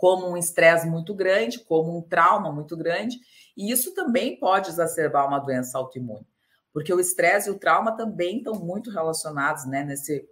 como 0.00 0.26
um 0.26 0.36
estresse 0.36 0.86
muito 0.86 1.14
grande, 1.14 1.58
como 1.58 1.94
um 1.94 2.00
trauma 2.00 2.50
muito 2.50 2.74
grande, 2.74 3.20
e 3.54 3.70
isso 3.70 3.92
também 3.92 4.40
pode 4.40 4.70
exacerbar 4.70 5.28
uma 5.28 5.38
doença 5.38 5.76
autoimune, 5.76 6.26
porque 6.72 6.92
o 6.92 6.98
estresse 6.98 7.50
e 7.50 7.52
o 7.52 7.58
trauma 7.58 7.94
também 7.94 8.38
estão 8.38 8.54
muito 8.54 8.90
relacionados, 8.90 9.66
né, 9.66 9.84
nesse, 9.84 10.26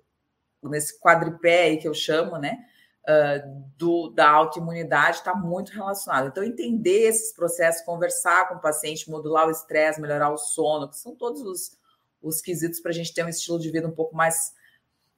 nesse 0.62 0.98
quadripé 0.98 1.64
aí 1.64 1.76
que 1.76 1.86
eu 1.86 1.92
chamo, 1.92 2.38
né, 2.38 2.64
uh, 3.04 3.62
do, 3.76 4.08
da 4.08 4.30
autoimunidade 4.30 5.18
está 5.18 5.34
muito 5.34 5.70
relacionado. 5.70 6.28
Então, 6.28 6.42
entender 6.42 7.06
esses 7.06 7.34
processos, 7.34 7.84
conversar 7.84 8.48
com 8.48 8.54
o 8.54 8.60
paciente, 8.62 9.10
modular 9.10 9.48
o 9.48 9.50
estresse, 9.50 10.00
melhorar 10.00 10.30
o 10.30 10.38
sono, 10.38 10.88
que 10.88 10.96
são 10.96 11.14
todos 11.14 11.42
os, 11.42 11.78
os 12.22 12.40
quesitos 12.40 12.80
para 12.80 12.90
a 12.90 12.94
gente 12.94 13.12
ter 13.12 13.22
um 13.22 13.28
estilo 13.28 13.58
de 13.58 13.70
vida 13.70 13.86
um 13.86 13.94
pouco 13.94 14.16
mais 14.16 14.54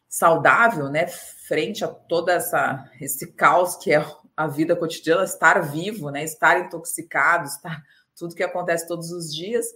saudável, 0.08 0.88
né? 0.88 1.06
Frente 1.06 1.84
a 1.84 1.88
toda 1.88 2.32
essa 2.32 2.90
esse 3.00 3.32
caos 3.32 3.76
que 3.76 3.92
é 3.92 4.04
a 4.40 4.46
vida 4.46 4.74
cotidiana, 4.74 5.22
estar 5.22 5.60
vivo, 5.60 6.10
né? 6.10 6.24
Estar 6.24 6.58
intoxicado, 6.60 7.46
estar 7.46 7.82
tudo 8.16 8.34
que 8.34 8.42
acontece 8.42 8.88
todos 8.88 9.12
os 9.12 9.34
dias. 9.34 9.66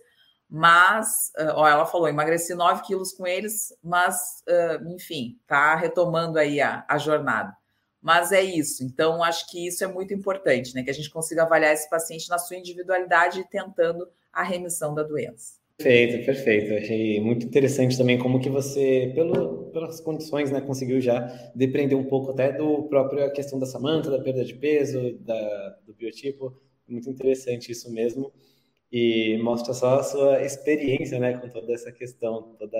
Mas, 0.49 1.33
ó, 1.55 1.69
ela 1.69 1.85
falou, 1.85 2.09
emagreci 2.09 2.55
9 2.55 2.83
quilos 2.83 3.13
com 3.13 3.27
eles, 3.27 3.77
mas, 3.83 4.43
uh, 4.49 4.89
enfim, 4.95 5.39
tá 5.47 5.75
retomando 5.75 6.39
aí 6.39 6.63
a, 6.63 6.85
a 6.89 6.97
jornada. 6.97 7.55
Mas 8.01 8.33
é 8.33 8.43
isso. 8.43 8.83
Então, 8.85 9.23
acho 9.23 9.51
que 9.51 9.67
isso 9.67 9.85
é 9.85 9.87
muito 9.87 10.15
importante, 10.15 10.75
né? 10.75 10.83
Que 10.83 10.91
a 10.91 10.95
gente 10.95 11.11
consiga 11.11 11.43
avaliar 11.43 11.73
esse 11.73 11.89
paciente 11.91 12.31
na 12.31 12.39
sua 12.39 12.57
individualidade 12.57 13.41
e 13.41 13.45
tentando 13.49 14.09
a 14.33 14.43
remissão 14.43 14.95
da 14.95 15.03
doença. 15.03 15.55
Perfeito, 15.77 16.25
perfeito. 16.25 16.73
Achei 16.75 17.21
muito 17.21 17.47
interessante 17.47 17.99
também 17.99 18.17
como 18.19 18.41
que 18.41 18.49
você, 18.49 19.11
pelo, 19.15 19.71
pelas 19.73 20.01
condições, 20.01 20.51
né, 20.51 20.61
conseguiu 20.61 21.01
já 21.01 21.19
depreender 21.55 21.99
um 21.99 22.05
pouco 22.05 22.31
até 22.31 22.53
do 22.53 22.85
próprio 22.85 23.25
a 23.25 23.31
questão 23.31 23.59
da 23.59 23.67
Samanta, 23.67 24.09
da 24.11 24.21
perda 24.23 24.45
de 24.45 24.55
peso, 24.55 25.19
da, 25.21 25.71
do 25.85 25.93
biotipo. 25.95 26.57
Muito 26.87 27.11
interessante 27.11 27.73
isso 27.73 27.93
mesmo. 27.93 28.33
E 28.93 29.39
mostra 29.43 29.75
só 29.75 29.99
a 30.01 30.03
sua 30.05 30.43
experiência, 30.45 31.19
né, 31.19 31.39
com 31.39 31.49
toda 31.49 31.73
essa 31.73 31.91
questão, 31.93 32.55
toda 32.59 32.79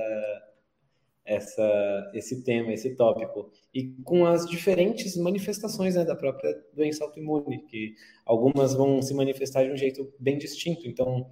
essa, 1.25 2.11
esse 2.15 2.43
tema, 2.45 2.73
esse 2.73 2.95
tópico, 2.97 3.51
e 3.73 3.93
com 4.05 4.27
as 4.27 4.47
diferentes 4.47 5.17
manifestações 5.17 5.95
né, 5.95 6.05
da 6.05 6.15
própria 6.15 6.55
doença 6.75 7.03
autoimune, 7.05 7.65
que 7.67 7.95
algumas 8.27 8.75
vão 8.75 9.01
se 9.01 9.15
manifestar 9.15 9.65
de 9.65 9.71
um 9.73 9.77
jeito 9.77 10.13
bem 10.19 10.37
distinto. 10.37 10.87
Então, 10.87 11.27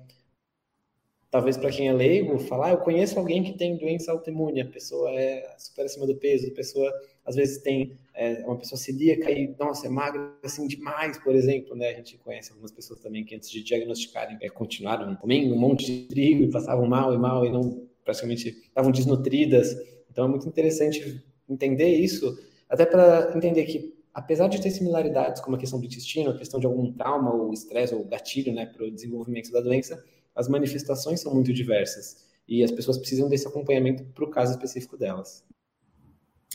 talvez 1.32 1.56
para 1.56 1.70
quem 1.70 1.88
é 1.88 1.92
leigo, 1.94 2.38
falar, 2.38 2.66
ah, 2.66 2.70
eu 2.72 2.76
conheço 2.76 3.18
alguém 3.18 3.42
que 3.42 3.54
tem 3.54 3.78
doença 3.78 4.12
autoimune, 4.12 4.60
a 4.60 4.66
pessoa 4.66 5.10
é 5.10 5.54
super 5.56 5.86
acima 5.86 6.06
do 6.06 6.14
peso, 6.14 6.46
a 6.46 6.54
pessoa 6.54 6.92
às 7.24 7.34
vezes 7.34 7.62
tem 7.62 7.96
é, 8.14 8.44
uma 8.44 8.58
pessoa 8.58 8.78
celíaca 8.78 9.30
e, 9.30 9.56
nossa, 9.58 9.86
é 9.86 9.88
magra 9.88 10.30
assim 10.44 10.66
demais, 10.66 11.16
por 11.16 11.34
exemplo, 11.34 11.74
né? 11.74 11.88
A 11.88 11.94
gente 11.94 12.18
conhece 12.18 12.50
algumas 12.50 12.70
pessoas 12.70 13.00
também 13.00 13.24
que 13.24 13.34
antes 13.34 13.50
de 13.50 13.62
diagnosticarem 13.62 14.36
é, 14.42 14.50
continuaram 14.50 15.16
comendo 15.16 15.54
um 15.54 15.58
monte 15.58 15.86
de 15.86 16.02
trigo 16.08 16.44
e 16.44 16.50
passavam 16.50 16.86
mal 16.86 17.14
e 17.14 17.18
mal 17.18 17.46
e 17.46 17.50
não 17.50 17.88
praticamente 18.04 18.48
estavam 18.50 18.92
desnutridas. 18.92 19.74
Então 20.10 20.26
é 20.26 20.28
muito 20.28 20.46
interessante 20.46 21.24
entender 21.48 21.96
isso, 21.96 22.38
até 22.68 22.84
para 22.84 23.32
entender 23.34 23.64
que, 23.64 23.94
apesar 24.12 24.48
de 24.48 24.60
ter 24.60 24.70
similaridades, 24.70 25.40
como 25.40 25.56
a 25.56 25.58
questão 25.58 25.80
do 25.80 25.86
intestino, 25.86 26.30
a 26.30 26.36
questão 26.36 26.60
de 26.60 26.66
algum 26.66 26.92
trauma 26.92 27.32
ou 27.32 27.54
estresse 27.54 27.94
ou 27.94 28.04
gatilho 28.04 28.52
né, 28.52 28.66
para 28.66 28.84
o 28.84 28.90
desenvolvimento 28.90 29.50
da 29.50 29.62
doença, 29.62 30.04
as 30.34 30.48
manifestações 30.48 31.20
são 31.20 31.34
muito 31.34 31.52
diversas 31.52 32.26
e 32.48 32.62
as 32.62 32.70
pessoas 32.70 32.98
precisam 32.98 33.28
desse 33.28 33.46
acompanhamento 33.46 34.04
para 34.14 34.24
o 34.24 34.30
caso 34.30 34.52
específico 34.52 34.96
delas. 34.96 35.44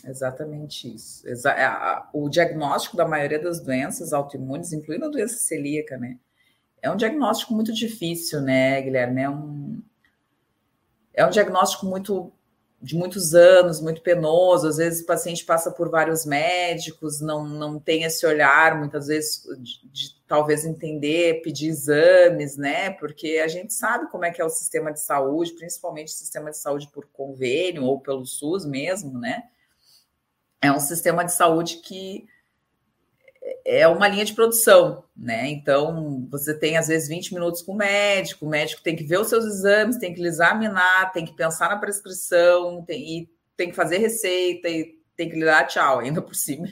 Exatamente 0.05 0.93
isso. 0.93 1.27
É, 1.27 2.03
o 2.13 2.29
diagnóstico 2.29 2.95
da 2.95 3.07
maioria 3.07 3.39
das 3.39 3.59
doenças 3.59 4.13
autoimunes, 4.13 4.71
incluindo 4.71 5.05
a 5.05 5.09
doença 5.09 5.35
celíaca, 5.37 5.97
né? 5.97 6.17
É 6.81 6.91
um 6.91 6.95
diagnóstico 6.95 7.53
muito 7.53 7.73
difícil, 7.73 8.41
né, 8.41 8.81
Guilherme? 8.81 9.21
É 9.21 9.29
um, 9.29 9.81
é 11.13 11.25
um 11.25 11.29
diagnóstico 11.29 11.87
muito 11.87 12.31
de 12.81 12.95
muitos 12.95 13.33
anos, 13.33 13.81
muito 13.81 14.01
penoso. 14.01 14.67
Às 14.67 14.77
vezes 14.77 15.01
o 15.01 15.05
paciente 15.05 15.43
passa 15.43 15.71
por 15.71 15.89
vários 15.89 16.25
médicos, 16.25 17.19
não, 17.19 17.47
não 17.47 17.79
tem 17.79 18.03
esse 18.03 18.25
olhar, 18.25 18.77
muitas 18.77 19.07
vezes, 19.07 19.43
de, 19.59 19.87
de, 19.91 20.15
talvez 20.27 20.63
entender, 20.63 21.41
pedir 21.41 21.69
exames, 21.69 22.55
né? 22.55 22.91
Porque 22.91 23.41
a 23.43 23.47
gente 23.47 23.73
sabe 23.73 24.09
como 24.11 24.25
é 24.25 24.31
que 24.31 24.41
é 24.41 24.45
o 24.45 24.49
sistema 24.49 24.91
de 24.91 25.01
saúde, 25.01 25.53
principalmente 25.53 26.09
o 26.09 26.17
sistema 26.17 26.51
de 26.51 26.57
saúde 26.57 26.87
por 26.93 27.07
convênio 27.07 27.83
ou 27.83 27.99
pelo 27.99 28.25
SUS 28.25 28.65
mesmo, 28.65 29.19
né? 29.19 29.43
É 30.61 30.71
um 30.71 30.79
sistema 30.79 31.23
de 31.23 31.33
saúde 31.33 31.77
que 31.77 32.27
é 33.69 33.85
uma 33.85 34.07
linha 34.07 34.23
de 34.23 34.33
produção, 34.33 35.03
né? 35.13 35.49
Então, 35.49 36.25
você 36.31 36.57
tem 36.57 36.77
às 36.77 36.87
vezes 36.87 37.09
20 37.09 37.33
minutos 37.33 37.61
com 37.61 37.73
o 37.73 37.75
médico, 37.75 38.45
o 38.45 38.49
médico 38.49 38.81
tem 38.81 38.95
que 38.95 39.03
ver 39.03 39.19
os 39.19 39.27
seus 39.27 39.43
exames, 39.43 39.97
tem 39.97 40.13
que 40.13 40.25
examinar, 40.25 41.11
tem 41.11 41.25
que 41.25 41.35
pensar 41.35 41.67
na 41.67 41.75
prescrição, 41.75 42.81
tem, 42.85 43.19
e 43.19 43.29
tem 43.57 43.69
que 43.69 43.75
fazer 43.75 43.97
receita 43.97 44.69
e 44.69 44.97
tem 45.17 45.29
que 45.29 45.35
lhe 45.35 45.43
dar 45.43 45.67
tchau, 45.67 45.99
ainda 45.99 46.21
por 46.21 46.33
cima, 46.33 46.65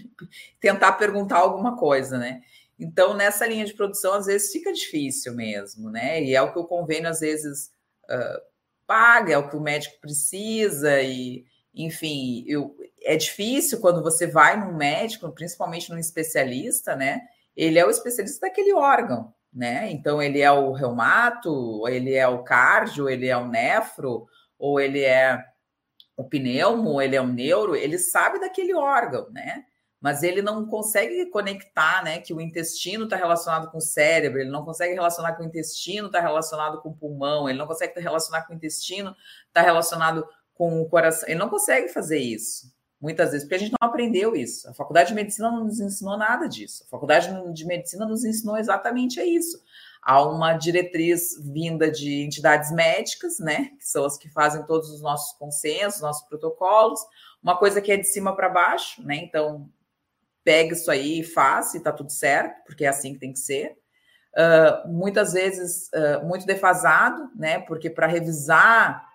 tentar 0.62 0.94
perguntar 0.94 1.40
alguma 1.40 1.76
coisa, 1.76 2.18
né? 2.18 2.42
Então, 2.80 3.14
nessa 3.14 3.46
linha 3.46 3.66
de 3.66 3.74
produção, 3.74 4.14
às 4.14 4.26
vezes 4.28 4.54
fica 4.54 4.72
difícil 4.72 5.34
mesmo, 5.34 5.90
né? 5.90 6.24
E 6.24 6.34
é 6.34 6.42
o 6.42 6.54
que 6.54 6.60
o 6.60 6.66
convênio 6.66 7.10
às 7.10 7.20
vezes 7.20 7.72
uh, 8.10 8.42
paga, 8.88 9.34
é 9.34 9.38
o 9.38 9.50
que 9.50 9.58
o 9.58 9.62
médico 9.62 10.00
precisa, 10.00 11.02
e 11.02 11.44
enfim, 11.74 12.46
eu, 12.48 12.74
é 13.06 13.16
difícil 13.16 13.80
quando 13.80 14.02
você 14.02 14.26
vai 14.26 14.60
num 14.60 14.76
médico, 14.76 15.32
principalmente 15.32 15.92
num 15.92 16.00
especialista, 16.00 16.96
né? 16.96 17.22
Ele 17.56 17.78
é 17.78 17.86
o 17.86 17.90
especialista 17.90 18.48
daquele 18.48 18.74
órgão, 18.74 19.32
né? 19.54 19.92
Então 19.92 20.22
ele 20.22 20.42
é 20.42 20.52
o 20.52 20.72
reumato, 20.72 21.88
ele 21.88 22.16
é 22.16 22.28
o 22.28 22.44
cardio, 22.44 23.08
ele 23.08 23.28
é 23.28 23.38
o 23.38 23.48
nefro, 23.48 24.28
ou 24.58 24.80
ele 24.80 25.04
é 25.04 25.40
o 26.18 26.24
pneumo, 26.24 27.00
ele 27.00 27.16
é 27.16 27.22
o 27.22 27.28
neuro, 27.28 27.76
ele 27.76 28.00
sabe 28.00 28.40
daquele 28.40 28.74
órgão, 28.74 29.30
né? 29.30 29.64
Mas 30.02 30.24
ele 30.24 30.42
não 30.42 30.66
consegue 30.66 31.28
conectar, 31.28 32.04
né? 32.04 32.20
Que 32.20 32.34
o 32.34 32.42
intestino 32.42 33.04
está 33.04 33.16
relacionado 33.16 33.70
com 33.70 33.78
o 33.78 33.82
cérebro, 33.82 34.40
ele 34.42 34.50
não 34.50 34.66
consegue 34.66 34.96
relacionar 34.96 35.34
que 35.34 35.44
o 35.44 35.46
intestino 35.46 36.08
está 36.08 36.20
relacionado 36.20 36.82
com 36.82 36.90
o 36.90 36.96
pulmão, 36.96 37.48
ele 37.48 37.60
não 37.60 37.68
consegue 37.68 38.00
relacionar 38.00 38.48
com 38.48 38.54
o 38.54 38.56
intestino 38.56 39.16
está 39.48 39.62
relacionado 39.62 40.28
com 40.56 40.82
o 40.82 40.90
coração. 40.90 41.30
Ele 41.30 41.40
não 41.40 41.50
consegue 41.50 41.90
fazer 41.90 42.20
isso 42.20 42.75
muitas 43.06 43.30
vezes, 43.30 43.44
porque 43.44 43.54
a 43.54 43.60
gente 43.60 43.76
não 43.80 43.88
aprendeu 43.88 44.36
isso. 44.36 44.68
A 44.68 44.74
faculdade 44.74 45.10
de 45.10 45.16
medicina 45.16 45.52
não 45.52 45.66
nos 45.66 45.80
ensinou 45.80 46.18
nada 46.18 46.48
disso. 46.48 46.84
A 46.88 46.90
faculdade 46.90 47.30
de 47.54 47.66
medicina 47.66 48.04
nos 48.04 48.26
ensinou 48.26 48.58
exatamente 48.58 49.22
isso. 49.22 49.64
Há 50.02 50.24
uma 50.24 50.54
diretriz 50.54 51.40
vinda 51.40 51.90
de 51.92 52.24
entidades 52.24 52.72
médicas, 52.72 53.38
né, 53.38 53.70
que 53.78 53.88
são 53.88 54.06
as 54.06 54.18
que 54.18 54.28
fazem 54.28 54.66
todos 54.66 54.90
os 54.90 55.02
nossos 55.02 55.38
consensos, 55.38 56.02
nossos 56.02 56.28
protocolos, 56.28 57.00
uma 57.44 57.56
coisa 57.56 57.80
que 57.80 57.92
é 57.92 57.98
de 57.98 58.08
cima 58.08 58.36
para 58.36 58.50
baixo, 58.50 59.04
né? 59.04 59.18
Então, 59.18 59.70
pega 60.44 60.74
isso 60.74 60.90
aí 60.90 61.20
e 61.20 61.24
faça, 61.24 61.78
e 61.78 61.80
tá 61.80 61.92
tudo 61.92 62.12
certo, 62.12 62.64
porque 62.66 62.86
é 62.86 62.88
assim 62.88 63.14
que 63.14 63.20
tem 63.20 63.34
que 63.34 63.40
ser. 63.40 63.78
Uh, 64.34 64.90
muitas 64.92 65.34
vezes 65.34 65.92
uh, 65.94 66.26
muito 66.26 66.48
defasado, 66.48 67.30
né? 67.36 67.60
Porque 67.60 67.88
para 67.88 68.08
revisar 68.08 69.08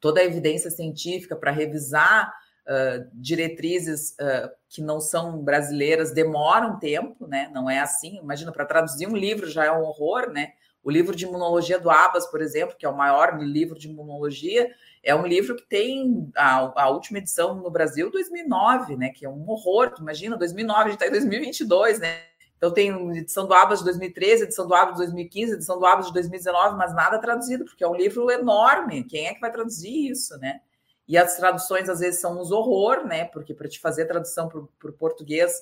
toda 0.00 0.20
a 0.20 0.24
evidência 0.24 0.68
científica, 0.68 1.36
para 1.36 1.52
revisar 1.52 2.34
uh, 2.66 3.08
diretrizes 3.12 4.10
uh, 4.12 4.50
que 4.68 4.82
não 4.82 5.00
são 5.00 5.38
brasileiras 5.42 6.12
demoram 6.12 6.78
tempo, 6.78 7.26
né? 7.26 7.50
Não 7.52 7.68
é 7.68 7.80
assim. 7.80 8.18
Imagina, 8.18 8.52
para 8.52 8.66
traduzir 8.66 9.06
um 9.06 9.16
livro 9.16 9.48
já 9.48 9.64
é 9.64 9.72
um 9.72 9.82
horror, 9.82 10.30
né? 10.30 10.52
O 10.82 10.90
livro 10.90 11.16
de 11.16 11.24
imunologia 11.24 11.78
do 11.78 11.90
Abas, 11.90 12.26
por 12.26 12.42
exemplo, 12.42 12.76
que 12.76 12.84
é 12.84 12.88
o 12.88 12.96
maior 12.96 13.38
livro 13.40 13.78
de 13.78 13.88
imunologia, 13.88 14.70
é 15.02 15.14
um 15.14 15.26
livro 15.26 15.56
que 15.56 15.66
tem 15.66 16.30
a, 16.36 16.82
a 16.82 16.88
última 16.90 17.18
edição 17.18 17.54
no 17.54 17.70
Brasil 17.70 18.10
2009, 18.10 18.96
né? 18.96 19.08
Que 19.08 19.24
é 19.24 19.28
um 19.28 19.48
horror. 19.48 19.94
Imagina, 19.98 20.36
2009, 20.36 20.80
a 20.80 20.84
gente 20.84 20.94
está 20.94 21.06
em 21.06 21.10
2022, 21.10 22.00
né? 22.00 22.20
Então 22.56 22.72
tem 22.72 22.90
edição 23.16 23.46
do 23.46 23.52
Abas 23.52 23.80
de 23.80 23.84
2013, 23.84 24.44
edição 24.44 24.66
do 24.66 24.74
Abas 24.74 24.94
de 24.94 24.98
2015, 25.00 25.52
edição 25.54 25.78
do 25.78 25.84
Abas 25.84 26.06
de 26.06 26.12
2019, 26.12 26.76
mas 26.76 26.94
nada 26.94 27.18
traduzido, 27.18 27.64
porque 27.64 27.84
é 27.84 27.88
um 27.88 27.94
livro 27.94 28.30
enorme. 28.30 29.04
Quem 29.04 29.26
é 29.26 29.34
que 29.34 29.40
vai 29.40 29.52
traduzir 29.52 30.10
isso, 30.10 30.38
né? 30.38 30.60
E 31.06 31.18
as 31.18 31.36
traduções 31.36 31.88
às 31.88 32.00
vezes 32.00 32.20
são 32.20 32.36
um 32.36 32.40
horror, 32.40 33.06
né? 33.06 33.26
Porque 33.26 33.54
para 33.54 33.68
te 33.68 33.78
fazer 33.78 34.06
tradução 34.06 34.48
para 34.48 34.90
o 34.90 34.92
português 34.92 35.52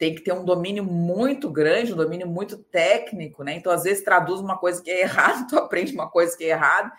tem 0.00 0.14
que 0.14 0.22
ter 0.22 0.32
um 0.32 0.46
domínio 0.46 0.82
muito 0.82 1.50
grande, 1.50 1.92
um 1.92 1.96
domínio 1.96 2.26
muito 2.26 2.56
técnico, 2.56 3.44
né? 3.44 3.54
Então, 3.54 3.70
às 3.70 3.82
vezes, 3.82 4.02
traduz 4.02 4.40
uma 4.40 4.56
coisa 4.56 4.82
que 4.82 4.90
é 4.90 5.02
errada, 5.04 5.46
tu 5.46 5.58
aprende 5.58 5.92
uma 5.92 6.08
coisa 6.08 6.34
que 6.34 6.44
é 6.44 6.48
errada. 6.48 6.90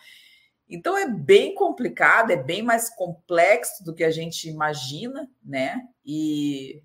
Então, 0.70 0.96
é 0.96 1.08
bem 1.10 1.56
complicado, 1.56 2.30
é 2.30 2.38
bem 2.38 2.62
mais 2.62 2.94
complexo 2.96 3.84
do 3.84 3.96
que 3.96 4.04
a 4.04 4.12
gente 4.12 4.48
imagina, 4.48 5.28
né? 5.44 5.82
E, 6.06 6.84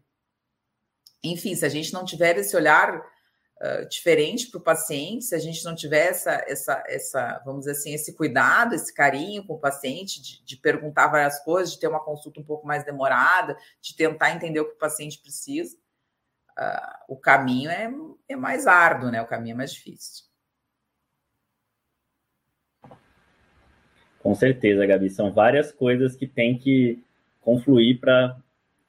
enfim, 1.22 1.54
se 1.54 1.66
a 1.66 1.68
gente 1.68 1.92
não 1.92 2.02
tiver 2.02 2.38
esse 2.38 2.56
olhar 2.56 3.04
diferente 3.88 4.50
para 4.50 4.58
o 4.58 4.62
paciente, 4.62 5.24
se 5.24 5.34
a 5.34 5.38
gente 5.38 5.64
não 5.64 5.74
tiver 5.74 6.08
essa, 6.08 6.44
essa, 6.46 6.84
essa, 6.86 7.42
vamos 7.44 7.60
dizer 7.60 7.72
assim, 7.72 7.94
esse 7.94 8.14
cuidado, 8.14 8.74
esse 8.74 8.92
carinho 8.92 9.46
com 9.46 9.54
o 9.54 9.58
paciente, 9.58 10.20
de, 10.20 10.44
de 10.44 10.56
perguntar 10.56 11.08
várias 11.08 11.42
coisas, 11.42 11.72
de 11.72 11.80
ter 11.80 11.88
uma 11.88 12.04
consulta 12.04 12.38
um 12.38 12.44
pouco 12.44 12.66
mais 12.66 12.84
demorada, 12.84 13.56
de 13.80 13.96
tentar 13.96 14.32
entender 14.34 14.60
o 14.60 14.68
que 14.68 14.74
o 14.74 14.78
paciente 14.78 15.18
precisa, 15.18 15.74
uh, 16.58 17.04
o 17.08 17.16
caminho 17.16 17.70
é, 17.70 17.90
é 18.28 18.36
mais 18.36 18.66
árduo, 18.66 19.10
né? 19.10 19.22
O 19.22 19.26
caminho 19.26 19.54
é 19.54 19.56
mais 19.56 19.72
difícil. 19.72 20.26
Com 24.20 24.34
certeza, 24.34 24.84
Gabi. 24.84 25.08
São 25.08 25.32
várias 25.32 25.70
coisas 25.72 26.16
que 26.16 26.26
tem 26.26 26.58
que 26.58 27.02
confluir 27.40 28.00
para 28.00 28.36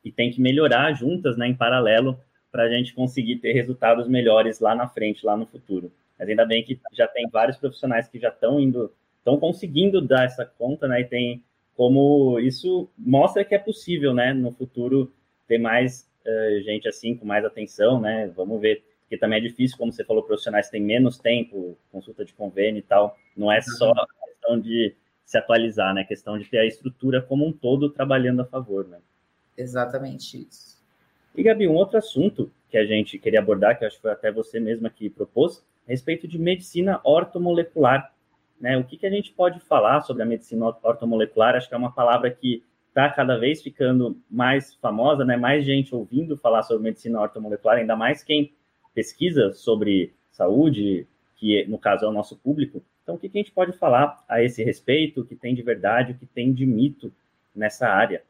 e 0.03 0.11
tem 0.11 0.31
que 0.31 0.41
melhorar 0.41 0.93
juntas, 0.93 1.37
né, 1.37 1.47
em 1.47 1.55
paralelo, 1.55 2.19
para 2.51 2.63
a 2.63 2.69
gente 2.69 2.93
conseguir 2.93 3.37
ter 3.37 3.53
resultados 3.53 4.07
melhores 4.07 4.59
lá 4.59 4.73
na 4.73 4.87
frente, 4.87 5.25
lá 5.25 5.35
no 5.35 5.45
futuro. 5.45 5.91
Mas 6.17 6.29
ainda 6.29 6.45
bem 6.45 6.63
que 6.63 6.79
já 6.93 7.07
tem 7.07 7.27
vários 7.29 7.57
profissionais 7.57 8.07
que 8.07 8.19
já 8.19 8.29
estão 8.29 8.59
indo, 8.59 8.91
estão 9.19 9.37
conseguindo 9.37 10.01
dar 10.01 10.25
essa 10.25 10.45
conta, 10.45 10.87
né? 10.87 11.01
E 11.01 11.05
tem 11.05 11.43
como 11.75 12.39
isso 12.39 12.89
mostra 12.97 13.45
que 13.45 13.53
é 13.53 13.59
possível, 13.59 14.13
né, 14.13 14.33
no 14.33 14.51
futuro 14.51 15.13
ter 15.47 15.59
mais 15.59 16.09
uh, 16.25 16.61
gente 16.63 16.87
assim 16.87 17.15
com 17.15 17.25
mais 17.25 17.45
atenção, 17.45 18.01
né? 18.01 18.27
Vamos 18.35 18.59
ver, 18.59 18.83
porque 19.01 19.17
também 19.17 19.37
é 19.37 19.41
difícil, 19.41 19.77
como 19.77 19.91
você 19.91 20.03
falou, 20.03 20.23
profissionais 20.23 20.69
têm 20.69 20.81
menos 20.81 21.19
tempo, 21.19 21.77
consulta 21.91 22.25
de 22.25 22.33
convênio 22.33 22.79
e 22.79 22.83
tal. 22.83 23.15
Não 23.35 23.51
é 23.51 23.61
só 23.61 23.91
a 23.91 24.07
questão 24.25 24.59
de 24.59 24.95
se 25.23 25.37
atualizar, 25.37 25.93
né? 25.93 26.01
A 26.01 26.05
questão 26.05 26.37
de 26.37 26.45
ter 26.45 26.57
a 26.57 26.65
estrutura 26.65 27.21
como 27.21 27.45
um 27.45 27.53
todo 27.53 27.89
trabalhando 27.89 28.41
a 28.41 28.45
favor, 28.45 28.87
né? 28.87 28.97
Exatamente 29.55 30.47
isso. 30.49 30.76
E 31.37 31.43
Gabi, 31.43 31.67
um 31.67 31.75
outro 31.75 31.99
assunto 31.99 32.51
que 32.67 32.75
a 32.79 32.83
gente 32.83 33.19
queria 33.19 33.39
abordar, 33.39 33.77
que 33.77 33.85
acho 33.85 33.97
que 33.97 34.01
foi 34.01 34.11
até 34.11 34.31
você 34.31 34.59
mesma 34.59 34.89
que 34.89 35.07
propôs, 35.07 35.63
a 35.87 35.91
respeito 35.91 36.27
de 36.27 36.39
medicina 36.39 36.99
ortomolecular. 37.03 38.11
Né? 38.59 38.75
O 38.75 38.83
que, 38.83 38.97
que 38.97 39.05
a 39.05 39.09
gente 39.11 39.31
pode 39.31 39.59
falar 39.59 40.01
sobre 40.01 40.23
a 40.23 40.25
medicina 40.25 40.65
ortomolecular? 40.81 41.55
Acho 41.55 41.69
que 41.69 41.75
é 41.75 41.77
uma 41.77 41.91
palavra 41.91 42.31
que 42.31 42.63
está 42.89 43.07
cada 43.11 43.37
vez 43.37 43.61
ficando 43.61 44.19
mais 44.27 44.73
famosa, 44.75 45.23
né? 45.23 45.37
Mais 45.37 45.63
gente 45.63 45.93
ouvindo 45.93 46.35
falar 46.35 46.63
sobre 46.63 46.81
medicina 46.81 47.21
ortomolecular, 47.21 47.77
ainda 47.77 47.95
mais 47.95 48.23
quem 48.23 48.51
pesquisa 48.95 49.53
sobre 49.53 50.11
saúde, 50.31 51.05
que 51.35 51.63
no 51.67 51.77
caso 51.77 52.03
é 52.05 52.07
o 52.07 52.11
nosso 52.11 52.35
público. 52.35 52.81
Então, 53.03 53.13
o 53.13 53.19
que, 53.19 53.29
que 53.29 53.37
a 53.37 53.41
gente 53.41 53.51
pode 53.51 53.73
falar 53.73 54.23
a 54.27 54.41
esse 54.41 54.63
respeito? 54.63 55.21
O 55.21 55.25
que 55.25 55.35
tem 55.35 55.53
de 55.53 55.61
verdade, 55.61 56.13
o 56.13 56.15
que 56.15 56.25
tem 56.25 56.51
de 56.51 56.65
mito 56.65 57.13
nessa 57.55 57.87
área? 57.87 58.23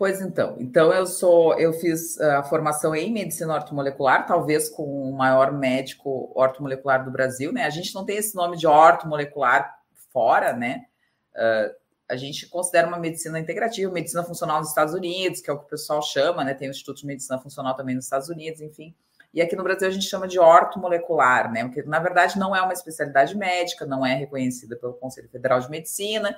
Pois 0.00 0.22
então, 0.22 0.56
então 0.58 0.90
eu 0.94 1.04
sou, 1.04 1.60
eu 1.60 1.74
fiz 1.74 2.18
a 2.18 2.42
formação 2.42 2.94
em 2.94 3.12
medicina 3.12 3.52
ortomolecular, 3.52 4.26
talvez 4.26 4.66
com 4.70 4.82
o 4.82 5.12
maior 5.12 5.52
médico 5.52 6.32
ortomolecular 6.34 7.04
do 7.04 7.10
Brasil, 7.10 7.52
né? 7.52 7.66
A 7.66 7.68
gente 7.70 7.94
não 7.94 8.02
tem 8.02 8.16
esse 8.16 8.34
nome 8.34 8.56
de 8.56 8.66
ortomolecular 8.66 9.78
fora, 10.10 10.54
né? 10.54 10.86
Uh, 11.34 11.74
a 12.08 12.16
gente 12.16 12.48
considera 12.48 12.88
uma 12.88 12.98
medicina 12.98 13.38
integrativa, 13.38 13.92
medicina 13.92 14.24
funcional 14.24 14.60
nos 14.60 14.70
Estados 14.70 14.94
Unidos, 14.94 15.42
que 15.42 15.50
é 15.50 15.52
o 15.52 15.58
que 15.58 15.66
o 15.66 15.68
pessoal 15.68 16.00
chama, 16.00 16.44
né? 16.44 16.54
Tem 16.54 16.68
o 16.68 16.70
Instituto 16.70 17.00
de 17.00 17.06
Medicina 17.06 17.38
Funcional 17.38 17.76
também 17.76 17.94
nos 17.94 18.06
Estados 18.06 18.30
Unidos, 18.30 18.62
enfim. 18.62 18.94
E 19.34 19.42
aqui 19.42 19.54
no 19.54 19.62
Brasil 19.62 19.86
a 19.86 19.90
gente 19.90 20.08
chama 20.08 20.26
de 20.26 20.38
ortomolecular, 20.38 21.52
né? 21.52 21.64
Porque 21.64 21.82
na 21.82 21.98
verdade 21.98 22.38
não 22.38 22.56
é 22.56 22.62
uma 22.62 22.72
especialidade 22.72 23.36
médica, 23.36 23.84
não 23.84 24.06
é 24.06 24.14
reconhecida 24.14 24.76
pelo 24.76 24.94
Conselho 24.94 25.28
Federal 25.28 25.60
de 25.60 25.68
Medicina, 25.68 26.34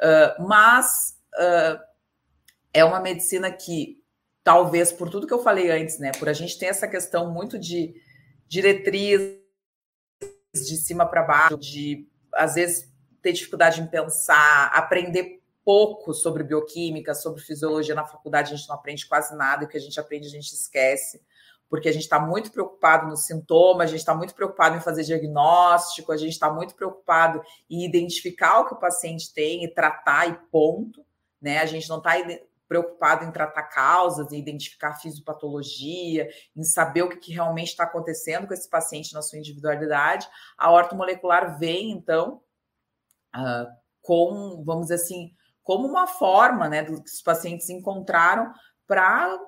uh, 0.00 0.42
mas 0.42 1.18
uh, 1.34 1.93
é 2.74 2.84
uma 2.84 3.00
medicina 3.00 3.50
que, 3.52 4.02
talvez 4.42 4.92
por 4.92 5.08
tudo 5.08 5.26
que 5.26 5.32
eu 5.32 5.42
falei 5.42 5.70
antes, 5.70 5.98
né? 6.00 6.10
Por 6.18 6.28
a 6.28 6.32
gente 6.32 6.58
ter 6.58 6.66
essa 6.66 6.88
questão 6.88 7.32
muito 7.32 7.56
de 7.56 7.94
diretriz 8.48 9.38
de 10.52 10.76
cima 10.76 11.06
para 11.06 11.22
baixo, 11.22 11.56
de 11.56 12.06
às 12.34 12.54
vezes 12.56 12.92
ter 13.22 13.32
dificuldade 13.32 13.80
em 13.80 13.86
pensar, 13.86 14.66
aprender 14.74 15.40
pouco 15.64 16.12
sobre 16.12 16.42
bioquímica, 16.42 17.14
sobre 17.14 17.40
fisiologia 17.40 17.94
na 17.94 18.04
faculdade, 18.04 18.52
a 18.52 18.56
gente 18.56 18.68
não 18.68 18.76
aprende 18.76 19.06
quase 19.06 19.34
nada, 19.34 19.62
e 19.62 19.66
o 19.66 19.68
que 19.68 19.78
a 19.78 19.80
gente 19.80 19.98
aprende 19.98 20.26
a 20.26 20.30
gente 20.30 20.52
esquece, 20.52 21.22
porque 21.70 21.88
a 21.88 21.92
gente 21.92 22.02
está 22.02 22.20
muito 22.20 22.52
preocupado 22.52 23.06
no 23.06 23.16
sintoma, 23.16 23.84
a 23.84 23.86
gente 23.86 24.00
está 24.00 24.14
muito 24.14 24.34
preocupado 24.34 24.76
em 24.76 24.80
fazer 24.80 25.04
diagnóstico, 25.04 26.12
a 26.12 26.16
gente 26.16 26.32
está 26.32 26.52
muito 26.52 26.74
preocupado 26.74 27.42
em 27.70 27.84
identificar 27.84 28.60
o 28.60 28.66
que 28.66 28.74
o 28.74 28.78
paciente 28.78 29.32
tem 29.32 29.64
e 29.64 29.68
tratar 29.68 30.28
e 30.28 30.34
ponto, 30.50 31.04
né? 31.40 31.58
A 31.58 31.66
gente 31.66 31.88
não 31.88 31.98
está 31.98 32.18
preocupado 32.68 33.24
em 33.24 33.32
tratar 33.32 33.64
causas, 33.64 34.32
em 34.32 34.38
identificar 34.38 34.94
fisiopatologia, 34.94 36.28
em 36.56 36.64
saber 36.64 37.02
o 37.02 37.08
que, 37.08 37.16
que 37.16 37.32
realmente 37.32 37.68
está 37.68 37.84
acontecendo 37.84 38.46
com 38.46 38.54
esse 38.54 38.68
paciente 38.68 39.12
na 39.12 39.22
sua 39.22 39.38
individualidade. 39.38 40.28
A 40.56 40.70
ortomolecular 40.70 41.58
vem, 41.58 41.90
então, 41.90 42.40
uh, 43.36 43.66
com, 44.00 44.62
vamos 44.64 44.84
dizer 44.84 44.96
assim, 44.96 45.34
como 45.62 45.88
uma 45.88 46.06
forma 46.06 46.68
né, 46.68 46.82
do 46.82 47.02
que 47.02 47.10
os 47.10 47.22
pacientes 47.22 47.70
encontraram 47.70 48.52
para, 48.86 49.38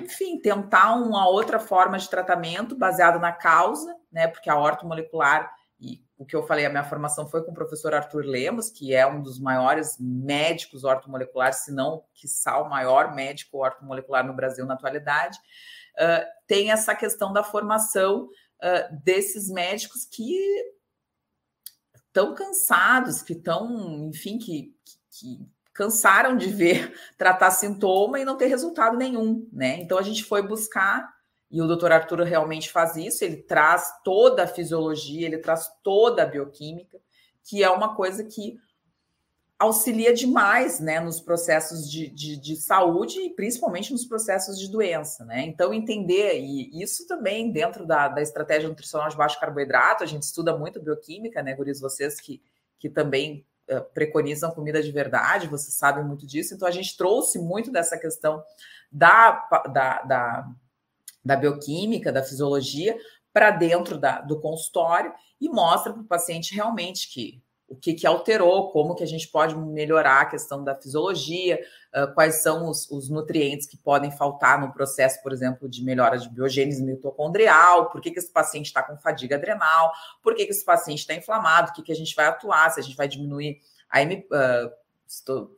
enfim, 0.00 0.40
tentar 0.40 0.94
uma 0.96 1.28
outra 1.28 1.60
forma 1.60 1.98
de 1.98 2.10
tratamento 2.10 2.76
baseado 2.76 3.20
na 3.20 3.32
causa, 3.32 3.96
né? 4.10 4.26
Porque 4.26 4.50
a 4.50 4.58
ortomolecular, 4.58 5.50
o 6.22 6.26
que 6.26 6.36
eu 6.36 6.46
falei, 6.46 6.64
a 6.64 6.70
minha 6.70 6.84
formação 6.84 7.28
foi 7.28 7.42
com 7.42 7.50
o 7.50 7.54
professor 7.54 7.92
Arthur 7.94 8.24
Lemos, 8.24 8.70
que 8.70 8.94
é 8.94 9.06
um 9.06 9.20
dos 9.20 9.40
maiores 9.40 9.96
médicos 9.98 10.84
ortomoleculares, 10.84 11.64
se 11.64 11.72
não, 11.72 12.04
quiçá, 12.14 12.58
o 12.60 12.70
maior 12.70 13.14
médico 13.14 13.58
ortomolecular 13.58 14.24
no 14.24 14.34
Brasil 14.34 14.64
na 14.64 14.74
atualidade. 14.74 15.36
Uh, 15.96 16.24
tem 16.46 16.70
essa 16.70 16.94
questão 16.94 17.32
da 17.32 17.42
formação 17.42 18.24
uh, 18.26 19.02
desses 19.04 19.50
médicos 19.50 20.04
que 20.04 20.38
tão 22.12 22.34
cansados, 22.34 23.22
que 23.22 23.32
estão, 23.32 24.08
enfim, 24.08 24.38
que, 24.38 24.74
que, 25.10 25.38
cansaram 25.74 26.36
de 26.36 26.48
ver 26.48 26.94
tratar 27.18 27.50
sintoma 27.50 28.20
e 28.20 28.24
não 28.24 28.36
ter 28.36 28.46
resultado 28.46 28.96
nenhum, 28.96 29.48
né? 29.52 29.80
Então 29.80 29.98
a 29.98 30.02
gente 30.02 30.22
foi 30.22 30.46
buscar 30.46 31.11
e 31.52 31.60
o 31.60 31.66
doutor 31.66 31.92
Arthur 31.92 32.22
realmente 32.22 32.72
faz 32.72 32.96
isso, 32.96 33.22
ele 33.22 33.36
traz 33.36 33.92
toda 34.02 34.44
a 34.44 34.46
fisiologia, 34.46 35.26
ele 35.26 35.36
traz 35.36 35.70
toda 35.84 36.22
a 36.22 36.26
bioquímica, 36.26 36.98
que 37.44 37.62
é 37.62 37.68
uma 37.68 37.94
coisa 37.94 38.24
que 38.24 38.58
auxilia 39.58 40.12
demais 40.12 40.80
né, 40.80 40.98
nos 40.98 41.20
processos 41.20 41.88
de, 41.88 42.08
de, 42.08 42.36
de, 42.36 42.56
saúde 42.56 43.20
e 43.20 43.30
principalmente 43.30 43.92
nos 43.92 44.04
processos 44.04 44.58
de 44.58 44.68
doença. 44.68 45.24
Né? 45.24 45.42
Então, 45.42 45.72
entender, 45.72 46.40
e 46.40 46.82
isso 46.82 47.06
também 47.06 47.52
dentro 47.52 47.86
da, 47.86 48.08
da 48.08 48.22
estratégia 48.22 48.68
nutricional 48.68 49.08
de 49.08 49.16
baixo 49.16 49.38
carboidrato, 49.38 50.02
a 50.02 50.06
gente 50.06 50.22
estuda 50.22 50.56
muito 50.56 50.80
bioquímica, 50.80 51.42
né, 51.42 51.54
Guris? 51.54 51.80
Vocês 51.80 52.20
que, 52.20 52.42
que 52.78 52.88
também 52.88 53.46
uh, 53.70 53.82
preconizam 53.94 54.50
comida 54.50 54.82
de 54.82 54.90
verdade, 54.90 55.46
vocês 55.46 55.74
sabem 55.74 56.02
muito 56.02 56.26
disso. 56.26 56.54
Então, 56.54 56.66
a 56.66 56.72
gente 56.72 56.96
trouxe 56.96 57.38
muito 57.38 57.70
dessa 57.70 57.96
questão 57.96 58.42
da, 58.90 59.48
da, 59.72 60.02
da, 60.02 60.48
da 61.24 61.36
bioquímica, 61.36 62.12
da 62.12 62.22
fisiologia, 62.22 62.96
para 63.32 63.50
dentro 63.50 63.98
da, 63.98 64.20
do 64.20 64.40
consultório 64.40 65.12
e 65.40 65.48
mostra 65.48 65.92
para 65.92 66.02
o 66.02 66.06
paciente 66.06 66.54
realmente 66.54 67.08
que 67.12 67.42
o 67.72 67.74
que, 67.76 67.94
que 67.94 68.06
alterou, 68.06 68.70
como 68.70 68.94
que 68.94 69.02
a 69.02 69.06
gente 69.06 69.26
pode 69.28 69.56
melhorar 69.56 70.20
a 70.20 70.26
questão 70.26 70.62
da 70.62 70.74
fisiologia, 70.74 71.58
uh, 71.96 72.12
quais 72.12 72.42
são 72.42 72.68
os, 72.68 72.90
os, 72.90 73.08
nutrientes 73.08 73.66
que 73.66 73.78
podem 73.78 74.10
faltar 74.10 74.60
no 74.60 74.70
processo, 74.74 75.22
por 75.22 75.32
exemplo, 75.32 75.66
de 75.66 75.82
melhora 75.82 76.18
de 76.18 76.28
biogênese 76.28 76.82
mitocondrial, 76.82 77.88
por 77.88 78.02
que, 78.02 78.10
que 78.10 78.18
esse 78.18 78.30
paciente 78.30 78.66
está 78.66 78.82
com 78.82 78.98
fadiga 78.98 79.36
adrenal, 79.36 79.90
por 80.22 80.34
que, 80.34 80.44
que 80.44 80.50
esse 80.50 80.64
paciente 80.64 80.98
está 80.98 81.14
inflamado, 81.14 81.70
o 81.70 81.72
que, 81.72 81.82
que 81.82 81.92
a 81.92 81.96
gente 81.96 82.14
vai 82.14 82.26
atuar, 82.26 82.70
se 82.70 82.78
a 82.78 82.82
gente 82.82 82.96
vai 82.96 83.08
diminuir 83.08 83.58
a, 83.90 84.02
uh, 84.02 84.70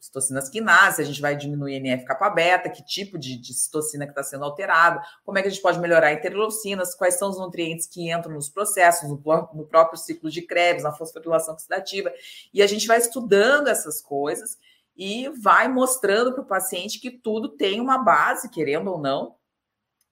citocinas 0.01 0.49
quinase, 0.49 1.01
a 1.01 1.05
gente 1.05 1.21
vai 1.21 1.37
diminuir 1.37 1.77
NF-kappa 1.77 2.29
beta, 2.31 2.69
que 2.69 2.85
tipo 2.85 3.17
de, 3.17 3.37
de 3.37 3.55
citocina 3.55 4.05
que 4.05 4.11
está 4.11 4.23
sendo 4.23 4.45
alterado, 4.45 5.01
como 5.25 5.39
é 5.39 5.43
que 5.43 5.49
a 5.49 5.51
gente 5.51 5.63
pode 5.63 5.79
melhorar 5.79 6.13
interleucinas, 6.13 6.95
quais 6.95 7.15
são 7.15 7.31
os 7.31 7.39
nutrientes 7.39 7.87
que 7.87 8.11
entram 8.11 8.35
nos 8.35 8.49
processos, 8.49 9.09
no, 9.09 9.17
no 9.55 9.67
próprio 9.67 9.99
ciclo 9.99 10.31
de 10.31 10.43
Krebs, 10.43 10.83
na 10.83 10.93
fosforilação 10.93 11.55
oxidativa, 11.55 12.13
e 12.53 12.63
a 12.63 12.67
gente 12.67 12.87
vai 12.87 12.99
estudando 12.99 13.69
essas 13.69 14.01
coisas 14.01 14.59
e 14.97 15.29
vai 15.41 15.69
mostrando 15.69 16.33
para 16.33 16.43
o 16.43 16.47
paciente 16.47 17.01
que 17.01 17.11
tudo 17.11 17.49
tem 17.49 17.81
uma 17.81 17.99
base, 17.99 18.51
querendo 18.51 18.91
ou 18.91 18.99
não, 18.99 19.37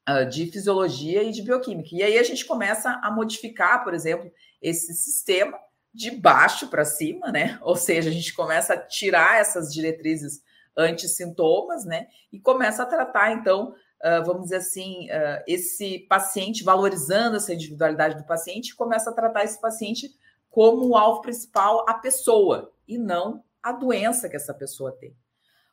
uh, 0.09 0.29
de 0.29 0.47
fisiologia 0.47 1.23
e 1.23 1.33
de 1.33 1.43
bioquímica. 1.43 1.91
E 1.93 2.03
aí 2.03 2.19
a 2.19 2.23
gente 2.23 2.45
começa 2.45 2.91
a 3.03 3.11
modificar, 3.11 3.83
por 3.83 3.95
exemplo, 3.95 4.31
esse 4.61 4.95
sistema 4.95 5.59
de 5.93 6.11
baixo 6.11 6.69
para 6.69 6.85
cima, 6.85 7.31
né? 7.31 7.59
Ou 7.63 7.77
seja, 7.77 8.11
a 8.11 8.13
gente 8.13 8.35
começa 8.35 8.75
a 8.75 8.79
tirar 8.79 9.41
essas 9.41 9.73
diretrizes 9.73 10.43
anti-sintomas, 10.77 11.85
né? 11.85 12.07
E 12.33 12.41
começa 12.41 12.83
a 12.83 12.87
tratar, 12.87 13.33
então, 13.33 13.75
uh, 14.03 14.25
vamos 14.25 14.45
dizer 14.45 14.57
assim, 14.57 15.09
uh, 15.11 15.43
esse 15.47 16.01
paciente, 16.09 16.65
valorizando 16.65 17.37
essa 17.37 17.53
individualidade 17.53 18.17
do 18.17 18.25
paciente, 18.25 18.75
começa 18.75 19.11
a 19.11 19.13
tratar 19.13 19.45
esse 19.45 19.61
paciente 19.61 20.11
como 20.51 20.89
o 20.89 20.97
alvo 20.97 21.21
principal 21.21 21.85
a 21.89 21.95
pessoa 21.95 22.73
e 22.87 22.99
não 22.99 23.43
a 23.63 23.73
doença 23.73 24.29
que 24.29 24.37
essa 24.37 24.53
pessoa 24.53 24.93
tem. 24.93 25.17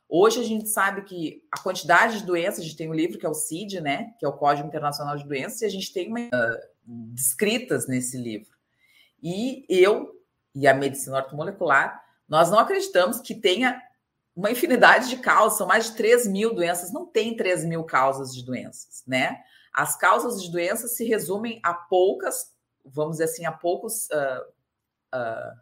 Hoje 0.08 0.40
a 0.40 0.44
gente 0.44 0.68
sabe 0.68 1.02
que 1.02 1.44
a 1.52 1.60
quantidade 1.60 2.18
de 2.18 2.26
doenças, 2.26 2.60
a 2.60 2.62
gente 2.62 2.76
tem 2.76 2.90
um 2.90 2.94
livro 2.94 3.18
que 3.18 3.24
é 3.24 3.28
o 3.28 3.34
CID, 3.34 3.80
né, 3.80 4.12
que 4.18 4.26
é 4.26 4.28
o 4.28 4.32
Código 4.32 4.66
Internacional 4.66 5.16
de 5.16 5.24
Doenças, 5.24 5.62
e 5.62 5.66
a 5.66 5.68
gente 5.68 5.92
tem 5.92 6.08
uma, 6.08 6.20
uh, 6.20 6.70
descritas 6.84 7.86
nesse 7.86 8.18
livro. 8.18 8.59
E 9.22 9.64
eu 9.68 10.14
e 10.54 10.66
a 10.66 10.74
medicina 10.74 11.16
ortomolecular, 11.16 12.02
nós 12.28 12.50
não 12.50 12.58
acreditamos 12.58 13.20
que 13.20 13.34
tenha 13.34 13.80
uma 14.34 14.50
infinidade 14.50 15.08
de 15.08 15.18
causas, 15.18 15.58
são 15.58 15.66
mais 15.66 15.86
de 15.86 15.96
3 15.96 16.26
mil 16.28 16.54
doenças, 16.54 16.92
não 16.92 17.06
tem 17.06 17.36
3 17.36 17.64
mil 17.64 17.84
causas 17.84 18.34
de 18.34 18.44
doenças, 18.44 19.02
né? 19.06 19.42
As 19.72 19.96
causas 19.96 20.42
de 20.42 20.50
doenças 20.50 20.96
se 20.96 21.04
resumem 21.04 21.60
a 21.62 21.74
poucas, 21.74 22.52
vamos 22.84 23.12
dizer 23.12 23.24
assim, 23.24 23.44
a 23.44 23.52
poucos 23.52 24.08
uh, 24.08 25.16
uh, 25.16 25.60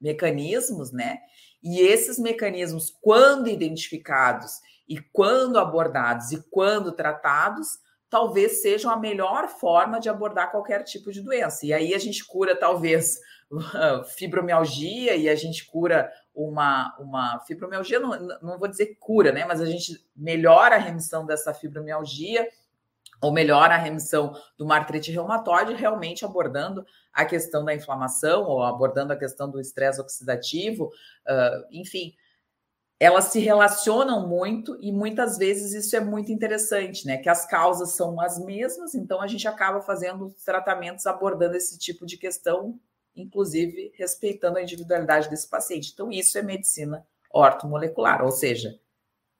mecanismos, 0.00 0.92
né? 0.92 1.18
E 1.62 1.80
esses 1.80 2.18
mecanismos, 2.18 2.90
quando 3.00 3.48
identificados 3.48 4.60
e 4.88 5.00
quando 5.00 5.58
abordados 5.58 6.32
e 6.32 6.42
quando 6.50 6.92
tratados, 6.92 7.78
talvez 8.08 8.62
sejam 8.62 8.90
a 8.90 8.96
melhor 8.96 9.48
forma 9.48 9.98
de 9.98 10.08
abordar 10.08 10.50
qualquer 10.50 10.82
tipo 10.84 11.10
de 11.10 11.20
doença. 11.20 11.66
E 11.66 11.72
aí 11.72 11.94
a 11.94 11.98
gente 11.98 12.24
cura, 12.24 12.56
talvez, 12.56 13.18
fibromialgia 14.16 15.16
e 15.16 15.28
a 15.28 15.34
gente 15.34 15.66
cura 15.66 16.10
uma, 16.34 16.94
uma 16.98 17.40
fibromialgia, 17.40 18.00
não, 18.00 18.10
não 18.42 18.58
vou 18.58 18.68
dizer 18.68 18.96
cura, 18.98 19.32
né? 19.32 19.44
Mas 19.44 19.60
a 19.60 19.66
gente 19.66 20.04
melhora 20.16 20.76
a 20.76 20.78
remissão 20.78 21.24
dessa 21.26 21.54
fibromialgia 21.54 22.48
ou 23.20 23.32
melhora 23.32 23.74
a 23.74 23.78
remissão 23.78 24.34
do 24.58 24.70
artrite 24.70 25.10
reumatoide, 25.10 25.74
realmente 25.74 26.24
abordando 26.24 26.84
a 27.12 27.24
questão 27.24 27.64
da 27.64 27.74
inflamação 27.74 28.44
ou 28.44 28.62
abordando 28.62 29.12
a 29.12 29.16
questão 29.16 29.50
do 29.50 29.60
estresse 29.60 30.00
oxidativo, 30.00 30.86
uh, 30.86 31.64
enfim, 31.70 32.14
elas 32.98 33.24
se 33.24 33.40
relacionam 33.40 34.26
muito 34.26 34.78
e 34.80 34.92
muitas 34.92 35.36
vezes 35.36 35.72
isso 35.74 35.96
é 35.96 36.00
muito 36.00 36.32
interessante, 36.32 37.06
né? 37.06 37.18
Que 37.18 37.28
as 37.28 37.46
causas 37.46 37.92
são 37.92 38.20
as 38.20 38.38
mesmas, 38.38 38.94
então 38.94 39.20
a 39.20 39.26
gente 39.26 39.46
acaba 39.48 39.80
fazendo 39.80 40.34
tratamentos 40.44 41.06
abordando 41.06 41.56
esse 41.56 41.78
tipo 41.78 42.06
de 42.06 42.16
questão 42.16 42.78
inclusive 43.16 43.92
respeitando 43.96 44.58
a 44.58 44.62
individualidade 44.62 45.30
desse 45.30 45.48
paciente. 45.48 45.90
Então, 45.92 46.10
isso 46.10 46.36
é 46.36 46.42
medicina 46.42 47.06
ortomolecular, 47.30 48.24
ou 48.24 48.30
seja, 48.30 48.78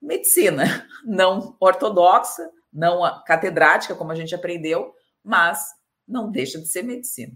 medicina 0.00 0.64
não 1.05 1.57
ortodoxa, 1.61 2.50
não 2.72 3.02
catedrática, 3.24 3.94
como 3.94 4.12
a 4.12 4.14
gente 4.14 4.34
aprendeu, 4.34 4.94
mas 5.22 5.68
não 6.07 6.30
deixa 6.30 6.59
de 6.59 6.66
ser 6.66 6.82
medicina. 6.82 7.34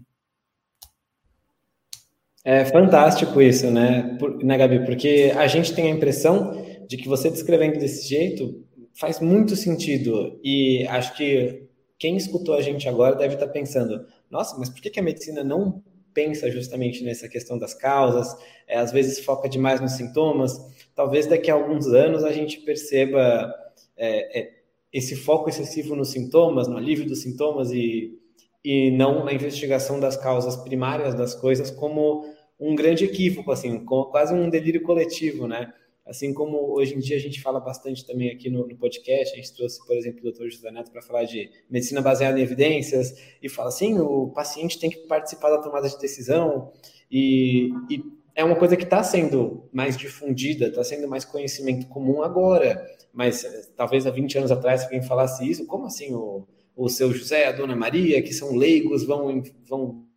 É 2.43 2.63
fantástico 2.65 3.41
isso, 3.41 3.69
né, 3.69 4.17
né, 4.41 4.57
Gabi? 4.57 4.85
Porque 4.85 5.33
a 5.35 5.47
gente 5.47 5.73
tem 5.73 5.91
a 5.91 5.95
impressão 5.95 6.65
de 6.87 6.97
que 6.97 7.07
você 7.07 7.29
descrevendo 7.29 7.77
desse 7.79 8.07
jeito 8.07 8.65
faz 8.93 9.19
muito 9.19 9.55
sentido. 9.55 10.39
E 10.43 10.85
acho 10.87 11.15
que 11.15 11.67
quem 11.97 12.15
escutou 12.15 12.55
a 12.55 12.61
gente 12.61 12.87
agora 12.87 13.15
deve 13.15 13.33
estar 13.35 13.47
pensando: 13.47 14.05
nossa, 14.29 14.57
mas 14.57 14.69
por 14.69 14.81
que 14.81 14.99
a 14.99 15.03
medicina 15.03 15.43
não 15.43 15.83
pensa 16.13 16.49
justamente 16.49 17.03
nessa 17.03 17.29
questão 17.29 17.57
das 17.57 17.73
causas, 17.73 18.35
é, 18.67 18.77
às 18.77 18.91
vezes 18.91 19.19
foca 19.19 19.47
demais 19.47 19.79
nos 19.79 19.93
sintomas. 19.93 20.59
Talvez 20.95 21.27
daqui 21.27 21.51
a 21.51 21.53
alguns 21.53 21.87
anos 21.87 22.23
a 22.23 22.31
gente 22.31 22.59
perceba 22.61 23.53
é, 23.95 24.39
é, 24.39 24.51
esse 24.91 25.15
foco 25.15 25.49
excessivo 25.49 25.95
nos 25.95 26.09
sintomas, 26.11 26.67
no 26.67 26.77
alívio 26.77 27.05
dos 27.05 27.21
sintomas 27.21 27.71
e, 27.71 28.18
e 28.63 28.91
não 28.91 29.23
na 29.23 29.33
investigação 29.33 29.99
das 29.99 30.17
causas 30.17 30.57
primárias 30.57 31.15
das 31.15 31.33
coisas 31.33 31.71
como 31.71 32.25
um 32.59 32.75
grande 32.75 33.05
equívoco, 33.05 33.51
assim, 33.51 33.85
quase 33.85 34.33
um 34.33 34.49
delírio 34.49 34.81
coletivo, 34.83 35.47
né? 35.47 35.73
Assim 36.05 36.33
como 36.33 36.73
hoje 36.73 36.95
em 36.95 36.99
dia 36.99 37.15
a 37.15 37.19
gente 37.19 37.39
fala 37.39 37.59
bastante 37.59 38.05
também 38.05 38.31
aqui 38.31 38.49
no, 38.49 38.67
no 38.67 38.75
podcast, 38.75 39.33
a 39.33 39.37
gente 39.37 39.55
trouxe, 39.55 39.85
por 39.85 39.95
exemplo, 39.95 40.27
o 40.27 40.31
Dr. 40.31 40.49
José 40.49 40.71
Neto 40.71 40.91
para 40.91 41.03
falar 41.03 41.23
de 41.23 41.49
medicina 41.69 42.01
baseada 42.01 42.39
em 42.39 42.41
evidências 42.41 43.15
e 43.41 43.47
fala 43.47 43.69
assim, 43.69 43.99
o 43.99 44.27
paciente 44.29 44.79
tem 44.79 44.89
que 44.89 44.97
participar 45.07 45.51
da 45.51 45.61
tomada 45.61 45.87
de 45.87 45.97
decisão 45.99 46.71
e, 47.11 47.69
e 47.89 48.03
é 48.35 48.43
uma 48.43 48.55
coisa 48.55 48.75
que 48.75 48.83
está 48.83 49.03
sendo 49.03 49.69
mais 49.71 49.95
difundida, 49.95 50.67
está 50.67 50.83
sendo 50.83 51.07
mais 51.07 51.25
conhecimento 51.25 51.87
comum 51.87 52.23
agora, 52.23 52.83
mas 53.13 53.43
eh, 53.43 53.61
talvez 53.75 54.07
há 54.07 54.11
20 54.11 54.37
anos 54.39 54.51
atrás 54.51 54.83
alguém 54.83 55.03
falasse 55.03 55.47
isso, 55.47 55.67
como 55.67 55.85
assim 55.85 56.15
o, 56.15 56.47
o 56.79 56.87
seu 56.87 57.11
José, 57.11 57.45
a 57.45 57.51
dona 57.51 57.75
Maria, 57.75 58.21
que 58.21 58.33
são 58.33 58.55
leigos, 58.55 59.03
vão, 59.03 59.43
vão 59.67 60.07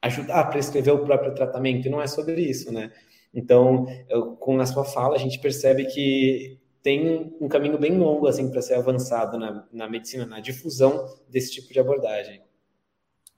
ajudar 0.00 0.40
a 0.40 0.46
prescrever 0.46 0.94
o 0.94 1.04
próprio 1.04 1.34
tratamento, 1.34 1.86
e 1.86 1.90
não 1.90 2.00
é 2.00 2.06
sobre 2.06 2.40
isso, 2.40 2.72
né? 2.72 2.92
Então, 3.34 3.86
eu, 4.08 4.36
com 4.36 4.60
a 4.60 4.66
sua 4.66 4.84
fala, 4.84 5.16
a 5.16 5.18
gente 5.18 5.40
percebe 5.40 5.86
que 5.86 6.60
tem 6.80 7.36
um 7.40 7.48
caminho 7.48 7.76
bem 7.76 7.98
longo 7.98 8.28
assim 8.28 8.48
para 8.50 8.62
ser 8.62 8.74
avançado 8.74 9.36
na, 9.36 9.66
na 9.72 9.88
medicina, 9.88 10.24
na 10.24 10.40
difusão 10.40 11.06
desse 11.28 11.52
tipo 11.52 11.72
de 11.72 11.80
abordagem. 11.80 12.40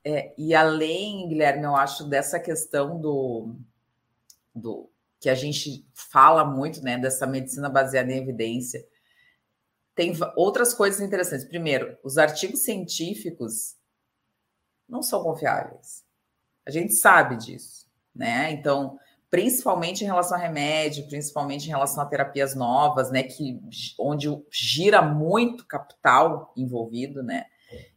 É, 0.05 0.35
e 0.37 0.55
além, 0.55 1.29
Guilherme, 1.29 1.65
eu 1.65 1.75
acho 1.75 2.05
dessa 2.05 2.39
questão 2.39 3.01
do, 3.01 3.57
do 4.55 4.91
que 5.19 5.31
a 5.31 5.35
gente 5.35 5.87
fala 5.95 6.45
muito, 6.45 6.83
né, 6.83 6.99
dessa 6.99 7.27
medicina 7.27 7.69
baseada 7.71 8.13
em 8.13 8.19
evidência, 8.19 8.85
tem 9.95 10.13
outras 10.37 10.73
coisas 10.73 11.01
interessantes. 11.01 11.47
Primeiro, 11.47 11.97
os 12.03 12.19
artigos 12.19 12.61
científicos 12.61 13.77
não 14.89 15.03
são 15.03 15.23
confiáveis. 15.23 16.05
A 16.67 16.71
gente 16.71 16.93
sabe 16.93 17.37
disso, 17.37 17.87
né? 18.15 18.51
Então, 18.53 18.99
principalmente 19.31 20.03
em 20.03 20.07
relação 20.07 20.37
a 20.37 20.41
remédio, 20.41 21.07
principalmente 21.09 21.65
em 21.65 21.71
relação 21.71 22.03
a 22.03 22.07
terapias 22.07 22.55
novas, 22.55 23.11
né, 23.11 23.23
que 23.23 23.59
onde 23.99 24.29
gira 24.51 25.01
muito 25.01 25.67
capital 25.67 26.53
envolvido, 26.55 27.23
né? 27.23 27.47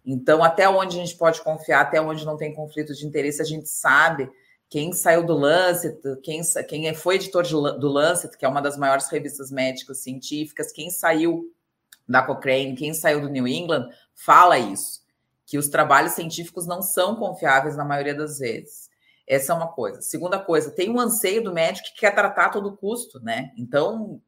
Então, 0.06 0.42
até 0.42 0.70
onde 0.70 0.98
a 0.98 1.06
gente 1.06 1.18
pode 1.18 1.42
confiar, 1.42 1.82
até 1.82 2.00
onde 2.00 2.26
não 2.26 2.38
tem 2.38 2.54
conflito 2.54 2.94
de 2.94 3.06
interesse, 3.06 3.42
a 3.42 3.46
gente 3.46 3.68
sabe 3.68 4.32
quem 4.70 4.94
saiu 4.94 5.26
do 5.26 5.34
Lancet, 5.34 6.00
quem, 6.24 6.42
quem 6.68 6.94
foi 6.94 7.16
editor 7.16 7.44
de, 7.44 7.52
do 7.52 7.88
Lancet, 7.90 8.38
que 8.38 8.46
é 8.46 8.48
uma 8.48 8.62
das 8.62 8.78
maiores 8.78 9.10
revistas 9.10 9.52
médicas 9.52 10.00
científicas, 10.00 10.72
quem 10.72 10.90
saiu 10.90 11.54
da 12.08 12.22
Cochrane, 12.22 12.76
quem 12.76 12.94
saiu 12.94 13.22
do 13.22 13.30
New 13.30 13.48
England, 13.48 13.90
fala 14.14 14.58
isso, 14.58 15.02
que 15.46 15.58
os 15.58 15.68
trabalhos 15.68 16.14
científicos 16.14 16.66
não 16.66 16.82
são 16.82 17.16
confiáveis 17.16 17.76
na 17.76 17.86
maioria 17.86 18.16
das 18.16 18.40
vezes. 18.40 18.90
Essa 19.28 19.54
é 19.54 19.56
uma 19.56 19.72
coisa. 19.72 20.02
Segunda 20.02 20.40
coisa, 20.40 20.72
tem 20.72 20.90
um 20.90 21.00
anseio 21.00 21.44
do 21.44 21.54
médico 21.54 21.88
que 21.90 22.02
quer 22.02 22.14
tratar 22.14 22.46
a 22.46 22.50
todo 22.50 22.78
custo, 22.78 23.20
né? 23.20 23.52
Então, 23.58 24.22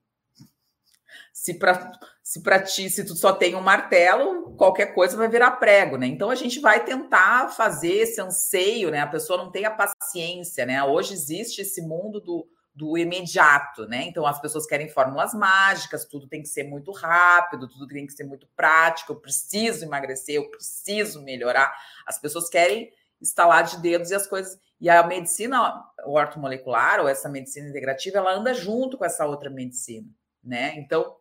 se 1.31 1.53
para 1.53 1.91
se 2.27 2.41
para 2.41 2.61
ti, 2.61 2.89
se 2.89 3.05
tu 3.05 3.15
só 3.15 3.31
tem 3.31 3.55
um 3.55 3.61
martelo, 3.61 4.53
qualquer 4.57 4.87
coisa 4.87 5.15
vai 5.15 5.29
virar 5.29 5.51
prego, 5.51 5.95
né? 5.95 6.05
Então 6.07 6.29
a 6.29 6.35
gente 6.35 6.59
vai 6.59 6.83
tentar 6.83 7.49
fazer 7.55 7.93
esse 7.93 8.19
anseio, 8.19 8.91
né? 8.91 8.99
A 8.99 9.07
pessoa 9.07 9.41
não 9.41 9.49
tem 9.49 9.63
a 9.63 9.71
paciência, 9.71 10.65
né? 10.65 10.83
Hoje 10.83 11.13
existe 11.13 11.61
esse 11.61 11.81
mundo 11.81 12.19
do, 12.19 12.45
do 12.77 12.95
imediato, 12.95 13.87
né? 13.87 14.03
Então 14.03 14.23
as 14.27 14.39
pessoas 14.39 14.67
querem 14.67 14.87
fórmulas 14.87 15.33
mágicas, 15.33 16.05
tudo 16.05 16.27
tem 16.27 16.43
que 16.43 16.47
ser 16.47 16.63
muito 16.63 16.91
rápido, 16.91 17.67
tudo 17.67 17.87
tem 17.87 18.05
que 18.05 18.13
ser 18.13 18.23
muito 18.23 18.47
prático, 18.55 19.13
eu 19.13 19.15
preciso 19.15 19.83
emagrecer, 19.83 20.35
eu 20.35 20.47
preciso 20.51 21.23
melhorar. 21.23 21.75
As 22.05 22.19
pessoas 22.19 22.47
querem 22.47 22.91
instalar 23.19 23.63
de 23.63 23.81
dedos 23.81 24.11
e 24.11 24.15
as 24.15 24.27
coisas. 24.27 24.59
E 24.79 24.91
a 24.91 25.01
medicina 25.07 25.83
ortomolecular, 26.05 26.99
ou 26.99 27.07
essa 27.07 27.27
medicina 27.27 27.67
integrativa, 27.67 28.19
ela 28.19 28.35
anda 28.35 28.53
junto 28.53 28.95
com 28.95 29.03
essa 29.03 29.25
outra 29.25 29.49
medicina, 29.49 30.07
né? 30.43 30.75
Então, 30.77 31.15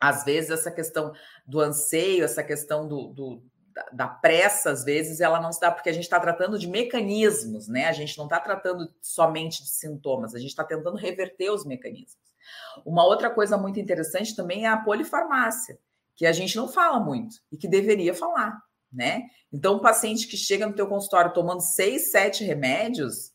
às 0.00 0.24
vezes, 0.24 0.50
essa 0.50 0.70
questão 0.70 1.12
do 1.44 1.60
anseio, 1.60 2.24
essa 2.24 2.44
questão 2.44 2.86
do, 2.86 3.08
do 3.08 3.42
da, 3.92 4.06
pressa, 4.06 4.70
às 4.70 4.84
vezes, 4.84 5.20
ela 5.20 5.40
não 5.40 5.52
se 5.52 5.60
dá, 5.60 5.70
porque 5.70 5.88
a 5.88 5.92
gente 5.92 6.04
está 6.04 6.20
tratando 6.20 6.58
de 6.58 6.68
mecanismos, 6.68 7.68
né? 7.68 7.86
A 7.86 7.92
gente 7.92 8.16
não 8.16 8.24
está 8.24 8.38
tratando 8.38 8.92
somente 9.00 9.62
de 9.62 9.70
sintomas, 9.70 10.34
a 10.34 10.38
gente 10.38 10.50
está 10.50 10.64
tentando 10.64 10.96
reverter 10.96 11.50
os 11.50 11.64
mecanismos. 11.64 12.22
Uma 12.84 13.04
outra 13.04 13.30
coisa 13.30 13.56
muito 13.56 13.80
interessante 13.80 14.36
também 14.36 14.64
é 14.64 14.68
a 14.68 14.76
polifarmácia, 14.76 15.78
que 16.14 16.26
a 16.26 16.32
gente 16.32 16.56
não 16.56 16.68
fala 16.68 17.00
muito 17.00 17.36
e 17.50 17.56
que 17.56 17.66
deveria 17.66 18.14
falar 18.14 18.62
né? 18.94 19.28
Então, 19.52 19.76
um 19.76 19.80
paciente 19.80 20.28
que 20.28 20.36
chega 20.36 20.66
no 20.66 20.74
teu 20.74 20.86
consultório 20.86 21.32
tomando 21.32 21.60
seis, 21.60 22.10
sete 22.10 22.44
remédios, 22.44 23.32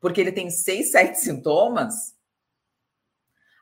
porque 0.00 0.20
ele 0.20 0.32
tem 0.32 0.48
seis, 0.48 0.92
sete 0.92 1.18
sintomas, 1.20 2.14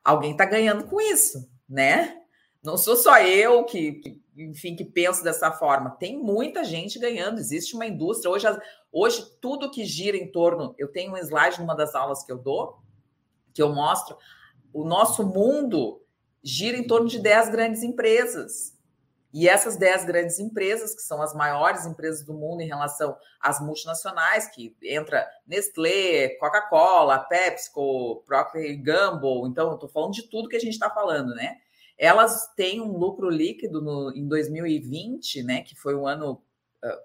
alguém 0.04 0.32
está 0.32 0.44
ganhando 0.44 0.84
com 0.84 1.00
isso, 1.00 1.50
né? 1.68 2.19
Não 2.62 2.76
sou 2.76 2.94
só 2.96 3.18
eu 3.20 3.64
que, 3.64 3.92
que, 3.92 4.22
enfim, 4.36 4.76
que 4.76 4.84
penso 4.84 5.24
dessa 5.24 5.50
forma. 5.52 5.90
Tem 5.98 6.18
muita 6.18 6.62
gente 6.62 6.98
ganhando. 6.98 7.38
Existe 7.38 7.74
uma 7.74 7.86
indústria. 7.86 8.30
Hoje, 8.30 8.46
hoje, 8.92 9.24
tudo 9.40 9.70
que 9.70 9.84
gira 9.84 10.16
em 10.16 10.30
torno. 10.30 10.74
Eu 10.78 10.88
tenho 10.88 11.12
um 11.12 11.16
slide 11.16 11.58
numa 11.60 11.74
das 11.74 11.94
aulas 11.94 12.22
que 12.22 12.30
eu 12.30 12.38
dou, 12.38 12.78
que 13.54 13.62
eu 13.62 13.72
mostro. 13.72 14.16
O 14.72 14.84
nosso 14.84 15.24
mundo 15.24 16.02
gira 16.42 16.76
em 16.76 16.86
torno 16.86 17.08
de 17.08 17.18
10 17.18 17.48
grandes 17.50 17.82
empresas. 17.82 18.78
E 19.32 19.48
essas 19.48 19.76
10 19.76 20.04
grandes 20.06 20.38
empresas, 20.40 20.94
que 20.94 21.02
são 21.02 21.22
as 21.22 21.32
maiores 21.32 21.86
empresas 21.86 22.24
do 22.24 22.34
mundo 22.34 22.62
em 22.62 22.66
relação 22.66 23.16
às 23.40 23.60
multinacionais, 23.60 24.48
que 24.48 24.76
entra 24.82 25.26
Nestlé, 25.46 26.30
Coca-Cola, 26.40 27.20
PepsiCo, 27.20 28.24
Procter 28.26 28.82
Gamble, 28.82 29.48
então 29.48 29.74
estou 29.74 29.88
falando 29.88 30.14
de 30.14 30.28
tudo 30.28 30.48
que 30.48 30.56
a 30.56 30.60
gente 30.60 30.72
está 30.72 30.90
falando, 30.90 31.32
né? 31.32 31.58
Elas 32.02 32.46
têm 32.56 32.80
um 32.80 32.96
lucro 32.96 33.28
líquido 33.28 33.82
no, 33.82 34.10
em 34.16 34.26
2020, 34.26 35.42
né? 35.42 35.60
Que 35.60 35.76
foi 35.76 35.94
um 35.94 36.06
ano 36.06 36.42
uh, 36.82 36.98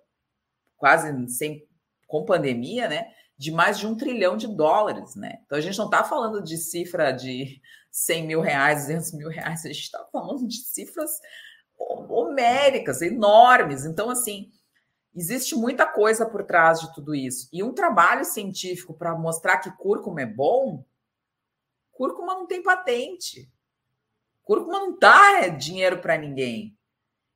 quase 0.77 1.29
sem 1.29 1.67
com 2.07 2.23
pandemia, 2.23 2.87
né? 2.87 3.11
De 3.37 3.51
mais 3.51 3.77
de 3.77 3.85
um 3.85 3.97
trilhão 3.97 4.37
de 4.37 4.47
dólares, 4.47 5.13
né? 5.17 5.41
Então 5.45 5.57
a 5.57 5.61
gente 5.61 5.77
não 5.77 5.85
está 5.85 6.01
falando 6.05 6.41
de 6.41 6.57
cifra 6.57 7.11
de 7.11 7.61
100 7.91 8.25
mil 8.25 8.39
reais, 8.39 8.83
200 8.83 9.11
mil 9.15 9.27
reais, 9.27 9.65
a 9.65 9.67
gente 9.67 9.81
está 9.81 10.07
falando 10.13 10.47
de 10.47 10.55
cifras 10.55 11.19
homéricas, 11.77 13.01
enormes. 13.01 13.83
Então, 13.83 14.09
assim, 14.09 14.49
existe 15.13 15.55
muita 15.55 15.85
coisa 15.85 16.25
por 16.25 16.45
trás 16.45 16.79
de 16.79 16.93
tudo 16.93 17.13
isso. 17.13 17.49
E 17.51 17.61
um 17.61 17.73
trabalho 17.73 18.23
científico 18.23 18.93
para 18.93 19.13
mostrar 19.13 19.57
que 19.57 19.75
cúrcuma 19.75 20.21
é 20.21 20.25
bom, 20.25 20.85
cúrcuma 21.91 22.33
não 22.33 22.47
tem 22.47 22.63
patente. 22.63 23.51
Cúrcuma 24.45 24.79
não 24.79 24.97
dá 24.97 25.47
dinheiro 25.49 25.99
para 25.99 26.17
ninguém. 26.17 26.77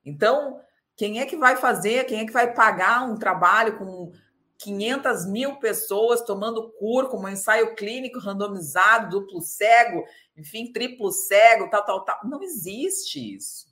Então, 0.06 0.62
quem 0.96 1.20
é 1.20 1.26
que 1.26 1.36
vai 1.36 1.58
fazer, 1.58 2.06
quem 2.06 2.20
é 2.20 2.26
que 2.26 2.32
vai 2.32 2.54
pagar 2.54 3.04
um 3.04 3.18
trabalho 3.18 3.78
com 3.78 4.14
500 4.60 5.26
mil 5.26 5.56
pessoas 5.58 6.22
tomando 6.22 6.72
cúrcuma, 6.74 7.30
um 7.30 7.32
ensaio 7.32 7.76
clínico 7.76 8.20
randomizado, 8.20 9.10
duplo 9.22 9.42
cego, 9.42 10.04
enfim, 10.38 10.72
triplo 10.72 11.12
cego, 11.12 11.70
tal, 11.70 11.84
tal, 11.84 12.06
tal? 12.06 12.20
Não 12.26 12.44
existe 12.44 13.36
isso. 13.36 13.68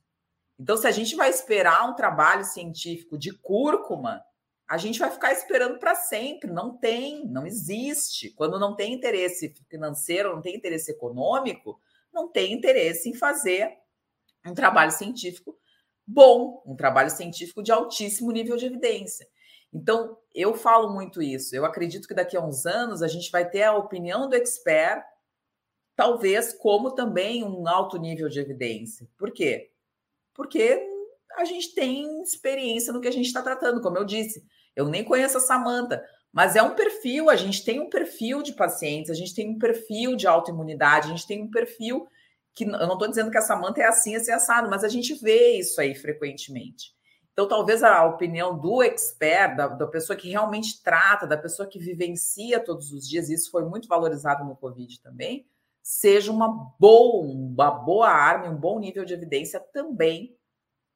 Então, 0.60 0.76
se 0.76 0.88
a 0.88 0.92
gente 0.92 1.16
vai 1.16 1.30
esperar 1.30 1.88
um 1.88 1.94
trabalho 1.94 2.44
científico 2.44 3.18
de 3.18 3.32
cúrcuma, 3.32 4.24
a 4.68 4.78
gente 4.78 4.98
vai 4.98 5.12
ficar 5.12 5.32
esperando 5.32 5.78
para 5.78 5.94
sempre. 5.94 6.50
Não 6.50 6.76
tem, 6.76 7.28
não 7.28 7.46
existe. 7.46 8.32
Quando 8.32 8.60
não 8.60 8.76
tem 8.76 8.94
interesse 8.94 9.54
financeiro, 9.70 10.34
não 10.34 10.42
tem 10.42 10.56
interesse 10.56 10.92
econômico, 10.92 11.80
não 12.18 12.32
tem 12.32 12.54
interesse 12.54 13.10
em 13.10 13.14
fazer 13.14 13.72
um 14.46 14.54
trabalho 14.54 14.92
científico 14.92 15.58
bom, 16.06 16.62
um 16.66 16.76
trabalho 16.76 17.10
científico 17.10 17.64
de 17.64 17.72
altíssimo 17.72 18.32
nível 18.32 18.58
de 18.58 18.66
evidência. 18.66 19.28
Então, 19.74 20.18
eu 20.34 20.54
falo 20.54 20.94
muito 20.94 21.22
isso. 21.22 21.56
Eu 21.56 21.66
acredito 21.66 22.08
que 22.08 22.14
daqui 22.14 22.36
a 22.38 22.44
uns 22.44 22.66
anos 22.66 23.02
a 23.02 23.08
gente 23.08 23.32
vai 23.32 23.50
ter 23.50 23.64
a 23.64 23.76
opinião 23.76 24.30
do 24.30 24.36
expert, 24.36 25.04
talvez 25.96 26.54
como 26.54 26.96
também 26.96 27.44
um 27.44 27.68
alto 27.68 27.98
nível 27.98 28.30
de 28.30 28.40
evidência. 28.40 29.08
Por 29.18 29.32
quê? 29.32 29.72
porque 30.38 30.80
a 31.36 31.44
gente 31.44 31.74
tem 31.74 32.22
experiência 32.22 32.94
no 32.94 33.02
que 33.02 33.08
a 33.08 33.12
gente 33.12 33.26
está 33.26 33.42
tratando, 33.42 33.82
como 33.82 33.98
eu 33.98 34.06
disse. 34.06 34.46
Eu 34.76 34.88
nem 34.88 35.04
conheço 35.04 35.38
a 35.38 35.42
Samanta, 35.42 36.06
mas 36.32 36.56
é 36.56 36.62
um 36.62 36.76
perfil, 36.76 37.30
a 37.30 37.36
gente 37.36 37.64
tem 37.64 37.80
um 37.80 37.90
perfil 37.90 38.44
de 38.44 38.54
pacientes, 38.54 39.10
a 39.10 39.14
gente 39.14 39.34
tem 39.34 39.50
um 39.50 39.58
perfil 39.58 40.16
de 40.16 40.28
autoimunidade, 40.28 41.08
a 41.08 41.10
gente 41.10 41.28
tem 41.28 41.42
um 41.42 41.50
perfil 41.50 42.08
que 42.54 42.64
eu 42.64 42.88
não 42.88 42.94
estou 42.94 43.08
dizendo 43.08 43.32
que 43.32 43.38
a 43.38 43.42
Samanta 43.42 43.82
é 43.82 43.86
assim, 43.86 44.16
assim, 44.16 44.32
assado, 44.32 44.70
mas 44.70 44.84
a 44.84 44.90
gente 44.90 45.14
vê 45.16 45.60
isso 45.60 45.80
aí 45.80 45.94
frequentemente. 45.94 46.96
Então, 47.32 47.48
talvez 47.48 47.84
a 47.84 48.04
opinião 48.04 48.58
do 48.58 48.82
expert, 48.82 49.56
da, 49.56 49.68
da, 49.68 49.86
pessoa 49.86 50.18
que 50.18 50.28
realmente 50.28 50.82
trata, 50.82 51.28
da 51.28 51.38
pessoa 51.38 51.70
que 51.70 51.78
vivencia 51.78 52.60
todos 52.60 52.92
os 52.92 53.08
dias, 53.08 53.30
isso 53.30 53.52
foi 53.52 53.64
muito 53.64 53.88
valorizado 53.88 54.44
no 54.44 54.56
Covid 54.56 55.00
também, 55.02 55.46
seja 55.84 56.32
uma 56.32 56.74
boa, 56.80 57.24
uma 57.24 57.70
boa 57.70 58.10
arma, 58.10 58.50
um 58.50 58.58
bom 58.58 58.80
nível 58.80 59.06
de 59.06 59.14
evidência 59.14 59.60
também 59.72 60.36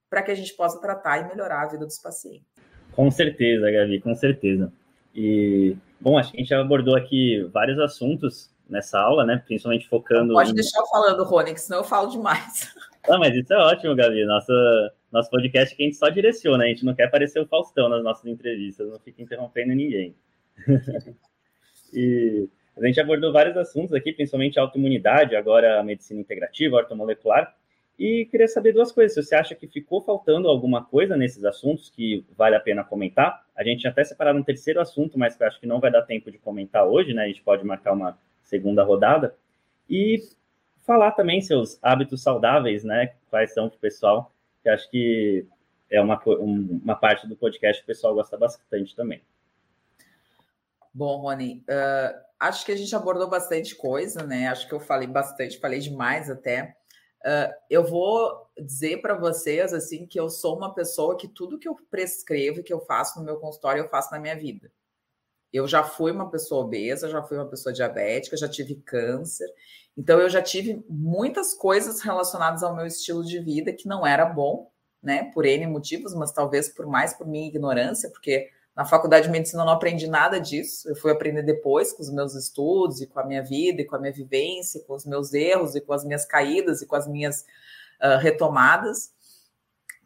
para 0.09 0.23
que 0.23 0.31
a 0.31 0.35
gente 0.35 0.53
possa 0.55 0.81
tratar 0.81 1.19
e 1.19 1.27
melhorar 1.27 1.61
a 1.61 1.67
vida 1.67 1.85
dos 1.85 1.99
pacientes. 1.99 2.47
Com 2.91 3.09
certeza, 3.11 3.71
Gabi, 3.71 4.01
com 4.01 4.15
certeza. 4.15 4.73
E, 5.15 5.75
bom, 5.99 6.17
acho 6.17 6.31
que 6.31 6.37
a 6.37 6.39
gente 6.39 6.49
já 6.49 6.61
abordou 6.61 6.95
aqui 6.95 7.43
vários 7.51 7.79
assuntos 7.79 8.49
nessa 8.69 8.99
aula, 8.99 9.25
né? 9.25 9.43
Principalmente 9.45 9.87
focando. 9.87 10.33
Pode 10.33 10.53
deixar 10.53 10.79
eu 10.79 10.87
falando, 10.87 11.23
Rony, 11.23 11.53
que 11.53 11.61
senão 11.61 11.79
eu 11.79 11.83
falo 11.83 12.09
demais. 12.09 12.73
Ah, 13.09 13.17
mas 13.17 13.35
isso 13.35 13.51
é 13.51 13.57
ótimo, 13.57 13.95
Gabi. 13.95 14.23
Nossa, 14.25 14.53
nosso 15.11 15.27
podcast 15.31 15.75
que 15.75 15.81
a 15.81 15.85
gente 15.87 15.97
só 15.97 16.07
direciona, 16.09 16.65
a 16.65 16.67
gente 16.67 16.85
não 16.85 16.93
quer 16.93 17.09
parecer 17.09 17.39
o 17.39 17.47
Faustão 17.47 17.89
nas 17.89 18.03
nossas 18.03 18.27
entrevistas, 18.27 18.87
não 18.87 18.99
fica 18.99 19.23
interrompendo 19.23 19.73
ninguém. 19.73 20.15
e 21.91 22.47
a 22.77 22.85
gente 22.85 23.01
abordou 23.01 23.33
vários 23.33 23.57
assuntos 23.57 23.93
aqui, 23.93 24.13
principalmente 24.13 24.59
autoimunidade, 24.59 25.35
agora 25.35 25.79
a 25.79 25.83
medicina 25.83 26.21
integrativa, 26.21 26.75
ortomolecular. 26.75 27.55
E 27.97 28.25
queria 28.31 28.47
saber 28.47 28.73
duas 28.73 28.91
coisas. 28.91 29.13
Se 29.13 29.23
você 29.23 29.35
acha 29.35 29.55
que 29.55 29.67
ficou 29.67 30.01
faltando 30.01 30.47
alguma 30.47 30.83
coisa 30.83 31.15
nesses 31.15 31.45
assuntos 31.45 31.89
que 31.89 32.25
vale 32.35 32.55
a 32.55 32.59
pena 32.59 32.83
comentar, 32.83 33.45
a 33.55 33.63
gente 33.63 33.87
até 33.87 34.03
separado 34.03 34.39
um 34.39 34.43
terceiro 34.43 34.81
assunto, 34.81 35.19
mas 35.19 35.35
que 35.35 35.43
eu 35.43 35.47
acho 35.47 35.59
que 35.59 35.67
não 35.67 35.79
vai 35.79 35.91
dar 35.91 36.01
tempo 36.01 36.31
de 36.31 36.39
comentar 36.39 36.85
hoje, 36.85 37.13
né? 37.13 37.23
A 37.23 37.27
gente 37.27 37.43
pode 37.43 37.63
marcar 37.63 37.93
uma 37.93 38.17
segunda 38.43 38.83
rodada. 38.83 39.35
E 39.89 40.19
falar 40.81 41.11
também 41.11 41.41
seus 41.41 41.77
hábitos 41.81 42.23
saudáveis, 42.23 42.83
né? 42.83 43.13
Quais 43.29 43.53
são 43.53 43.67
o 43.67 43.71
pessoal, 43.71 44.33
que 44.63 44.69
acho 44.69 44.89
que 44.89 45.45
é 45.89 46.01
uma, 46.01 46.19
uma 46.25 46.95
parte 46.95 47.27
do 47.27 47.35
podcast 47.35 47.81
que 47.81 47.85
o 47.85 47.93
pessoal 47.93 48.15
gosta 48.15 48.37
bastante 48.37 48.95
também. 48.95 49.21
Bom, 50.93 51.17
Rony, 51.21 51.63
uh, 51.69 52.19
acho 52.39 52.65
que 52.65 52.71
a 52.71 52.75
gente 52.75 52.95
abordou 52.95 53.29
bastante 53.29 53.75
coisa, 53.75 54.23
né? 54.23 54.47
Acho 54.47 54.67
que 54.67 54.73
eu 54.73 54.79
falei 54.79 55.07
bastante, 55.07 55.59
falei 55.59 55.79
demais 55.79 56.29
até. 56.29 56.75
Uh, 57.23 57.53
eu 57.69 57.83
vou 57.83 58.49
dizer 58.57 58.99
para 59.01 59.13
vocês 59.13 59.73
assim 59.73 60.07
que 60.07 60.19
eu 60.19 60.27
sou 60.27 60.57
uma 60.57 60.73
pessoa 60.73 61.15
que 61.15 61.27
tudo 61.27 61.59
que 61.59 61.67
eu 61.67 61.75
prescrevo, 61.89 62.63
que 62.63 62.73
eu 62.73 62.79
faço 62.79 63.19
no 63.19 63.25
meu 63.25 63.37
consultório, 63.37 63.83
eu 63.83 63.89
faço 63.89 64.11
na 64.11 64.19
minha 64.19 64.35
vida. 64.35 64.71
Eu 65.53 65.67
já 65.67 65.83
fui 65.83 66.11
uma 66.11 66.31
pessoa 66.31 66.65
obesa, 66.65 67.09
já 67.09 67.21
fui 67.21 67.37
uma 67.37 67.47
pessoa 67.47 67.73
diabética, 67.73 68.37
já 68.37 68.47
tive 68.47 68.75
câncer. 68.75 69.47
Então 69.95 70.19
eu 70.19 70.29
já 70.29 70.41
tive 70.41 70.83
muitas 70.89 71.53
coisas 71.53 72.01
relacionadas 72.01 72.63
ao 72.63 72.75
meu 72.75 72.85
estilo 72.85 73.23
de 73.23 73.39
vida 73.39 73.73
que 73.73 73.87
não 73.87 74.07
era 74.07 74.25
bom, 74.25 74.71
né? 75.03 75.31
Por 75.33 75.45
N 75.45 75.67
motivos, 75.67 76.15
mas 76.15 76.31
talvez 76.31 76.69
por 76.69 76.87
mais 76.87 77.13
por 77.13 77.27
minha 77.27 77.47
ignorância, 77.47 78.09
porque 78.09 78.49
na 78.75 78.85
faculdade 78.85 79.25
de 79.25 79.31
medicina 79.31 79.61
eu 79.61 79.65
não 79.65 79.73
aprendi 79.73 80.07
nada 80.07 80.39
disso. 80.39 80.87
Eu 80.87 80.95
fui 80.95 81.11
aprender 81.11 81.43
depois 81.43 81.91
com 81.91 82.01
os 82.01 82.09
meus 82.09 82.33
estudos 82.35 83.01
e 83.01 83.07
com 83.07 83.19
a 83.19 83.25
minha 83.25 83.43
vida 83.43 83.81
e 83.81 83.85
com 83.85 83.95
a 83.95 83.99
minha 83.99 84.13
vivência, 84.13 84.81
com 84.87 84.93
os 84.93 85.05
meus 85.05 85.33
erros 85.33 85.75
e 85.75 85.81
com 85.81 85.93
as 85.93 86.05
minhas 86.05 86.25
caídas 86.25 86.81
e 86.81 86.85
com 86.85 86.95
as 86.95 87.07
minhas 87.07 87.45
uh, 88.01 88.17
retomadas. 88.19 89.11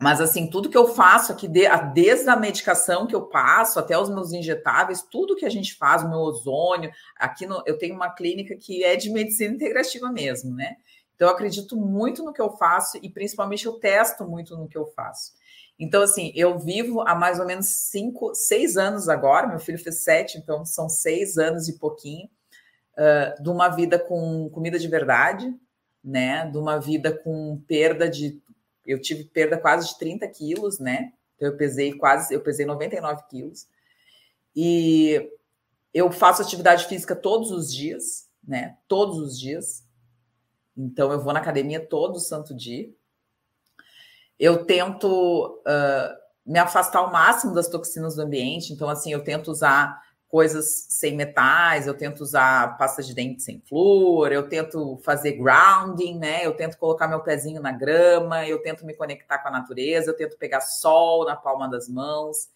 Mas 0.01 0.19
assim, 0.19 0.49
tudo 0.49 0.69
que 0.69 0.77
eu 0.77 0.87
faço 0.87 1.31
aqui, 1.31 1.47
desde 1.47 2.29
a 2.29 2.35
medicação 2.35 3.07
que 3.07 3.15
eu 3.15 3.27
passo 3.27 3.79
até 3.79 3.97
os 3.97 4.09
meus 4.09 4.33
injetáveis, 4.33 5.01
tudo 5.01 5.35
que 5.35 5.45
a 5.45 5.49
gente 5.49 5.75
faz, 5.75 6.03
o 6.03 6.09
meu 6.09 6.19
ozônio, 6.19 6.91
aqui 7.15 7.45
no, 7.45 7.63
eu 7.65 7.77
tenho 7.77 7.95
uma 7.95 8.09
clínica 8.09 8.57
que 8.57 8.83
é 8.83 8.97
de 8.97 9.09
medicina 9.09 9.55
integrativa 9.55 10.11
mesmo, 10.11 10.53
né? 10.53 10.75
Então 11.15 11.29
eu 11.29 11.33
acredito 11.33 11.77
muito 11.77 12.23
no 12.23 12.33
que 12.33 12.41
eu 12.41 12.49
faço 12.57 12.99
e 13.01 13.09
principalmente 13.09 13.65
eu 13.65 13.73
testo 13.79 14.25
muito 14.25 14.57
no 14.57 14.67
que 14.67 14.77
eu 14.77 14.85
faço. 14.87 15.33
Então, 15.77 16.01
assim, 16.01 16.31
eu 16.35 16.57
vivo 16.57 17.01
há 17.01 17.13
mais 17.13 17.39
ou 17.39 17.45
menos 17.45 17.67
cinco, 17.67 18.33
seis 18.33 18.77
anos 18.77 19.09
agora, 19.09 19.47
meu 19.47 19.59
filho 19.59 19.77
fez 19.77 20.03
sete, 20.03 20.37
então 20.37 20.65
são 20.65 20.87
seis 20.87 21.37
anos 21.37 21.67
e 21.67 21.77
pouquinho, 21.77 22.29
uh, 22.93 23.41
de 23.41 23.49
uma 23.49 23.67
vida 23.69 23.99
com 23.99 24.49
comida 24.49 24.79
de 24.79 24.87
verdade, 24.87 25.53
né? 26.03 26.49
De 26.49 26.57
uma 26.57 26.79
vida 26.79 27.11
com 27.11 27.61
perda 27.67 28.09
de. 28.09 28.41
Eu 28.85 29.01
tive 29.01 29.25
perda 29.25 29.57
quase 29.57 29.89
de 29.89 29.97
30 29.97 30.27
quilos, 30.29 30.79
né? 30.79 31.11
Então, 31.35 31.49
eu 31.49 31.57
pesei 31.57 31.93
quase, 31.93 32.33
eu 32.33 32.41
pesei 32.41 32.65
99 32.65 33.23
quilos. 33.29 33.67
E 34.55 35.29
eu 35.93 36.09
faço 36.11 36.41
atividade 36.41 36.85
física 36.85 37.15
todos 37.15 37.51
os 37.51 37.73
dias, 37.73 38.29
né? 38.41 38.77
Todos 38.87 39.17
os 39.17 39.37
dias. 39.37 39.83
Então, 40.77 41.11
eu 41.11 41.19
vou 41.19 41.33
na 41.33 41.39
academia 41.41 41.85
todo 41.85 42.19
santo 42.19 42.55
dia 42.55 42.89
eu 44.39 44.65
tento 44.65 45.61
uh, 45.67 46.15
me 46.45 46.59
afastar 46.59 46.99
ao 46.99 47.11
máximo 47.11 47.53
das 47.53 47.67
toxinas 47.67 48.15
do 48.15 48.21
ambiente. 48.21 48.71
Então, 48.71 48.89
assim, 48.89 49.11
eu 49.11 49.23
tento 49.23 49.49
usar 49.49 49.99
coisas 50.27 50.87
sem 50.89 51.15
metais, 51.15 51.87
eu 51.87 51.93
tento 51.93 52.19
usar 52.19 52.77
pasta 52.77 53.01
de 53.01 53.13
dente 53.13 53.41
sem 53.41 53.61
flúor, 53.61 54.31
eu 54.31 54.49
tento 54.49 54.97
fazer 55.03 55.33
grounding, 55.33 56.17
né? 56.17 56.45
Eu 56.45 56.53
tento 56.53 56.77
colocar 56.77 57.07
meu 57.07 57.21
pezinho 57.21 57.61
na 57.61 57.71
grama, 57.71 58.45
eu 58.45 58.61
tento 58.61 58.85
me 58.85 58.93
conectar 58.93 59.39
com 59.39 59.47
a 59.47 59.51
natureza, 59.51 60.09
eu 60.11 60.15
tento 60.15 60.37
pegar 60.37 60.61
sol 60.61 61.25
na 61.25 61.35
palma 61.35 61.69
das 61.69 61.87
mãos, 61.87 62.49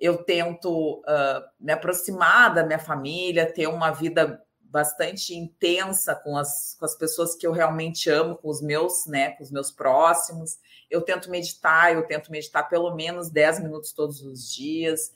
eu 0.00 0.24
tento 0.24 0.98
uh, 1.00 1.48
me 1.60 1.72
aproximar 1.72 2.52
da 2.52 2.64
minha 2.64 2.78
família, 2.78 3.50
ter 3.50 3.68
uma 3.68 3.92
vida 3.92 4.42
bastante 4.72 5.34
intensa 5.34 6.14
com 6.14 6.34
as, 6.36 6.74
com 6.78 6.86
as 6.86 6.96
pessoas 6.96 7.34
que 7.34 7.46
eu 7.46 7.52
realmente 7.52 8.08
amo, 8.08 8.36
com 8.36 8.48
os 8.48 8.62
meus, 8.62 9.06
né, 9.06 9.32
com 9.32 9.44
os 9.44 9.50
meus 9.50 9.70
próximos. 9.70 10.58
Eu 10.90 11.02
tento 11.02 11.30
meditar, 11.30 11.92
eu 11.92 12.06
tento 12.06 12.32
meditar 12.32 12.66
pelo 12.70 12.94
menos 12.94 13.28
10 13.28 13.60
minutos 13.60 13.92
todos 13.92 14.22
os 14.22 14.50
dias. 14.50 15.12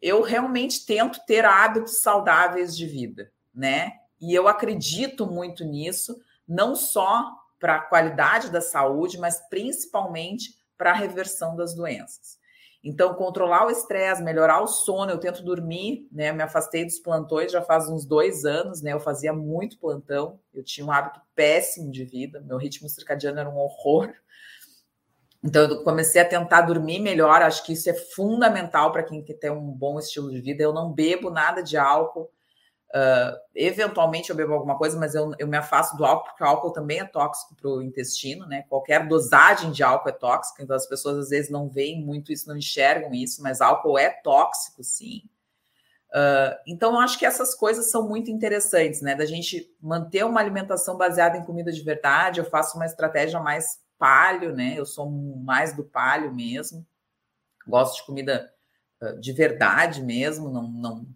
Eu 0.00 0.22
realmente 0.22 0.86
tento 0.86 1.20
ter 1.26 1.44
hábitos 1.44 1.98
saudáveis 1.98 2.74
de 2.74 2.86
vida, 2.86 3.30
né? 3.54 3.92
E 4.18 4.34
eu 4.34 4.48
acredito 4.48 5.26
muito 5.26 5.64
nisso, 5.64 6.18
não 6.48 6.74
só 6.74 7.30
para 7.60 7.76
a 7.76 7.80
qualidade 7.80 8.50
da 8.50 8.62
saúde, 8.62 9.18
mas 9.18 9.38
principalmente 9.50 10.58
para 10.78 10.92
a 10.92 10.94
reversão 10.94 11.54
das 11.54 11.74
doenças. 11.74 12.38
Então, 12.86 13.14
controlar 13.14 13.66
o 13.66 13.70
estresse, 13.70 14.22
melhorar 14.22 14.60
o 14.60 14.66
sono, 14.66 15.10
eu 15.10 15.18
tento 15.18 15.42
dormir, 15.42 16.06
né? 16.12 16.30
Me 16.32 16.42
afastei 16.42 16.84
dos 16.84 16.98
plantões 16.98 17.50
já 17.50 17.62
faz 17.62 17.88
uns 17.88 18.04
dois 18.04 18.44
anos, 18.44 18.82
né? 18.82 18.92
Eu 18.92 19.00
fazia 19.00 19.32
muito 19.32 19.78
plantão, 19.78 20.38
eu 20.52 20.62
tinha 20.62 20.86
um 20.86 20.92
hábito 20.92 21.18
péssimo 21.34 21.90
de 21.90 22.04
vida, 22.04 22.42
meu 22.42 22.58
ritmo 22.58 22.86
circadiano 22.86 23.40
era 23.40 23.48
um 23.48 23.56
horror. 23.56 24.12
Então, 25.42 25.62
eu 25.62 25.82
comecei 25.82 26.20
a 26.20 26.28
tentar 26.28 26.60
dormir 26.60 27.00
melhor, 27.00 27.40
acho 27.40 27.64
que 27.64 27.72
isso 27.72 27.88
é 27.88 27.94
fundamental 27.94 28.92
para 28.92 29.02
quem 29.02 29.24
quer 29.24 29.34
ter 29.34 29.50
um 29.50 29.70
bom 29.70 29.98
estilo 29.98 30.30
de 30.30 30.42
vida. 30.42 30.62
Eu 30.62 30.74
não 30.74 30.92
bebo 30.92 31.30
nada 31.30 31.62
de 31.62 31.78
álcool, 31.78 32.30
Uh, 32.94 33.36
eventualmente 33.56 34.30
eu 34.30 34.36
bebo 34.36 34.52
alguma 34.52 34.78
coisa, 34.78 34.96
mas 34.96 35.16
eu, 35.16 35.32
eu 35.36 35.48
me 35.48 35.56
afasto 35.56 35.96
do 35.96 36.04
álcool, 36.04 36.28
porque 36.28 36.44
o 36.44 36.46
álcool 36.46 36.70
também 36.70 37.00
é 37.00 37.04
tóxico 37.04 37.56
para 37.56 37.68
o 37.68 37.82
intestino, 37.82 38.46
né? 38.46 38.64
Qualquer 38.68 39.08
dosagem 39.08 39.72
de 39.72 39.82
álcool 39.82 40.10
é 40.10 40.12
tóxica, 40.12 40.62
então 40.62 40.76
as 40.76 40.86
pessoas 40.86 41.18
às 41.18 41.28
vezes 41.30 41.50
não 41.50 41.68
veem 41.68 42.00
muito 42.04 42.32
isso, 42.32 42.48
não 42.48 42.56
enxergam 42.56 43.12
isso, 43.12 43.42
mas 43.42 43.60
álcool 43.60 43.98
é 43.98 44.10
tóxico, 44.10 44.84
sim. 44.84 45.22
Uh, 46.10 46.54
então, 46.68 46.92
eu 46.92 47.00
acho 47.00 47.18
que 47.18 47.26
essas 47.26 47.52
coisas 47.56 47.90
são 47.90 48.08
muito 48.08 48.30
interessantes, 48.30 49.02
né? 49.02 49.16
Da 49.16 49.26
gente 49.26 49.68
manter 49.82 50.24
uma 50.24 50.38
alimentação 50.38 50.96
baseada 50.96 51.36
em 51.36 51.44
comida 51.44 51.72
de 51.72 51.82
verdade. 51.82 52.38
Eu 52.38 52.44
faço 52.44 52.76
uma 52.76 52.86
estratégia 52.86 53.40
mais 53.40 53.80
palio, 53.98 54.54
né? 54.54 54.74
Eu 54.76 54.86
sou 54.86 55.10
mais 55.10 55.74
do 55.74 55.82
palio 55.82 56.32
mesmo. 56.32 56.86
Gosto 57.66 57.96
de 57.96 58.06
comida 58.06 58.52
uh, 59.02 59.18
de 59.18 59.32
verdade 59.32 60.00
mesmo, 60.00 60.48
não, 60.48 60.70
não 60.70 61.06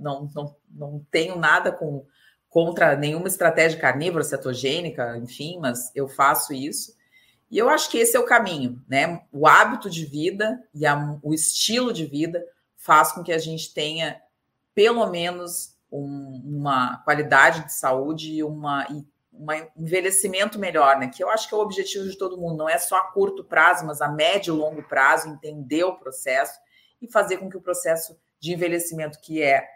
não, 0.00 0.28
não, 0.34 0.56
não 0.70 1.06
tenho 1.10 1.36
nada 1.36 1.70
com, 1.70 2.04
contra 2.48 2.96
nenhuma 2.96 3.28
estratégia 3.28 3.78
carnívora, 3.78 4.24
cetogênica, 4.24 5.16
enfim, 5.18 5.58
mas 5.60 5.92
eu 5.94 6.08
faço 6.08 6.52
isso. 6.52 6.96
E 7.50 7.58
eu 7.58 7.68
acho 7.68 7.90
que 7.90 7.98
esse 7.98 8.16
é 8.16 8.20
o 8.20 8.26
caminho, 8.26 8.80
né? 8.88 9.22
O 9.32 9.46
hábito 9.46 9.90
de 9.90 10.06
vida 10.06 10.62
e 10.72 10.86
a, 10.86 11.18
o 11.22 11.34
estilo 11.34 11.92
de 11.92 12.06
vida 12.06 12.44
faz 12.76 13.12
com 13.12 13.22
que 13.22 13.32
a 13.32 13.38
gente 13.38 13.74
tenha 13.74 14.20
pelo 14.74 15.06
menos 15.06 15.76
um, 15.90 16.42
uma 16.44 16.98
qualidade 16.98 17.64
de 17.66 17.72
saúde 17.72 18.32
e 18.32 18.42
uma, 18.42 18.86
e 18.88 19.04
um 19.32 19.46
envelhecimento 19.76 20.58
melhor, 20.58 20.98
né? 20.98 21.08
Que 21.08 21.22
eu 21.22 21.28
acho 21.28 21.48
que 21.48 21.54
é 21.54 21.56
o 21.56 21.60
objetivo 21.60 22.08
de 22.08 22.16
todo 22.16 22.38
mundo, 22.38 22.56
não 22.56 22.68
é 22.68 22.78
só 22.78 22.96
a 22.96 23.12
curto 23.12 23.44
prazo, 23.44 23.84
mas 23.84 24.00
a 24.00 24.08
médio 24.08 24.54
e 24.54 24.58
longo 24.58 24.82
prazo, 24.82 25.28
entender 25.28 25.84
o 25.84 25.96
processo 25.96 26.58
e 27.02 27.10
fazer 27.10 27.38
com 27.38 27.50
que 27.50 27.56
o 27.56 27.60
processo 27.60 28.16
de 28.38 28.52
envelhecimento, 28.52 29.20
que 29.20 29.42
é 29.42 29.66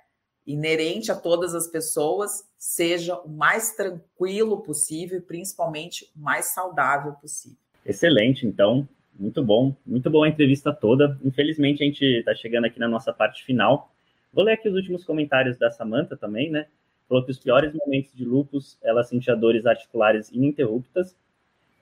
inerente 0.46 1.10
a 1.10 1.14
todas 1.14 1.54
as 1.54 1.66
pessoas 1.66 2.48
seja 2.58 3.16
o 3.16 3.28
mais 3.28 3.74
tranquilo 3.74 4.62
possível 4.62 5.18
e 5.18 5.22
principalmente 5.22 6.10
o 6.16 6.20
mais 6.20 6.46
saudável 6.46 7.12
possível. 7.12 7.58
Excelente, 7.84 8.46
então, 8.46 8.88
muito 9.18 9.42
bom, 9.42 9.74
muito 9.86 10.10
boa 10.10 10.26
a 10.26 10.28
entrevista 10.28 10.72
toda. 10.72 11.18
Infelizmente 11.24 11.82
a 11.82 11.86
gente 11.86 12.04
está 12.04 12.34
chegando 12.34 12.66
aqui 12.66 12.78
na 12.78 12.88
nossa 12.88 13.12
parte 13.12 13.44
final. 13.44 13.90
Vou 14.32 14.44
ler 14.44 14.54
aqui 14.54 14.68
os 14.68 14.74
últimos 14.74 15.04
comentários 15.04 15.56
da 15.56 15.70
Samantha 15.70 16.16
também, 16.16 16.50
né? 16.50 16.66
Falou 17.08 17.24
que 17.24 17.30
os 17.30 17.38
piores 17.38 17.72
momentos 17.72 18.12
de 18.14 18.24
lupus, 18.24 18.78
ela 18.82 19.04
sentia 19.04 19.36
dores 19.36 19.66
articulares 19.66 20.30
ininterruptas 20.30 21.14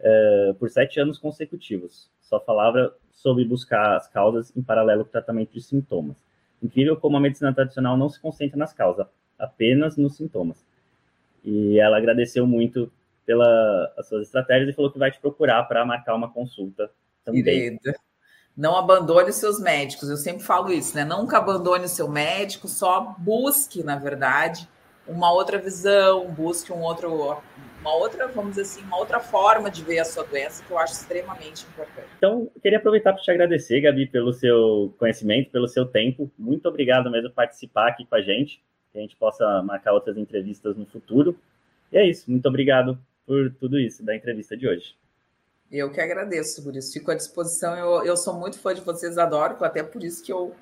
uh, 0.01 0.55
por 0.55 0.69
sete 0.69 1.01
anos 1.01 1.19
consecutivos. 1.19 2.11
Só 2.21 2.41
falava 2.41 2.95
sobre 3.13 3.45
buscar 3.45 3.97
as 3.97 4.09
causas 4.09 4.55
em 4.57 4.63
paralelo 4.63 5.05
com 5.05 5.09
o 5.09 5.13
tratamento 5.13 5.53
de 5.53 5.63
sintomas. 5.63 6.17
Incrível 6.63 6.97
como 6.97 7.17
a 7.17 7.21
medicina 7.21 7.53
tradicional 7.53 7.97
não 7.97 8.09
se 8.09 8.21
concentra 8.21 8.57
nas 8.57 8.73
causas, 8.73 9.07
apenas 9.39 9.97
nos 9.97 10.17
sintomas. 10.17 10.65
E 11.45 11.79
ela 11.79 11.97
agradeceu 11.97 12.47
muito 12.47 12.91
pelas 13.27 14.07
suas 14.09 14.23
estratégias 14.27 14.71
e 14.71 14.73
falou 14.73 14.91
que 14.91 14.99
vai 14.99 15.11
te 15.11 15.21
procurar 15.21 15.65
para 15.65 15.85
marcar 15.85 16.15
uma 16.15 16.31
consulta 16.31 16.91
também. 17.25 17.43
Querida, 17.43 17.95
não 18.57 18.77
abandone 18.77 19.31
os 19.31 19.37
seus 19.37 19.61
médicos. 19.61 20.09
Eu 20.09 20.17
sempre 20.17 20.45
falo 20.45 20.73
isso, 20.73 20.95
né? 20.95 21.05
Nunca 21.05 21.39
abandone 21.39 21.87
o 21.87 21.89
seu 21.89 22.09
médico, 22.09 22.69
só 22.69 23.15
busque, 23.19 23.83
na 23.83 23.97
verdade, 23.97 24.69
uma 25.07 25.33
outra 25.33 25.59
visão, 25.59 26.27
busque 26.31 26.73
um 26.73 26.81
outro 26.81 27.43
uma 27.83 27.95
outra, 27.97 28.29
vamos 28.29 28.51
dizer 28.51 28.63
assim, 28.63 28.83
uma 28.85 28.97
outra 28.97 29.19
forma 29.19 29.69
de 29.69 29.83
ver 29.83 29.99
a 29.99 30.05
sua 30.05 30.23
doença 30.23 30.65
que 30.65 30.71
eu 30.71 30.79
acho 30.79 30.95
extremamente 30.95 31.67
importante. 31.67 32.07
Então, 32.17 32.49
eu 32.55 32.61
queria 32.61 32.79
aproveitar 32.79 33.13
para 33.13 33.21
te 33.21 33.31
agradecer, 33.31 33.81
Gabi, 33.81 34.07
pelo 34.07 34.33
seu 34.33 34.95
conhecimento, 34.99 35.51
pelo 35.51 35.67
seu 35.67 35.85
tempo. 35.85 36.31
Muito 36.39 36.69
obrigado 36.69 37.11
mesmo 37.11 37.29
por 37.31 37.35
participar 37.35 37.89
aqui 37.89 38.07
com 38.07 38.15
a 38.15 38.23
gente, 38.23 38.63
que 38.93 38.99
a 38.99 39.01
gente 39.01 39.17
possa 39.17 39.63
marcar 39.63 39.93
outras 39.93 40.17
entrevistas 40.17 40.77
no 40.77 40.87
futuro. 40.87 41.37
E 41.91 41.99
é 41.99 42.09
isso, 42.09 42.31
muito 42.31 42.47
obrigado 42.47 42.97
por 43.27 43.53
tudo 43.59 43.79
isso 43.79 44.05
da 44.05 44.15
entrevista 44.15 44.57
de 44.57 44.69
hoje. 44.69 44.95
Eu 45.71 45.91
que 45.91 46.01
agradeço 46.01 46.63
por 46.63 46.77
isso, 46.77 46.93
fico 46.93 47.11
à 47.11 47.15
disposição. 47.15 47.77
Eu, 47.77 48.05
eu 48.05 48.17
sou 48.17 48.35
muito 48.35 48.59
fã 48.59 48.75
de 48.75 48.81
vocês, 48.83 49.19
adoro, 49.19 49.57
até 49.65 49.83
por 49.83 50.05
isso 50.05 50.23
que 50.23 50.33
eu 50.33 50.55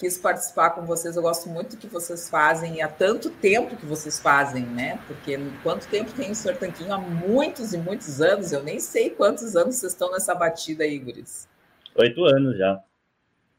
quis 0.00 0.16
participar 0.16 0.70
com 0.70 0.86
vocês. 0.86 1.14
Eu 1.14 1.22
gosto 1.22 1.50
muito 1.50 1.72
do 1.72 1.76
que 1.76 1.86
vocês 1.86 2.30
fazem 2.30 2.76
e 2.76 2.80
há 2.80 2.88
tanto 2.88 3.28
tempo 3.28 3.76
que 3.76 3.84
vocês 3.84 4.18
fazem, 4.18 4.64
né? 4.64 4.98
Porque 5.06 5.38
quanto 5.62 5.86
tempo 5.88 6.10
tem 6.12 6.30
o 6.30 6.34
Sr. 6.34 6.56
Tanquinho? 6.56 6.94
Há 6.94 6.98
muitos 6.98 7.74
e 7.74 7.78
muitos 7.78 8.18
anos. 8.22 8.50
Eu 8.50 8.62
nem 8.62 8.80
sei 8.80 9.10
quantos 9.10 9.54
anos 9.54 9.76
vocês 9.76 9.92
estão 9.92 10.10
nessa 10.10 10.34
batida 10.34 10.84
aí, 10.84 10.98
Guris. 10.98 11.46
Oito 11.96 12.24
anos 12.24 12.56
já. 12.56 12.82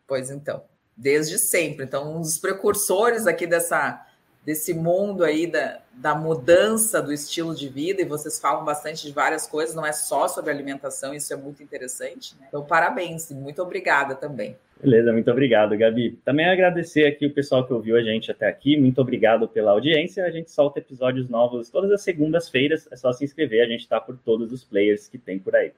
Pois 0.07 0.31
então, 0.31 0.63
desde 0.97 1.37
sempre. 1.37 1.85
Então, 1.85 2.17
um 2.17 2.21
dos 2.21 2.39
precursores 2.39 3.27
aqui 3.27 3.45
dessa 3.45 4.03
desse 4.45 4.73
mundo 4.73 5.23
aí 5.23 5.45
da, 5.47 5.79
da 5.93 6.15
mudança 6.15 7.01
do 7.01 7.13
estilo 7.13 7.55
de 7.55 7.69
vida, 7.69 8.01
e 8.01 8.05
vocês 8.05 8.39
falam 8.39 8.65
bastante 8.65 9.05
de 9.05 9.13
várias 9.13 9.47
coisas, 9.47 9.75
não 9.75 9.85
é 9.85 9.91
só 9.91 10.27
sobre 10.27 10.51
alimentação, 10.51 11.13
isso 11.13 11.31
é 11.33 11.35
muito 11.35 11.61
interessante. 11.61 12.35
Né? 12.39 12.47
Então, 12.47 12.63
parabéns 12.63 13.31
muito 13.31 13.61
obrigada 13.61 14.15
também. 14.15 14.55
Beleza, 14.81 15.13
muito 15.13 15.29
obrigado, 15.29 15.77
Gabi. 15.77 16.19
Também 16.25 16.47
agradecer 16.47 17.05
aqui 17.05 17.27
o 17.27 17.33
pessoal 17.33 17.67
que 17.67 17.71
ouviu 17.71 17.95
a 17.95 18.01
gente 18.01 18.31
até 18.31 18.47
aqui. 18.47 18.75
Muito 18.79 18.99
obrigado 18.99 19.47
pela 19.47 19.71
audiência. 19.71 20.25
A 20.25 20.31
gente 20.31 20.49
solta 20.49 20.79
episódios 20.79 21.29
novos 21.29 21.69
todas 21.69 21.91
as 21.91 22.01
segundas-feiras. 22.01 22.87
É 22.91 22.95
só 22.95 23.13
se 23.13 23.23
inscrever, 23.23 23.63
a 23.63 23.69
gente 23.69 23.81
está 23.81 24.01
por 24.01 24.17
todos 24.17 24.51
os 24.51 24.63
players 24.63 25.07
que 25.07 25.19
tem 25.19 25.37
por 25.37 25.55
aí. 25.55 25.71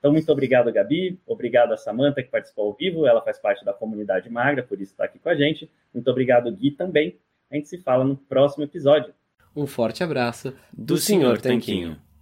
Então, 0.00 0.12
muito 0.12 0.30
obrigado, 0.32 0.72
Gabi. 0.72 1.18
Obrigado 1.24 1.72
a 1.72 1.76
Samanta, 1.76 2.20
que 2.20 2.30
participou 2.30 2.66
ao 2.66 2.72
vivo. 2.72 3.06
Ela 3.06 3.22
faz 3.22 3.38
parte 3.38 3.64
da 3.64 3.72
comunidade 3.72 4.28
magra, 4.28 4.62
por 4.62 4.80
isso 4.80 4.92
está 4.92 5.04
aqui 5.04 5.20
com 5.20 5.28
a 5.28 5.36
gente. 5.36 5.70
Muito 5.94 6.10
obrigado, 6.10 6.50
Gui, 6.50 6.72
também. 6.72 7.16
A 7.50 7.56
gente 7.56 7.68
se 7.68 7.78
fala 7.78 8.04
no 8.04 8.16
próximo 8.16 8.64
episódio. 8.64 9.12
Um 9.56 9.66
forte 9.66 10.04
abraço 10.04 10.50
do, 10.72 10.94
do 10.94 10.96
Senhor 10.98 11.40
Tanquinho. 11.40 11.98